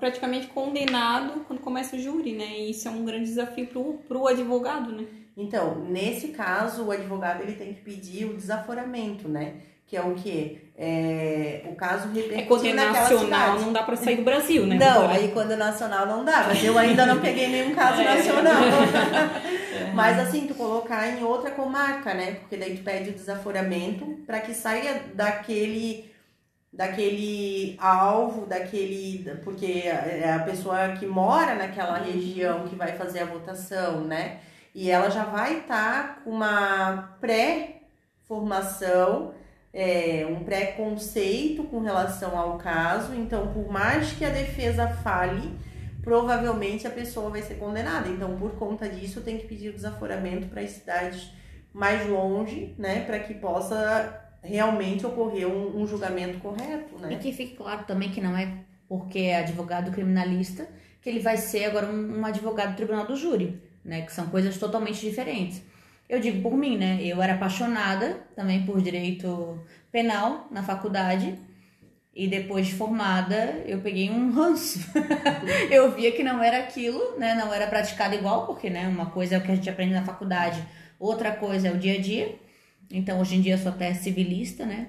praticamente 0.01 0.49
condenado 0.49 1.45
quando 1.47 1.61
começa 1.61 1.95
o 1.95 1.99
júri, 2.01 2.32
né? 2.32 2.59
E 2.59 2.70
isso 2.72 2.89
é 2.89 2.91
um 2.91 3.05
grande 3.05 3.26
desafio 3.26 3.68
pro, 3.68 3.99
pro 4.09 4.26
advogado, 4.26 4.91
né? 4.91 5.07
Então, 5.37 5.84
nesse 5.84 6.28
caso, 6.28 6.87
o 6.87 6.91
advogado 6.91 7.43
ele 7.43 7.55
tem 7.55 7.72
que 7.72 7.82
pedir 7.82 8.24
o 8.24 8.37
desaforamento, 8.37 9.28
né? 9.28 9.61
Que 9.87 9.97
é 9.97 10.03
o 10.03 10.14
que? 10.14 10.70
É, 10.76 11.62
o 11.70 11.74
caso 11.74 12.09
repercutiu 12.09 12.39
é 12.39 12.43
quando 12.43 12.66
é 12.66 12.74
nacional 12.74 13.59
não 13.61 13.72
dá 13.72 13.82
para 13.82 13.97
sair 13.97 14.16
do 14.16 14.24
Brasil, 14.24 14.66
né? 14.66 14.76
Não, 14.76 15.09
aí 15.09 15.30
quando 15.32 15.53
é 15.53 15.57
nacional 15.57 16.07
não 16.07 16.24
dá, 16.24 16.45
mas 16.49 16.62
eu 16.62 16.76
ainda 16.76 17.07
não 17.07 17.20
peguei 17.20 17.49
nenhum 17.49 17.74
caso 17.74 18.03
é. 18.03 18.16
nacional. 18.16 18.62
É. 18.62 19.91
mas 19.95 20.18
assim, 20.18 20.47
tu 20.47 20.55
colocar 20.55 21.09
em 21.09 21.24
outra 21.24 21.51
comarca, 21.51 22.12
né? 22.12 22.32
Porque 22.41 22.57
daí 22.57 22.76
tu 22.76 22.82
pede 22.82 23.11
o 23.11 23.14
desaforamento 23.14 24.05
para 24.26 24.41
que 24.41 24.53
saia 24.53 25.05
daquele 25.14 26.14
daquele 26.72 27.76
alvo, 27.80 28.45
daquele 28.45 29.24
porque 29.43 29.84
é 29.87 30.34
a 30.34 30.41
pessoa 30.41 30.89
que 30.99 31.07
mora 31.07 31.55
naquela 31.55 31.97
região 31.97 32.68
que 32.68 32.76
vai 32.76 32.93
fazer 32.93 33.20
a 33.20 33.26
votação, 33.26 34.03
né? 34.03 34.41
E 34.74 34.91
ela 34.91 35.09
já 35.09 35.24
vai 35.24 35.61
estar 35.61 36.03
tá 36.03 36.18
com 36.22 36.30
uma 36.30 37.16
pré-formação 37.18 39.32
é, 39.77 40.27
um 40.27 40.43
preconceito 40.43 41.62
com 41.64 41.81
relação 41.81 42.39
ao 42.39 42.57
caso, 42.57 43.14
então 43.14 43.53
por 43.53 43.70
mais 43.70 44.11
que 44.12 44.24
a 44.24 44.31
defesa 44.31 44.89
fale, 44.89 45.53
provavelmente 46.01 46.87
a 46.87 46.91
pessoa 46.91 47.29
vai 47.29 47.43
ser 47.43 47.57
condenada. 47.57 48.09
Então, 48.09 48.39
por 48.39 48.53
conta 48.53 48.89
disso, 48.89 49.20
tem 49.20 49.37
que 49.37 49.47
pedir 49.47 49.68
o 49.68 49.72
desaforamento 49.74 50.47
para 50.47 50.62
as 50.62 50.70
cidades 50.70 51.31
mais 51.74 52.09
longe, 52.09 52.74
né, 52.79 53.05
para 53.05 53.18
que 53.18 53.35
possa 53.35 54.18
realmente 54.43 55.05
ocorrer 55.05 55.47
um, 55.47 55.83
um, 55.83 55.87
julgamento 55.87 56.39
correto, 56.39 56.99
né? 56.99 57.12
E 57.12 57.16
que 57.18 57.31
fique 57.31 57.55
claro 57.55 57.85
também 57.85 58.11
que 58.11 58.20
não 58.20 58.35
é 58.35 58.51
porque 58.89 59.18
é 59.18 59.41
advogado 59.41 59.91
criminalista 59.91 60.66
que 61.03 61.11
ele 61.11 61.20
vai 61.20 61.37
ser 61.37 61.66
agora 61.66 61.87
um, 61.87 62.20
um 62.20 62.24
advogado 62.24 62.70
do 62.70 62.77
tribunal 62.77 63.07
do 63.07 63.14
júri, 63.14 63.61
né, 63.85 64.03
que 64.03 64.12
são 64.12 64.29
coisas 64.29 64.57
totalmente 64.57 65.01
diferentes. 65.01 65.61
Eu 66.09 66.21
digo 66.21 66.41
por 66.41 66.57
mim, 66.57 66.79
né? 66.79 66.99
Eu 67.03 67.21
era 67.21 67.35
apaixonada 67.35 68.21
também 68.35 68.65
por 68.65 68.81
direito 68.81 69.61
penal 69.91 70.47
na 70.51 70.63
faculdade. 70.63 71.39
E 72.15 72.27
depois 72.27 72.67
de 72.67 72.75
formada, 72.75 73.63
eu 73.67 73.81
peguei 73.81 74.09
um 74.09 74.33
ranço. 74.33 74.81
eu 75.71 75.93
via 75.93 76.13
que 76.13 76.23
não 76.23 76.43
era 76.43 76.59
aquilo, 76.59 77.19
né? 77.19 77.35
Não 77.35 77.53
era 77.53 77.67
praticado 77.67 78.15
igual, 78.15 78.47
porque, 78.47 78.71
né? 78.71 78.89
Uma 78.89 79.07
coisa 79.07 79.35
é 79.35 79.39
o 79.39 79.43
que 79.43 79.53
a 79.53 79.55
gente 79.55 79.69
aprende 79.69 79.93
na 79.93 80.05
faculdade, 80.05 80.63
outra 80.99 81.33
coisa 81.33 81.69
é 81.69 81.73
o 81.73 81.77
dia 81.77 81.95
a 81.95 82.01
dia. 82.01 82.37
Então, 82.91 83.21
hoje 83.21 83.37
em 83.37 83.41
dia, 83.43 83.55
eu 83.55 83.59
sou 83.59 83.73
até 83.73 83.93
civilista, 83.93 84.65
né? 84.65 84.89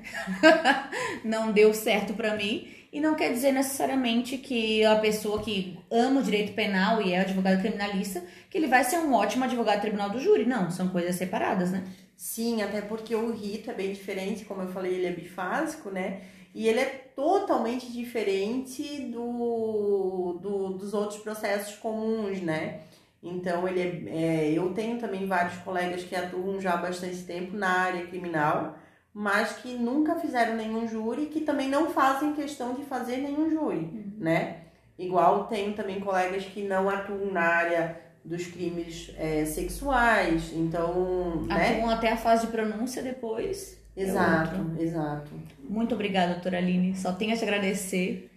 não 1.25 1.51
deu 1.51 1.73
certo 1.73 2.13
para 2.13 2.35
mim. 2.35 2.67
E 2.97 2.99
não 2.99 3.13
quer 3.13 3.31
dizer 3.31 3.51
necessariamente 3.51 4.39
que 4.39 4.83
a 4.83 4.95
pessoa 4.95 5.39
que 5.43 5.77
ama 5.91 6.19
o 6.19 6.23
direito 6.23 6.53
penal 6.53 6.99
e 6.99 7.13
é 7.13 7.19
advogado 7.19 7.61
criminalista, 7.61 8.23
que 8.49 8.57
ele 8.57 8.65
vai 8.65 8.83
ser 8.83 8.97
um 8.97 9.13
ótimo 9.13 9.43
advogado 9.43 9.81
tribunal 9.81 10.09
do 10.09 10.19
júri. 10.19 10.47
Não, 10.47 10.71
são 10.71 10.89
coisas 10.89 11.15
separadas, 11.15 11.69
né? 11.69 11.83
Sim, 12.15 12.63
até 12.63 12.81
porque 12.81 13.13
o 13.13 13.31
rito 13.31 13.69
é 13.69 13.73
bem 13.75 13.93
diferente, 13.93 14.45
como 14.45 14.63
eu 14.63 14.69
falei, 14.69 14.95
ele 14.95 15.05
é 15.05 15.11
bifásico, 15.11 15.91
né? 15.91 16.21
E 16.55 16.67
ele 16.67 16.79
é 16.79 16.85
totalmente 17.15 17.91
diferente 17.91 18.81
do, 19.11 20.39
do 20.41 20.69
dos 20.69 20.91
outros 20.95 21.19
processos 21.19 21.75
comuns, 21.75 22.41
né? 22.41 22.79
Então, 23.21 23.67
ele 23.67 23.79
é, 23.79 24.47
é, 24.47 24.51
eu 24.53 24.73
tenho 24.73 24.97
também 24.97 25.27
vários 25.27 25.61
colegas 25.61 26.03
que 26.03 26.15
atuam 26.15 26.59
já 26.59 26.73
há 26.73 26.77
bastante 26.77 27.21
tempo 27.25 27.55
na 27.55 27.69
área 27.69 28.07
criminal, 28.07 28.75
mas 29.19 29.53
que 29.53 29.73
nunca 29.73 30.13
fizeram 30.13 30.55
nenhum 30.55 30.87
júri, 30.87 31.25
que 31.25 31.41
também 31.41 31.67
não 31.67 31.89
fazem 31.89 32.33
questão 32.33 32.75
de 32.75 32.83
fazer 32.83 33.17
nenhum 33.17 33.49
júri, 33.49 33.77
uhum. 33.79 34.13
né? 34.19 34.57
Igual 34.95 35.45
tenho 35.45 35.73
também 35.73 35.99
colegas 35.99 36.45
que 36.45 36.61
não 36.61 36.87
atuam 36.87 37.31
na 37.31 37.41
área 37.41 37.99
dos 38.23 38.45
crimes 38.45 39.11
é, 39.17 39.43
sexuais, 39.43 40.53
então, 40.53 41.47
né? 41.47 41.77
Atuam 41.77 41.89
até 41.89 42.11
a 42.11 42.15
fase 42.15 42.45
de 42.45 42.51
pronúncia 42.51 43.01
depois. 43.01 43.81
É 43.95 44.03
exato, 44.03 44.55
é 44.77 44.83
exato. 44.83 45.31
Muito 45.67 45.95
obrigada, 45.95 46.33
doutora 46.33 46.59
Aline. 46.59 46.95
Só 46.95 47.11
tenho 47.11 47.33
a 47.33 47.35
te 47.35 47.43
agradecer. 47.43 48.29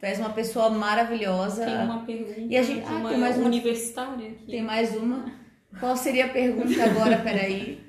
Tu 0.00 0.06
és 0.06 0.18
uma 0.18 0.30
pessoa 0.30 0.70
maravilhosa. 0.70 1.66
Tem 1.66 1.76
uma 1.76 2.06
pergunta 2.06 2.40
e 2.40 2.56
a 2.56 2.62
gente, 2.62 2.86
ah, 2.86 3.06
tem 3.06 3.18
mais 3.18 3.36
uma 3.36 3.46
universitária 3.48 4.30
aqui. 4.30 4.46
Tem 4.46 4.62
mais 4.62 4.96
uma. 4.96 5.30
Qual 5.78 5.94
seria 5.94 6.24
a 6.24 6.28
pergunta 6.30 6.82
agora? 6.82 7.18
Peraí. 7.18 7.85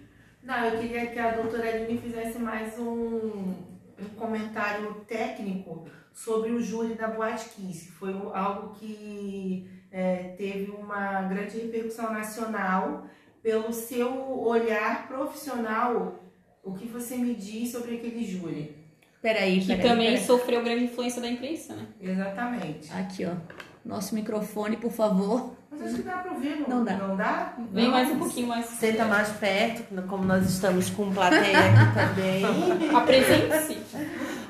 Não, 0.47 0.63
eu 0.63 0.79
queria 0.79 1.07
que 1.07 1.19
a 1.19 1.31
doutora 1.31 1.67
Aline 1.67 1.99
fizesse 1.99 2.39
mais 2.39 2.79
um, 2.79 3.53
um 3.99 4.09
comentário 4.15 4.93
técnico 5.05 5.85
sobre 6.13 6.51
o 6.51 6.63
júri 6.63 6.93
da 6.95 7.09
Boate 7.09 7.49
Kiss. 7.49 7.91
Foi 7.91 8.13
algo 8.33 8.73
que 8.75 9.69
é, 9.91 10.35
teve 10.37 10.71
uma 10.71 11.23
grande 11.23 11.57
repercussão 11.57 12.13
nacional 12.13 13.07
pelo 13.43 13.73
seu 13.73 14.39
olhar 14.39 15.09
profissional. 15.09 16.17
O 16.63 16.73
que 16.73 16.87
você 16.87 17.17
me 17.17 17.35
diz 17.35 17.73
sobre 17.73 17.95
aquele 17.95 18.23
júri? 18.23 18.73
Peraí, 19.21 19.59
que 19.59 19.67
peraí. 19.67 19.81
também 19.85 20.11
peraí. 20.11 20.25
sofreu 20.25 20.63
grande 20.63 20.85
influência 20.85 21.21
da 21.21 21.27
imprensa, 21.27 21.75
né? 21.75 21.87
Exatamente. 21.99 22.89
Aqui, 22.93 23.25
ó. 23.25 23.35
Nosso 23.83 24.15
microfone, 24.15 24.77
por 24.77 24.93
favor. 24.93 25.56
Mas 25.79 25.87
acho 25.87 25.95
que 25.97 26.03
dá 26.03 26.17
pra 26.17 26.31
ouvir, 26.31 26.59
não, 26.67 26.77
Não 26.77 26.83
dá. 26.83 26.93
Não 26.95 27.15
dá? 27.15 27.53
Vem 27.71 27.85
Não? 27.85 27.91
mais 27.91 28.09
um 28.09 28.19
pouquinho 28.19 28.47
mais. 28.47 28.65
Senta 28.65 29.05
mais 29.05 29.29
perto, 29.29 30.01
como 30.07 30.23
nós 30.25 30.45
estamos 30.49 30.89
com 30.89 31.13
plateia 31.13 31.59
aqui 31.59 31.93
também. 31.93 32.43
Apresente-se. 32.95 33.77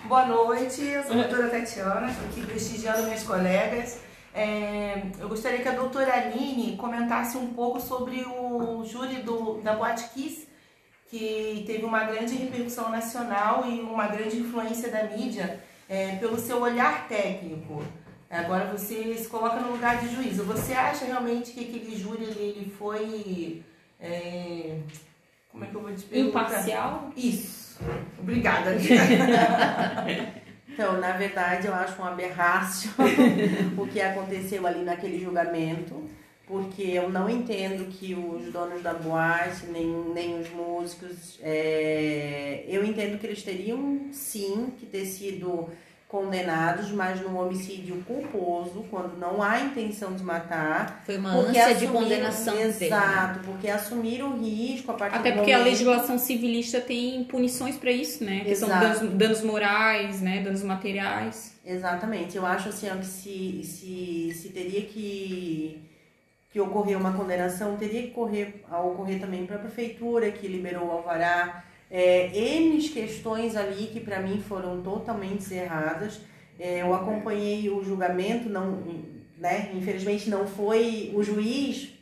Boa 0.08 0.26
noite, 0.26 0.82
eu 0.82 1.04
sou 1.04 1.14
a 1.14 1.24
doutora 1.24 1.50
Tatiana, 1.50 2.08
estou 2.10 2.28
aqui 2.30 2.42
prestigiando 2.46 3.04
minhas 3.04 3.24
colegas. 3.24 4.00
É, 4.34 5.02
eu 5.20 5.28
gostaria 5.28 5.60
que 5.60 5.68
a 5.68 5.74
doutora 5.74 6.14
Aline 6.14 6.78
comentasse 6.78 7.38
um 7.38 7.48
pouco 7.48 7.80
sobre 7.82 8.24
o 8.24 8.86
júri 8.86 9.18
do, 9.24 9.60
da 9.62 9.74
Boate 9.74 10.10
Kiss, 10.14 10.48
que 11.10 11.64
teve 11.66 11.84
uma 11.84 12.04
grande 12.04 12.36
repercussão 12.36 12.90
nacional 12.90 13.66
e 13.66 13.82
uma 13.82 14.08
grande 14.08 14.38
influência 14.38 14.90
da 14.90 15.04
mídia 15.04 15.60
é, 15.90 16.16
pelo 16.18 16.38
seu 16.38 16.62
olhar 16.62 17.08
técnico. 17.08 17.84
Agora 18.30 18.66
você 18.66 19.16
se 19.16 19.28
coloca 19.28 19.60
no 19.60 19.72
lugar 19.72 20.00
de 20.00 20.14
juízo. 20.14 20.44
Você 20.44 20.74
acha 20.74 21.06
realmente 21.06 21.52
que 21.52 21.62
aquele 21.62 21.96
júri 21.98 22.24
ele, 22.24 22.74
foi. 22.78 23.64
é, 24.00 24.78
como 25.50 25.64
é 25.64 25.68
que 25.68 25.76
eu 25.76 25.82
vou 25.82 25.96
te 25.96 26.06
perguntar? 26.06 26.42
Imparcial. 26.42 27.12
Isso. 27.16 27.80
Obrigada. 28.20 28.72
Então, 30.70 31.00
na 31.00 31.14
verdade, 31.14 31.66
eu 31.66 31.74
acho 31.74 32.00
um 32.00 32.06
aberrácio 32.06 32.92
o 33.76 33.88
que 33.88 34.00
aconteceu 34.00 34.68
ali 34.68 34.84
naquele 34.84 35.20
julgamento, 35.20 36.08
porque 36.46 36.84
eu 36.84 37.10
não 37.10 37.28
entendo 37.28 37.90
que 37.90 38.14
os 38.14 38.54
donos 38.54 38.84
da 38.84 38.94
boate, 38.94 39.66
nem, 39.72 39.88
nem 40.14 40.40
os 40.40 40.52
músicos, 40.52 41.40
é, 41.42 42.64
eu 42.68 42.86
entendo 42.86 43.18
que 43.18 43.26
eles 43.26 43.42
teriam 43.42 44.02
sim 44.12 44.72
que 44.78 44.86
ter 44.86 45.06
sido 45.06 45.68
condenados, 46.08 46.90
mas 46.92 47.20
num 47.22 47.38
homicídio 47.38 48.02
culposo, 48.08 48.86
quando 48.90 49.18
não 49.20 49.44
há 49.44 49.60
intenção 49.60 50.14
de 50.14 50.24
matar. 50.24 51.04
Foi 51.06 51.18
uma 51.18 51.32
ânsia 51.34 51.54
de 51.54 51.60
assumiram- 51.86 51.94
condenação 51.94 52.56
dele. 52.56 52.68
né? 52.80 52.86
Exato, 52.86 53.40
porque 53.46 53.70
assumiram 53.70 54.32
o 54.32 54.38
risco 54.40 54.92
a 54.92 54.94
partir 54.94 55.18
Até 55.18 55.32
porque 55.34 55.52
a 55.52 55.58
momento- 55.58 55.70
legislação 55.72 56.18
civilista 56.18 56.80
tem 56.80 57.24
punições 57.26 57.76
pra 57.76 57.92
isso, 57.92 58.24
né? 58.24 58.42
Que 58.46 58.56
são 58.56 58.70
Exato. 58.70 59.00
danos, 59.00 59.14
danos 59.16 59.42
morais, 59.44 60.22
né? 60.22 60.42
Danos 60.42 60.64
materiais. 60.64 61.56
Exatamente. 61.66 62.38
Eu 62.38 62.46
acho 62.46 62.70
assim 62.70 62.88
que 63.00 63.06
se, 63.06 63.64
se, 63.66 64.34
se 64.34 64.50
teria 64.50 64.84
que, 64.84 65.82
que 66.54 66.62
ocorrer 66.62 66.98
uma 66.98 67.12
condenação, 67.12 67.76
teria 67.76 68.04
que 68.04 68.12
ocorrer, 68.12 68.64
a 68.72 68.80
ocorrer 68.82 69.20
também 69.20 69.46
para 69.46 69.58
a 69.58 69.60
prefeitura 69.60 70.32
que 70.32 70.48
liberou 70.48 70.88
o 70.88 70.92
alvará. 70.92 71.66
É, 71.90 72.28
N 72.34 72.78
questões 72.90 73.56
ali 73.56 73.88
que 73.88 74.00
para 74.00 74.20
mim 74.20 74.42
foram 74.42 74.82
totalmente 74.82 75.54
erradas. 75.54 76.20
É, 76.60 76.82
eu 76.82 76.94
acompanhei 76.94 77.70
o 77.70 77.84
julgamento, 77.84 78.50
não, 78.50 78.84
né, 79.38 79.72
infelizmente 79.74 80.30
não 80.30 80.48
foi 80.48 81.12
o 81.14 81.24
juiz, 81.24 81.94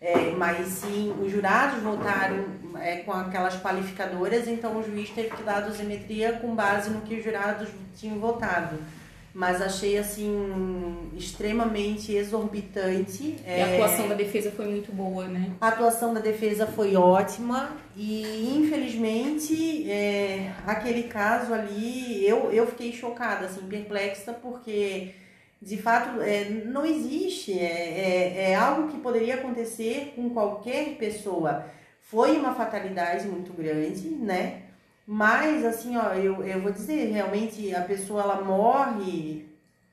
é, 0.00 0.32
mas 0.32 0.66
sim 0.66 1.14
os 1.20 1.30
jurados 1.30 1.80
votaram 1.82 2.44
é, 2.80 2.96
com 2.96 3.12
aquelas 3.12 3.60
qualificadoras, 3.62 4.48
então 4.48 4.76
o 4.76 4.82
juiz 4.82 5.10
teve 5.10 5.30
que 5.30 5.42
dar 5.44 5.58
a 5.58 5.60
dosimetria 5.60 6.32
com 6.32 6.54
base 6.54 6.90
no 6.90 7.02
que 7.02 7.14
os 7.14 7.24
jurados 7.24 7.68
tinham 7.94 8.18
votado. 8.18 8.76
Mas 9.34 9.62
achei 9.62 9.96
assim 9.96 11.10
extremamente 11.16 12.12
exorbitante. 12.12 13.36
E 13.46 13.60
a 13.60 13.74
atuação 13.74 14.08
da 14.08 14.14
defesa 14.14 14.50
foi 14.50 14.66
muito 14.66 14.92
boa, 14.92 15.26
né? 15.26 15.52
A 15.60 15.68
atuação 15.68 16.12
da 16.12 16.20
defesa 16.20 16.66
foi 16.66 16.94
ótima 16.96 17.70
e 17.96 18.54
infelizmente 18.56 19.90
é, 19.90 20.52
aquele 20.66 21.04
caso 21.04 21.54
ali 21.54 22.26
eu, 22.26 22.52
eu 22.52 22.66
fiquei 22.66 22.92
chocada, 22.92 23.46
assim, 23.46 23.66
perplexa, 23.66 24.34
porque 24.34 25.14
de 25.62 25.76
fato 25.76 26.20
é, 26.20 26.50
não 26.50 26.84
existe, 26.84 27.58
é, 27.58 27.64
é, 27.64 28.50
é 28.50 28.54
algo 28.54 28.88
que 28.88 28.98
poderia 28.98 29.36
acontecer 29.36 30.12
com 30.16 30.28
qualquer 30.30 30.96
pessoa. 30.96 31.64
Foi 32.00 32.36
uma 32.36 32.54
fatalidade 32.54 33.26
muito 33.26 33.52
grande, 33.52 34.08
né? 34.08 34.62
Mas 35.06 35.64
assim, 35.64 35.96
ó, 35.96 36.12
eu, 36.14 36.44
eu 36.44 36.60
vou 36.60 36.72
dizer, 36.72 37.12
realmente 37.12 37.74
a 37.74 37.82
pessoa 37.82 38.22
ela 38.22 38.40
morre, 38.42 39.46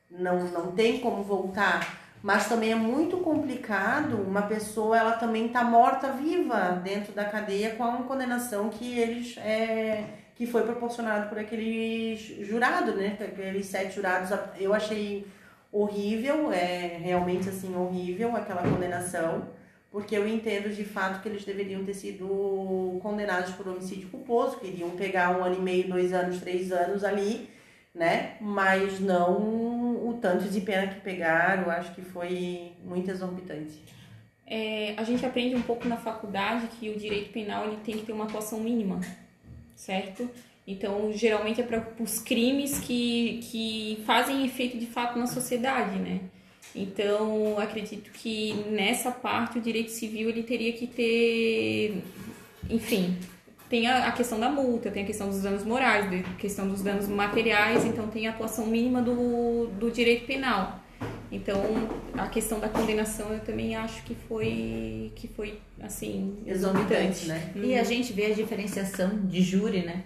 não, 0.10 0.40
não 0.50 0.72
tem 0.72 1.00
como 1.00 1.24
voltar. 1.24 2.00
Mas 2.22 2.50
também 2.50 2.72
é 2.72 2.76
muito 2.76 3.18
complicado 3.18 4.22
uma 4.22 4.42
pessoa, 4.42 4.98
ela 4.98 5.14
também 5.14 5.48
tá 5.48 5.64
morta 5.64 6.12
viva 6.12 6.80
dentro 6.84 7.14
da 7.14 7.26
cadeia 7.26 7.76
com 7.76 7.84
a 7.84 8.04
condenação 8.04 8.70
que 8.70 9.00
eles 9.00 9.38
é, 9.38 10.04
que 10.36 10.46
foi 10.46 10.64
proporcionado 10.64 11.30
por 11.30 11.40
aqueles 11.40 12.20
jurados, 12.46 12.96
né? 12.96 13.18
Aqueles 13.20 13.66
sete 13.68 13.96
jurados. 13.96 14.30
Eu 14.58 14.74
achei 14.74 15.26
horrível, 15.72 16.52
é 16.52 16.98
realmente 17.02 17.48
assim 17.50 17.76
horrível 17.76 18.36
aquela 18.36 18.64
condenação, 18.64 19.48
porque 19.92 20.16
eu 20.16 20.28
entendo 20.28 20.74
de 20.74 20.84
fato 20.84 21.22
que 21.22 21.30
eles 21.30 21.44
deveriam 21.44 21.84
ter 21.84 21.94
sido 21.94 23.00
condenados 23.02 23.52
por 23.54 23.68
homicídio 23.68 24.10
culposo, 24.10 24.60
queriam 24.60 24.92
pegar 24.92 25.38
um 25.38 25.44
ano 25.44 25.56
e 25.56 25.62
meio, 25.62 25.90
dois 25.90 26.14
anos, 26.14 26.40
três 26.40 26.72
anos 26.72 27.04
ali, 27.04 27.50
né? 27.94 28.38
Mas 28.40 29.00
não 29.00 30.08
o 30.08 30.20
tanto 30.22 30.46
de 30.46 30.62
pena 30.62 30.88
que 30.88 31.02
pegaram, 31.02 31.72
acho 31.72 31.94
que 31.96 32.02
foi 32.02 32.74
muito 32.84 33.10
exorbitante. 33.10 33.82
É, 34.46 34.94
a 34.98 35.04
gente 35.04 35.26
aprende 35.26 35.56
um 35.56 35.62
pouco 35.62 35.88
na 35.88 35.98
faculdade 35.98 36.68
que 36.80 36.90
o 36.90 36.98
direito 36.98 37.32
penal 37.32 37.66
ele 37.66 37.78
tem 37.78 37.98
que 37.98 38.06
ter 38.06 38.12
uma 38.12 38.26
atuação 38.26 38.60
mínima, 38.60 39.00
certo? 39.76 40.30
Então, 40.68 41.12
geralmente 41.14 41.62
é 41.62 41.64
para 41.64 41.84
os 42.00 42.20
crimes 42.20 42.80
que, 42.80 43.40
que 43.44 44.04
fazem 44.06 44.46
efeito 44.46 44.78
de 44.78 44.86
fato 44.86 45.18
na 45.18 45.26
sociedade, 45.26 45.98
né? 45.98 46.22
Então, 46.76 47.58
acredito 47.60 48.12
que 48.12 48.54
nessa 48.70 49.12
parte 49.12 49.58
o 49.58 49.62
direito 49.62 49.92
civil 49.92 50.30
ele 50.30 50.44
teria 50.44 50.72
que 50.74 50.86
ter, 50.86 52.04
enfim, 52.70 53.18
tem 53.70 53.88
a, 53.88 54.08
a 54.08 54.12
questão 54.12 54.40
da 54.40 54.50
multa, 54.50 54.92
tem 54.92 55.04
a 55.04 55.06
questão 55.06 55.30
dos 55.30 55.42
danos 55.42 55.64
morais, 55.64 56.06
a 56.26 56.36
questão 56.36 56.68
dos 56.68 56.82
danos 56.82 57.08
materiais, 57.08 57.86
então 57.86 58.08
tem 58.08 58.28
a 58.28 58.32
atuação 58.32 58.68
mínima 58.68 59.02
do, 59.02 59.68
do 59.68 59.92
direito 59.92 60.26
penal. 60.26 60.80
Então, 61.32 61.62
a 62.18 62.28
questão 62.28 62.60
da 62.60 62.68
condenação 62.68 63.32
eu 63.32 63.40
também 63.40 63.76
acho 63.76 64.04
que 64.04 64.16
foi, 64.28 65.12
que 65.16 65.28
foi 65.28 65.60
assim, 65.80 66.38
Exorbitante, 66.46 67.28
né? 67.28 67.52
E 67.56 67.76
a 67.76 67.84
gente 67.84 68.12
vê 68.14 68.28
a 68.28 68.34
diferenciação 68.34 69.26
de 69.26 69.42
júri, 69.42 69.84
né? 69.84 70.04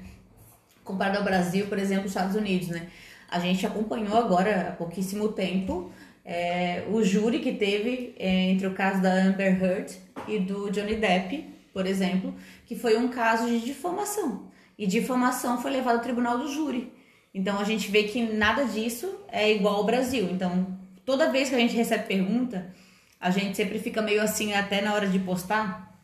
Comparado 0.83 1.19
ao 1.19 1.23
Brasil, 1.23 1.67
por 1.67 1.79
exemplo, 1.79 2.05
os 2.05 2.11
Estados 2.11 2.35
Unidos, 2.35 2.67
né? 2.67 2.87
A 3.31 3.39
gente 3.39 3.65
acompanhou 3.65 4.17
agora 4.17 4.69
há 4.69 4.71
pouquíssimo 4.73 5.29
tempo 5.29 5.91
é, 6.25 6.83
o 6.89 7.03
júri 7.03 7.39
que 7.39 7.51
teve 7.51 8.15
é, 8.17 8.49
entre 8.49 8.65
o 8.65 8.73
caso 8.73 9.01
da 9.01 9.11
Amber 9.11 9.61
Heard 9.61 9.93
e 10.27 10.39
do 10.39 10.69
Johnny 10.71 10.95
Depp, 10.95 11.45
por 11.73 11.85
exemplo, 11.85 12.33
que 12.65 12.75
foi 12.75 12.97
um 12.97 13.09
caso 13.09 13.47
de 13.47 13.59
difamação. 13.59 14.47
E 14.77 14.87
difamação 14.87 15.61
foi 15.61 15.71
levado 15.71 15.97
ao 15.97 16.01
tribunal 16.01 16.37
do 16.37 16.47
júri. 16.47 16.91
Então 17.33 17.59
a 17.59 17.63
gente 17.63 17.91
vê 17.91 18.03
que 18.03 18.21
nada 18.21 18.65
disso 18.65 19.19
é 19.27 19.51
igual 19.51 19.75
ao 19.75 19.83
Brasil. 19.83 20.29
Então, 20.31 20.77
toda 21.05 21.31
vez 21.31 21.49
que 21.49 21.55
a 21.55 21.59
gente 21.59 21.75
recebe 21.75 22.05
pergunta, 22.05 22.73
a 23.19 23.29
gente 23.29 23.57
sempre 23.57 23.79
fica 23.79 24.01
meio 24.01 24.21
assim 24.21 24.53
até 24.53 24.81
na 24.81 24.93
hora 24.93 25.07
de 25.07 25.19
postar, 25.19 25.97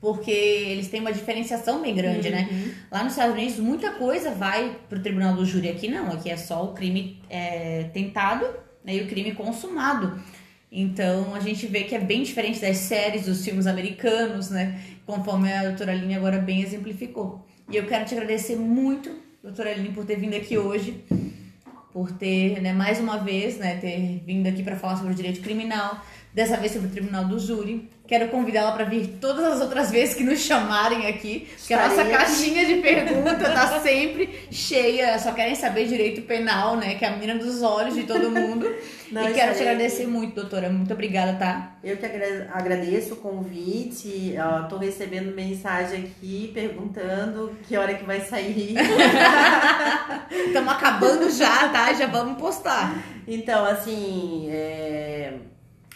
porque 0.00 0.30
eles 0.30 0.88
têm 0.88 1.00
uma 1.00 1.12
diferenciação 1.12 1.82
bem 1.82 1.94
grande, 1.94 2.30
né? 2.30 2.74
Lá 2.90 3.04
nos 3.04 3.12
Estados 3.12 3.34
Unidos, 3.34 3.58
muita 3.58 3.90
coisa 3.92 4.30
vai 4.30 4.78
pro 4.88 5.00
tribunal 5.00 5.34
do 5.34 5.44
júri. 5.44 5.68
Aqui 5.68 5.88
não, 5.88 6.10
aqui 6.10 6.30
é 6.30 6.36
só 6.36 6.64
o 6.64 6.72
crime 6.72 7.20
é, 7.28 7.84
tentado 7.92 8.46
né, 8.84 8.96
e 8.96 9.00
o 9.02 9.08
crime 9.08 9.32
consumado. 9.32 10.20
Então 10.72 11.34
a 11.34 11.40
gente 11.40 11.66
vê 11.66 11.84
que 11.84 11.94
é 11.94 11.98
bem 11.98 12.22
diferente 12.22 12.60
das 12.60 12.76
séries, 12.76 13.26
dos 13.26 13.44
filmes 13.44 13.66
americanos, 13.66 14.50
né? 14.50 14.80
Conforme 15.04 15.52
a 15.52 15.64
doutora 15.64 15.92
Aline 15.92 16.14
agora 16.14 16.38
bem 16.38 16.62
exemplificou. 16.62 17.44
E 17.68 17.76
eu 17.76 17.86
quero 17.86 18.04
te 18.04 18.14
agradecer 18.14 18.56
muito, 18.56 19.10
doutora 19.42 19.70
Aline, 19.70 19.90
por 19.90 20.04
ter 20.04 20.16
vindo 20.16 20.36
aqui 20.36 20.56
hoje, 20.56 21.04
por 21.92 22.12
ter, 22.12 22.60
né, 22.60 22.72
mais 22.72 23.00
uma 23.00 23.18
vez, 23.18 23.58
né, 23.58 23.76
ter 23.76 24.22
vindo 24.24 24.46
aqui 24.46 24.62
para 24.62 24.76
falar 24.76 24.96
sobre 24.96 25.12
o 25.12 25.14
direito 25.14 25.40
criminal, 25.40 26.04
dessa 26.34 26.56
vez 26.56 26.72
sobre 26.72 26.88
o 26.88 26.90
Tribunal 26.90 27.24
do 27.24 27.38
Júri. 27.38 27.90
Quero 28.06 28.26
convidá-la 28.28 28.72
para 28.72 28.84
vir 28.84 29.18
todas 29.20 29.44
as 29.44 29.60
outras 29.60 29.88
vezes 29.88 30.16
que 30.16 30.24
nos 30.24 30.40
chamarem 30.40 31.06
aqui, 31.06 31.46
porque 31.56 31.72
a 31.72 31.88
nossa 31.88 32.04
caixinha 32.04 32.66
de 32.66 32.74
perguntas 32.82 33.38
tá 33.54 33.78
sempre 33.80 34.48
cheia, 34.50 35.16
só 35.20 35.30
querem 35.30 35.54
saber 35.54 35.86
direito 35.86 36.22
penal, 36.22 36.76
né, 36.76 36.96
que 36.96 37.04
é 37.04 37.08
a 37.08 37.12
menina 37.12 37.36
dos 37.36 37.62
olhos 37.62 37.94
de 37.94 38.02
todo 38.02 38.28
mundo. 38.28 38.66
Não, 39.12 39.28
e 39.28 39.32
quero 39.32 39.54
te 39.54 39.60
agradecer 39.60 40.06
muito, 40.08 40.34
doutora. 40.34 40.68
Muito 40.68 40.92
obrigada, 40.92 41.34
tá? 41.34 41.74
Eu 41.84 41.96
que 41.96 42.06
agra- 42.06 42.48
agradeço 42.52 43.14
o 43.14 43.16
convite, 43.18 44.34
ó, 44.38 44.62
tô 44.64 44.76
recebendo 44.78 45.32
mensagem 45.34 46.04
aqui 46.16 46.50
perguntando 46.54 47.56
que 47.68 47.76
hora 47.76 47.94
que 47.94 48.04
vai 48.04 48.20
sair. 48.20 48.74
Estamos 50.30 50.72
acabando 50.72 51.30
já, 51.30 51.68
tá? 51.68 51.92
Já 51.92 52.06
vamos 52.06 52.38
postar. 52.40 52.94
Então, 53.26 53.64
assim, 53.64 54.48
é, 54.50 55.34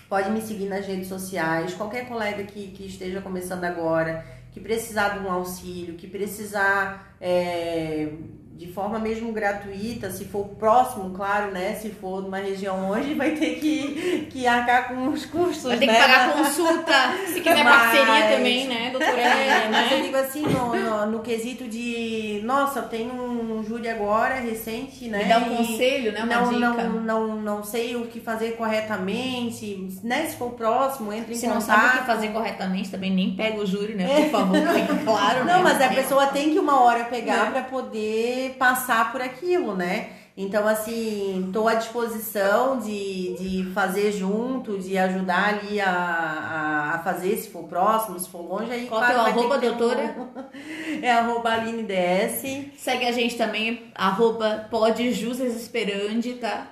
pode 0.08 0.30
me 0.30 0.40
seguir 0.40 0.66
nas 0.66 0.86
redes 0.86 1.08
sociais. 1.08 1.74
Qualquer 1.74 2.06
colega 2.06 2.42
que, 2.44 2.68
que 2.68 2.86
esteja 2.86 3.20
começando 3.20 3.64
agora, 3.64 4.24
que 4.52 4.60
precisar 4.60 5.18
de 5.18 5.26
um 5.26 5.30
auxílio, 5.30 5.94
que 5.94 6.06
precisar 6.06 7.16
é, 7.20 8.08
de 8.56 8.68
forma 8.72 8.98
mesmo 9.00 9.32
gratuita, 9.32 10.10
se 10.10 10.24
for 10.26 10.44
próximo, 10.58 11.10
claro, 11.10 11.50
né? 11.50 11.74
Se 11.74 11.90
for 11.90 12.22
numa 12.22 12.38
região 12.38 12.88
longe, 12.88 13.12
vai 13.14 13.32
ter 13.32 13.56
que, 13.56 14.28
que 14.30 14.46
arcar 14.46 14.88
com 14.88 15.08
os 15.08 15.26
custos, 15.26 15.64
Vai 15.64 15.76
ter 15.78 15.86
né? 15.86 15.94
que 15.94 16.00
pagar 16.00 16.32
consulta. 16.34 16.92
Se 17.26 17.40
quiser 17.40 17.64
Mas- 17.64 17.76
parceria 17.82 18.36
também, 18.36 18.68
né, 18.68 18.90
doutora? 18.90 19.14
É, 19.24 19.68
mas 19.70 19.90
eu 19.90 19.98
né? 19.98 20.04
digo 20.04 20.16
assim, 20.16 20.42
no, 20.42 20.74
no, 20.74 21.06
no 21.06 21.18
quesito 21.20 21.64
de, 21.64 22.40
nossa, 22.44 22.78
eu 22.80 22.88
tenho 22.88 23.12
um 23.12 23.64
júri 23.66 23.88
agora, 23.88 24.36
recente, 24.36 25.08
né? 25.08 25.24
Me 25.24 25.28
dá 25.28 25.38
um 25.38 25.56
conselho, 25.56 26.12
né? 26.12 26.22
Uma 26.22 26.34
não, 26.36 26.48
dica. 26.48 26.60
não, 26.84 27.00
não, 27.00 27.36
não 27.36 27.64
sei 27.64 27.96
o 27.96 28.06
que 28.06 28.20
fazer 28.20 28.52
corretamente, 28.56 29.88
né? 30.02 30.26
Se 30.26 30.36
for 30.36 30.50
próximo, 30.52 31.12
entre 31.12 31.34
em 31.34 31.36
Se 31.36 31.46
não 31.46 31.54
contato. 31.60 31.66
sabe 31.80 31.88
o 31.96 32.00
que 32.00 32.06
fazer 32.06 32.28
corretamente, 32.28 32.90
também 32.90 33.10
nem 33.12 33.34
pega 33.34 33.60
o 33.60 33.66
júri, 33.66 33.94
né? 33.94 34.06
Por 34.22 34.30
favor, 34.30 34.56
fique 34.68 35.04
claro. 35.04 35.38
Não, 35.44 35.56
né? 35.58 35.60
mas 35.62 35.80
a 35.82 35.88
pessoa 35.88 36.26
tem 36.28 36.50
que 36.52 36.58
uma 36.58 36.80
hora 36.82 37.04
pegar 37.04 37.48
É. 37.48 37.50
pra 37.50 37.62
poder 37.62 38.43
passar 38.50 39.12
por 39.12 39.20
aquilo, 39.20 39.74
né? 39.74 40.10
Então, 40.36 40.66
assim, 40.66 41.48
tô 41.52 41.68
à 41.68 41.74
disposição 41.74 42.78
de, 42.80 43.36
de 43.36 43.70
fazer 43.72 44.10
junto, 44.10 44.76
de 44.80 44.98
ajudar 44.98 45.60
ali 45.60 45.80
a, 45.80 46.94
a, 46.94 46.98
fazer, 47.04 47.36
se 47.36 47.50
for 47.50 47.64
próximo, 47.68 48.18
se 48.18 48.28
for 48.28 48.40
longe. 48.40 48.70
Aí, 48.72 48.86
Qual 48.88 49.00
claro, 49.00 49.22
vai 49.22 49.32
ter 49.32 49.38
arroba, 49.38 49.56
um- 49.56 49.60
doutora? 49.60 50.14
É 51.00 51.12
arroba 51.12 51.50
Aline 51.52 51.84
DS. 51.84 52.42
Segue 52.76 53.06
a 53.06 53.12
gente 53.12 53.36
também, 53.36 53.92
arroba 53.94 54.66
podjusesesperande, 54.70 56.34
tá? 56.34 56.68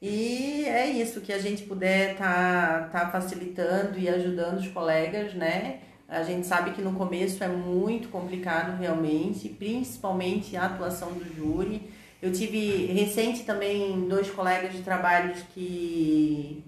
E 0.00 0.64
é 0.66 0.86
isso, 0.88 1.20
que 1.20 1.32
a 1.32 1.38
gente 1.38 1.62
puder 1.64 2.16
tá, 2.16 2.88
tá 2.90 3.08
facilitando 3.10 3.98
e 3.98 4.08
ajudando 4.08 4.58
os 4.58 4.68
colegas, 4.68 5.34
né? 5.34 5.78
A 6.12 6.22
gente 6.22 6.46
sabe 6.46 6.72
que 6.72 6.82
no 6.82 6.92
começo 6.92 7.42
é 7.42 7.48
muito 7.48 8.10
complicado 8.10 8.78
realmente, 8.78 9.48
principalmente 9.48 10.54
a 10.56 10.66
atuação 10.66 11.12
do 11.14 11.24
júri. 11.34 11.90
Eu 12.20 12.30
tive 12.30 12.84
recente 12.86 13.44
também 13.44 14.06
dois 14.08 14.30
colegas 14.30 14.74
de 14.74 14.82
trabalho 14.82 15.34
que, 15.54 16.62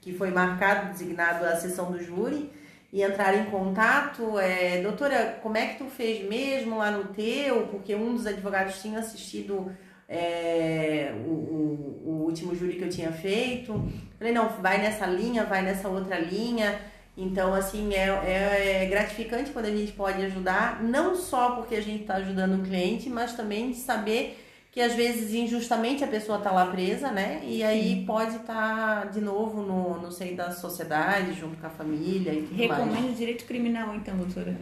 que 0.00 0.14
foi 0.14 0.30
marcado, 0.30 0.92
designado 0.92 1.44
a 1.44 1.54
sessão 1.56 1.92
do 1.92 2.02
júri 2.02 2.50
e 2.90 3.04
entraram 3.04 3.40
em 3.40 3.44
contato. 3.50 4.38
É, 4.38 4.80
Doutora, 4.80 5.38
como 5.42 5.58
é 5.58 5.66
que 5.66 5.84
tu 5.84 5.90
fez 5.90 6.26
mesmo 6.26 6.78
lá 6.78 6.90
no 6.90 7.04
teu? 7.12 7.66
Porque 7.66 7.94
um 7.94 8.14
dos 8.14 8.26
advogados 8.26 8.80
tinha 8.80 8.98
assistido 8.98 9.70
é, 10.08 11.12
o, 11.26 11.30
o, 11.30 12.02
o 12.06 12.10
último 12.24 12.54
júri 12.54 12.76
que 12.76 12.84
eu 12.84 12.88
tinha 12.88 13.12
feito. 13.12 13.72
Falei, 14.18 14.32
não, 14.32 14.48
vai 14.48 14.78
nessa 14.78 15.06
linha, 15.06 15.44
vai 15.44 15.60
nessa 15.60 15.86
outra 15.86 16.18
linha. 16.18 16.80
Então, 17.16 17.54
assim, 17.54 17.94
é, 17.94 18.08
é, 18.08 18.82
é 18.84 18.86
gratificante 18.86 19.50
quando 19.50 19.66
a 19.66 19.70
gente 19.70 19.92
pode 19.92 20.22
ajudar, 20.22 20.82
não 20.82 21.16
só 21.16 21.52
porque 21.52 21.74
a 21.74 21.80
gente 21.80 22.02
está 22.02 22.16
ajudando 22.16 22.60
o 22.60 22.62
cliente, 22.62 23.08
mas 23.08 23.32
também 23.32 23.70
de 23.70 23.78
saber 23.78 24.38
que 24.76 24.82
às 24.82 24.92
vezes 24.92 25.32
injustamente 25.32 26.04
a 26.04 26.06
pessoa 26.06 26.36
está 26.36 26.50
lá 26.50 26.66
presa, 26.66 27.10
né? 27.10 27.40
E 27.44 27.62
aí 27.62 28.04
pode 28.04 28.36
estar 28.36 29.06
de 29.06 29.22
novo 29.22 29.62
no, 29.62 29.98
no 29.98 30.12
seio 30.12 30.36
da 30.36 30.50
sociedade, 30.50 31.32
junto 31.32 31.56
com 31.56 31.66
a 31.66 31.70
família 31.70 32.34
e 32.34 32.42
tudo 32.42 32.58
mais. 32.58 32.70
Recomendo 32.70 33.16
direito 33.16 33.46
criminal, 33.46 33.94
então, 33.94 34.14
doutora. 34.18 34.54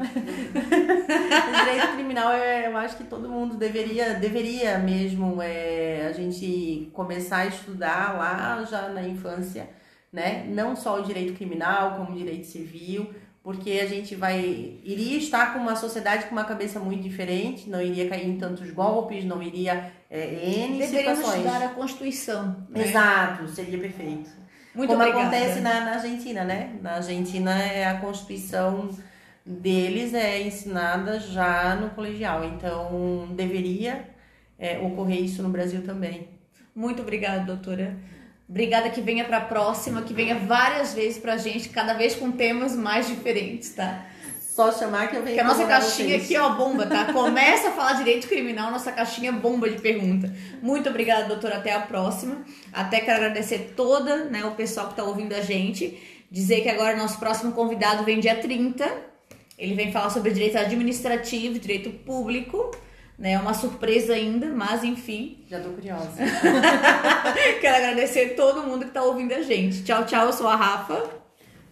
O 0.54 1.64
direito 1.64 1.94
criminal, 1.94 2.30
é, 2.30 2.68
eu 2.68 2.76
acho 2.76 2.96
que 2.96 3.02
todo 3.02 3.28
mundo 3.28 3.56
deveria, 3.56 4.14
deveria 4.14 4.78
mesmo 4.78 5.42
é, 5.42 6.06
a 6.06 6.12
gente 6.12 6.88
começar 6.92 7.38
a 7.38 7.46
estudar 7.46 8.16
lá 8.16 8.64
já 8.70 8.90
na 8.90 9.02
infância, 9.02 9.68
né? 10.14 10.46
Não 10.48 10.76
só 10.76 11.00
o 11.00 11.02
direito 11.02 11.34
criminal, 11.34 11.96
como 11.96 12.12
o 12.12 12.14
direito 12.16 12.46
civil, 12.46 13.12
porque 13.42 13.72
a 13.82 13.86
gente 13.86 14.14
vai 14.14 14.78
iria 14.84 15.18
estar 15.18 15.52
com 15.52 15.58
uma 15.58 15.74
sociedade 15.74 16.26
com 16.26 16.32
uma 16.32 16.44
cabeça 16.44 16.78
muito 16.78 17.02
diferente, 17.02 17.68
não 17.68 17.82
iria 17.82 18.08
cair 18.08 18.28
em 18.28 18.38
tantos 18.38 18.70
golpes, 18.70 19.24
não 19.24 19.42
iria 19.42 19.90
é, 20.08 20.66
N 20.68 20.78
Deveríamos 20.78 21.18
situações. 21.18 21.44
estudar 21.44 21.66
a 21.66 21.68
Constituição. 21.70 22.66
né? 22.70 22.84
Exato, 22.84 23.48
seria 23.48 23.76
perfeito. 23.76 24.30
Muito 24.72 24.90
Como 24.90 25.02
obrigada. 25.02 25.26
acontece 25.36 25.60
na, 25.60 25.80
na 25.80 25.92
Argentina, 25.94 26.44
né? 26.44 26.76
Na 26.80 26.92
Argentina 26.92 27.60
é 27.60 27.84
a 27.84 27.98
Constituição 27.98 28.88
deles 29.44 30.14
é 30.14 30.40
ensinada 30.40 31.18
já 31.18 31.74
no 31.74 31.90
colegial, 31.90 32.44
então 32.44 33.28
deveria 33.34 34.08
é, 34.58 34.78
ocorrer 34.78 35.20
isso 35.22 35.42
no 35.42 35.48
Brasil 35.48 35.82
também. 35.82 36.28
Muito 36.74 37.02
obrigada, 37.02 37.44
doutora. 37.44 37.96
Obrigada 38.48 38.90
que 38.90 39.00
venha 39.00 39.24
para 39.24 39.38
a 39.38 39.40
próxima, 39.40 40.02
que 40.02 40.12
venha 40.12 40.34
várias 40.34 40.92
vezes 40.92 41.18
pra 41.18 41.36
gente, 41.36 41.68
cada 41.70 41.94
vez 41.94 42.14
com 42.14 42.30
temas 42.30 42.76
mais 42.76 43.08
diferentes, 43.08 43.70
tá? 43.70 44.06
Só 44.54 44.70
chamar 44.70 45.08
que 45.08 45.16
eu 45.16 45.22
venho 45.24 45.36
Porque 45.36 45.40
a 45.40 45.44
nossa 45.44 45.66
caixinha 45.66 46.10
vocês. 46.10 46.24
aqui, 46.24 46.36
ó, 46.36 46.50
bomba, 46.50 46.86
tá? 46.86 47.12
Começa 47.12 47.70
a 47.70 47.72
falar 47.72 47.94
direito 47.94 48.28
criminal, 48.28 48.70
nossa 48.70 48.92
caixinha 48.92 49.32
bomba 49.32 49.68
de 49.68 49.80
pergunta. 49.80 50.32
Muito 50.62 50.88
obrigada, 50.88 51.26
doutora. 51.26 51.56
Até 51.56 51.72
a 51.72 51.80
próxima. 51.80 52.44
Até 52.72 53.00
quero 53.00 53.16
agradecer 53.16 53.72
toda, 53.74 54.26
né, 54.26 54.44
o 54.44 54.52
pessoal 54.52 54.88
que 54.88 54.94
tá 54.94 55.02
ouvindo 55.02 55.32
a 55.32 55.40
gente. 55.40 56.00
Dizer 56.30 56.60
que 56.60 56.68
agora 56.68 56.96
nosso 56.96 57.18
próximo 57.18 57.50
convidado 57.50 58.04
vem 58.04 58.20
dia 58.20 58.36
30. 58.36 58.88
Ele 59.58 59.74
vem 59.74 59.90
falar 59.90 60.10
sobre 60.10 60.30
direito 60.30 60.56
administrativo, 60.56 61.58
direito 61.58 61.90
público. 61.90 62.70
Né, 63.16 63.32
é 63.32 63.38
uma 63.38 63.54
surpresa 63.54 64.12
ainda, 64.12 64.48
mas 64.48 64.82
enfim. 64.82 65.44
Já 65.48 65.60
tô 65.60 65.70
curiosa. 65.70 66.10
Quero 67.60 67.76
agradecer 67.76 68.30
todo 68.30 68.64
mundo 68.64 68.86
que 68.86 68.90
tá 68.90 69.02
ouvindo 69.02 69.32
a 69.32 69.42
gente. 69.42 69.84
Tchau, 69.84 70.04
tchau. 70.04 70.26
Eu 70.26 70.32
sou 70.32 70.48
a 70.48 70.56
Rafa. 70.56 71.10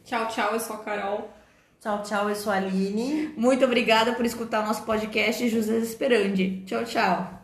Tchau, 0.04 0.28
tchau, 0.28 0.52
eu 0.52 0.60
sou 0.60 0.76
a 0.76 0.78
Carol. 0.80 1.30
tchau, 1.80 2.02
tchau, 2.02 2.28
eu 2.28 2.36
sou 2.36 2.52
a 2.52 2.56
Aline. 2.56 3.32
Muito 3.36 3.64
obrigada 3.64 4.12
por 4.12 4.24
escutar 4.24 4.62
o 4.62 4.66
nosso 4.66 4.84
podcast 4.84 5.48
José 5.48 5.78
Esperandi. 5.78 6.62
Tchau, 6.64 6.84
tchau. 6.84 7.41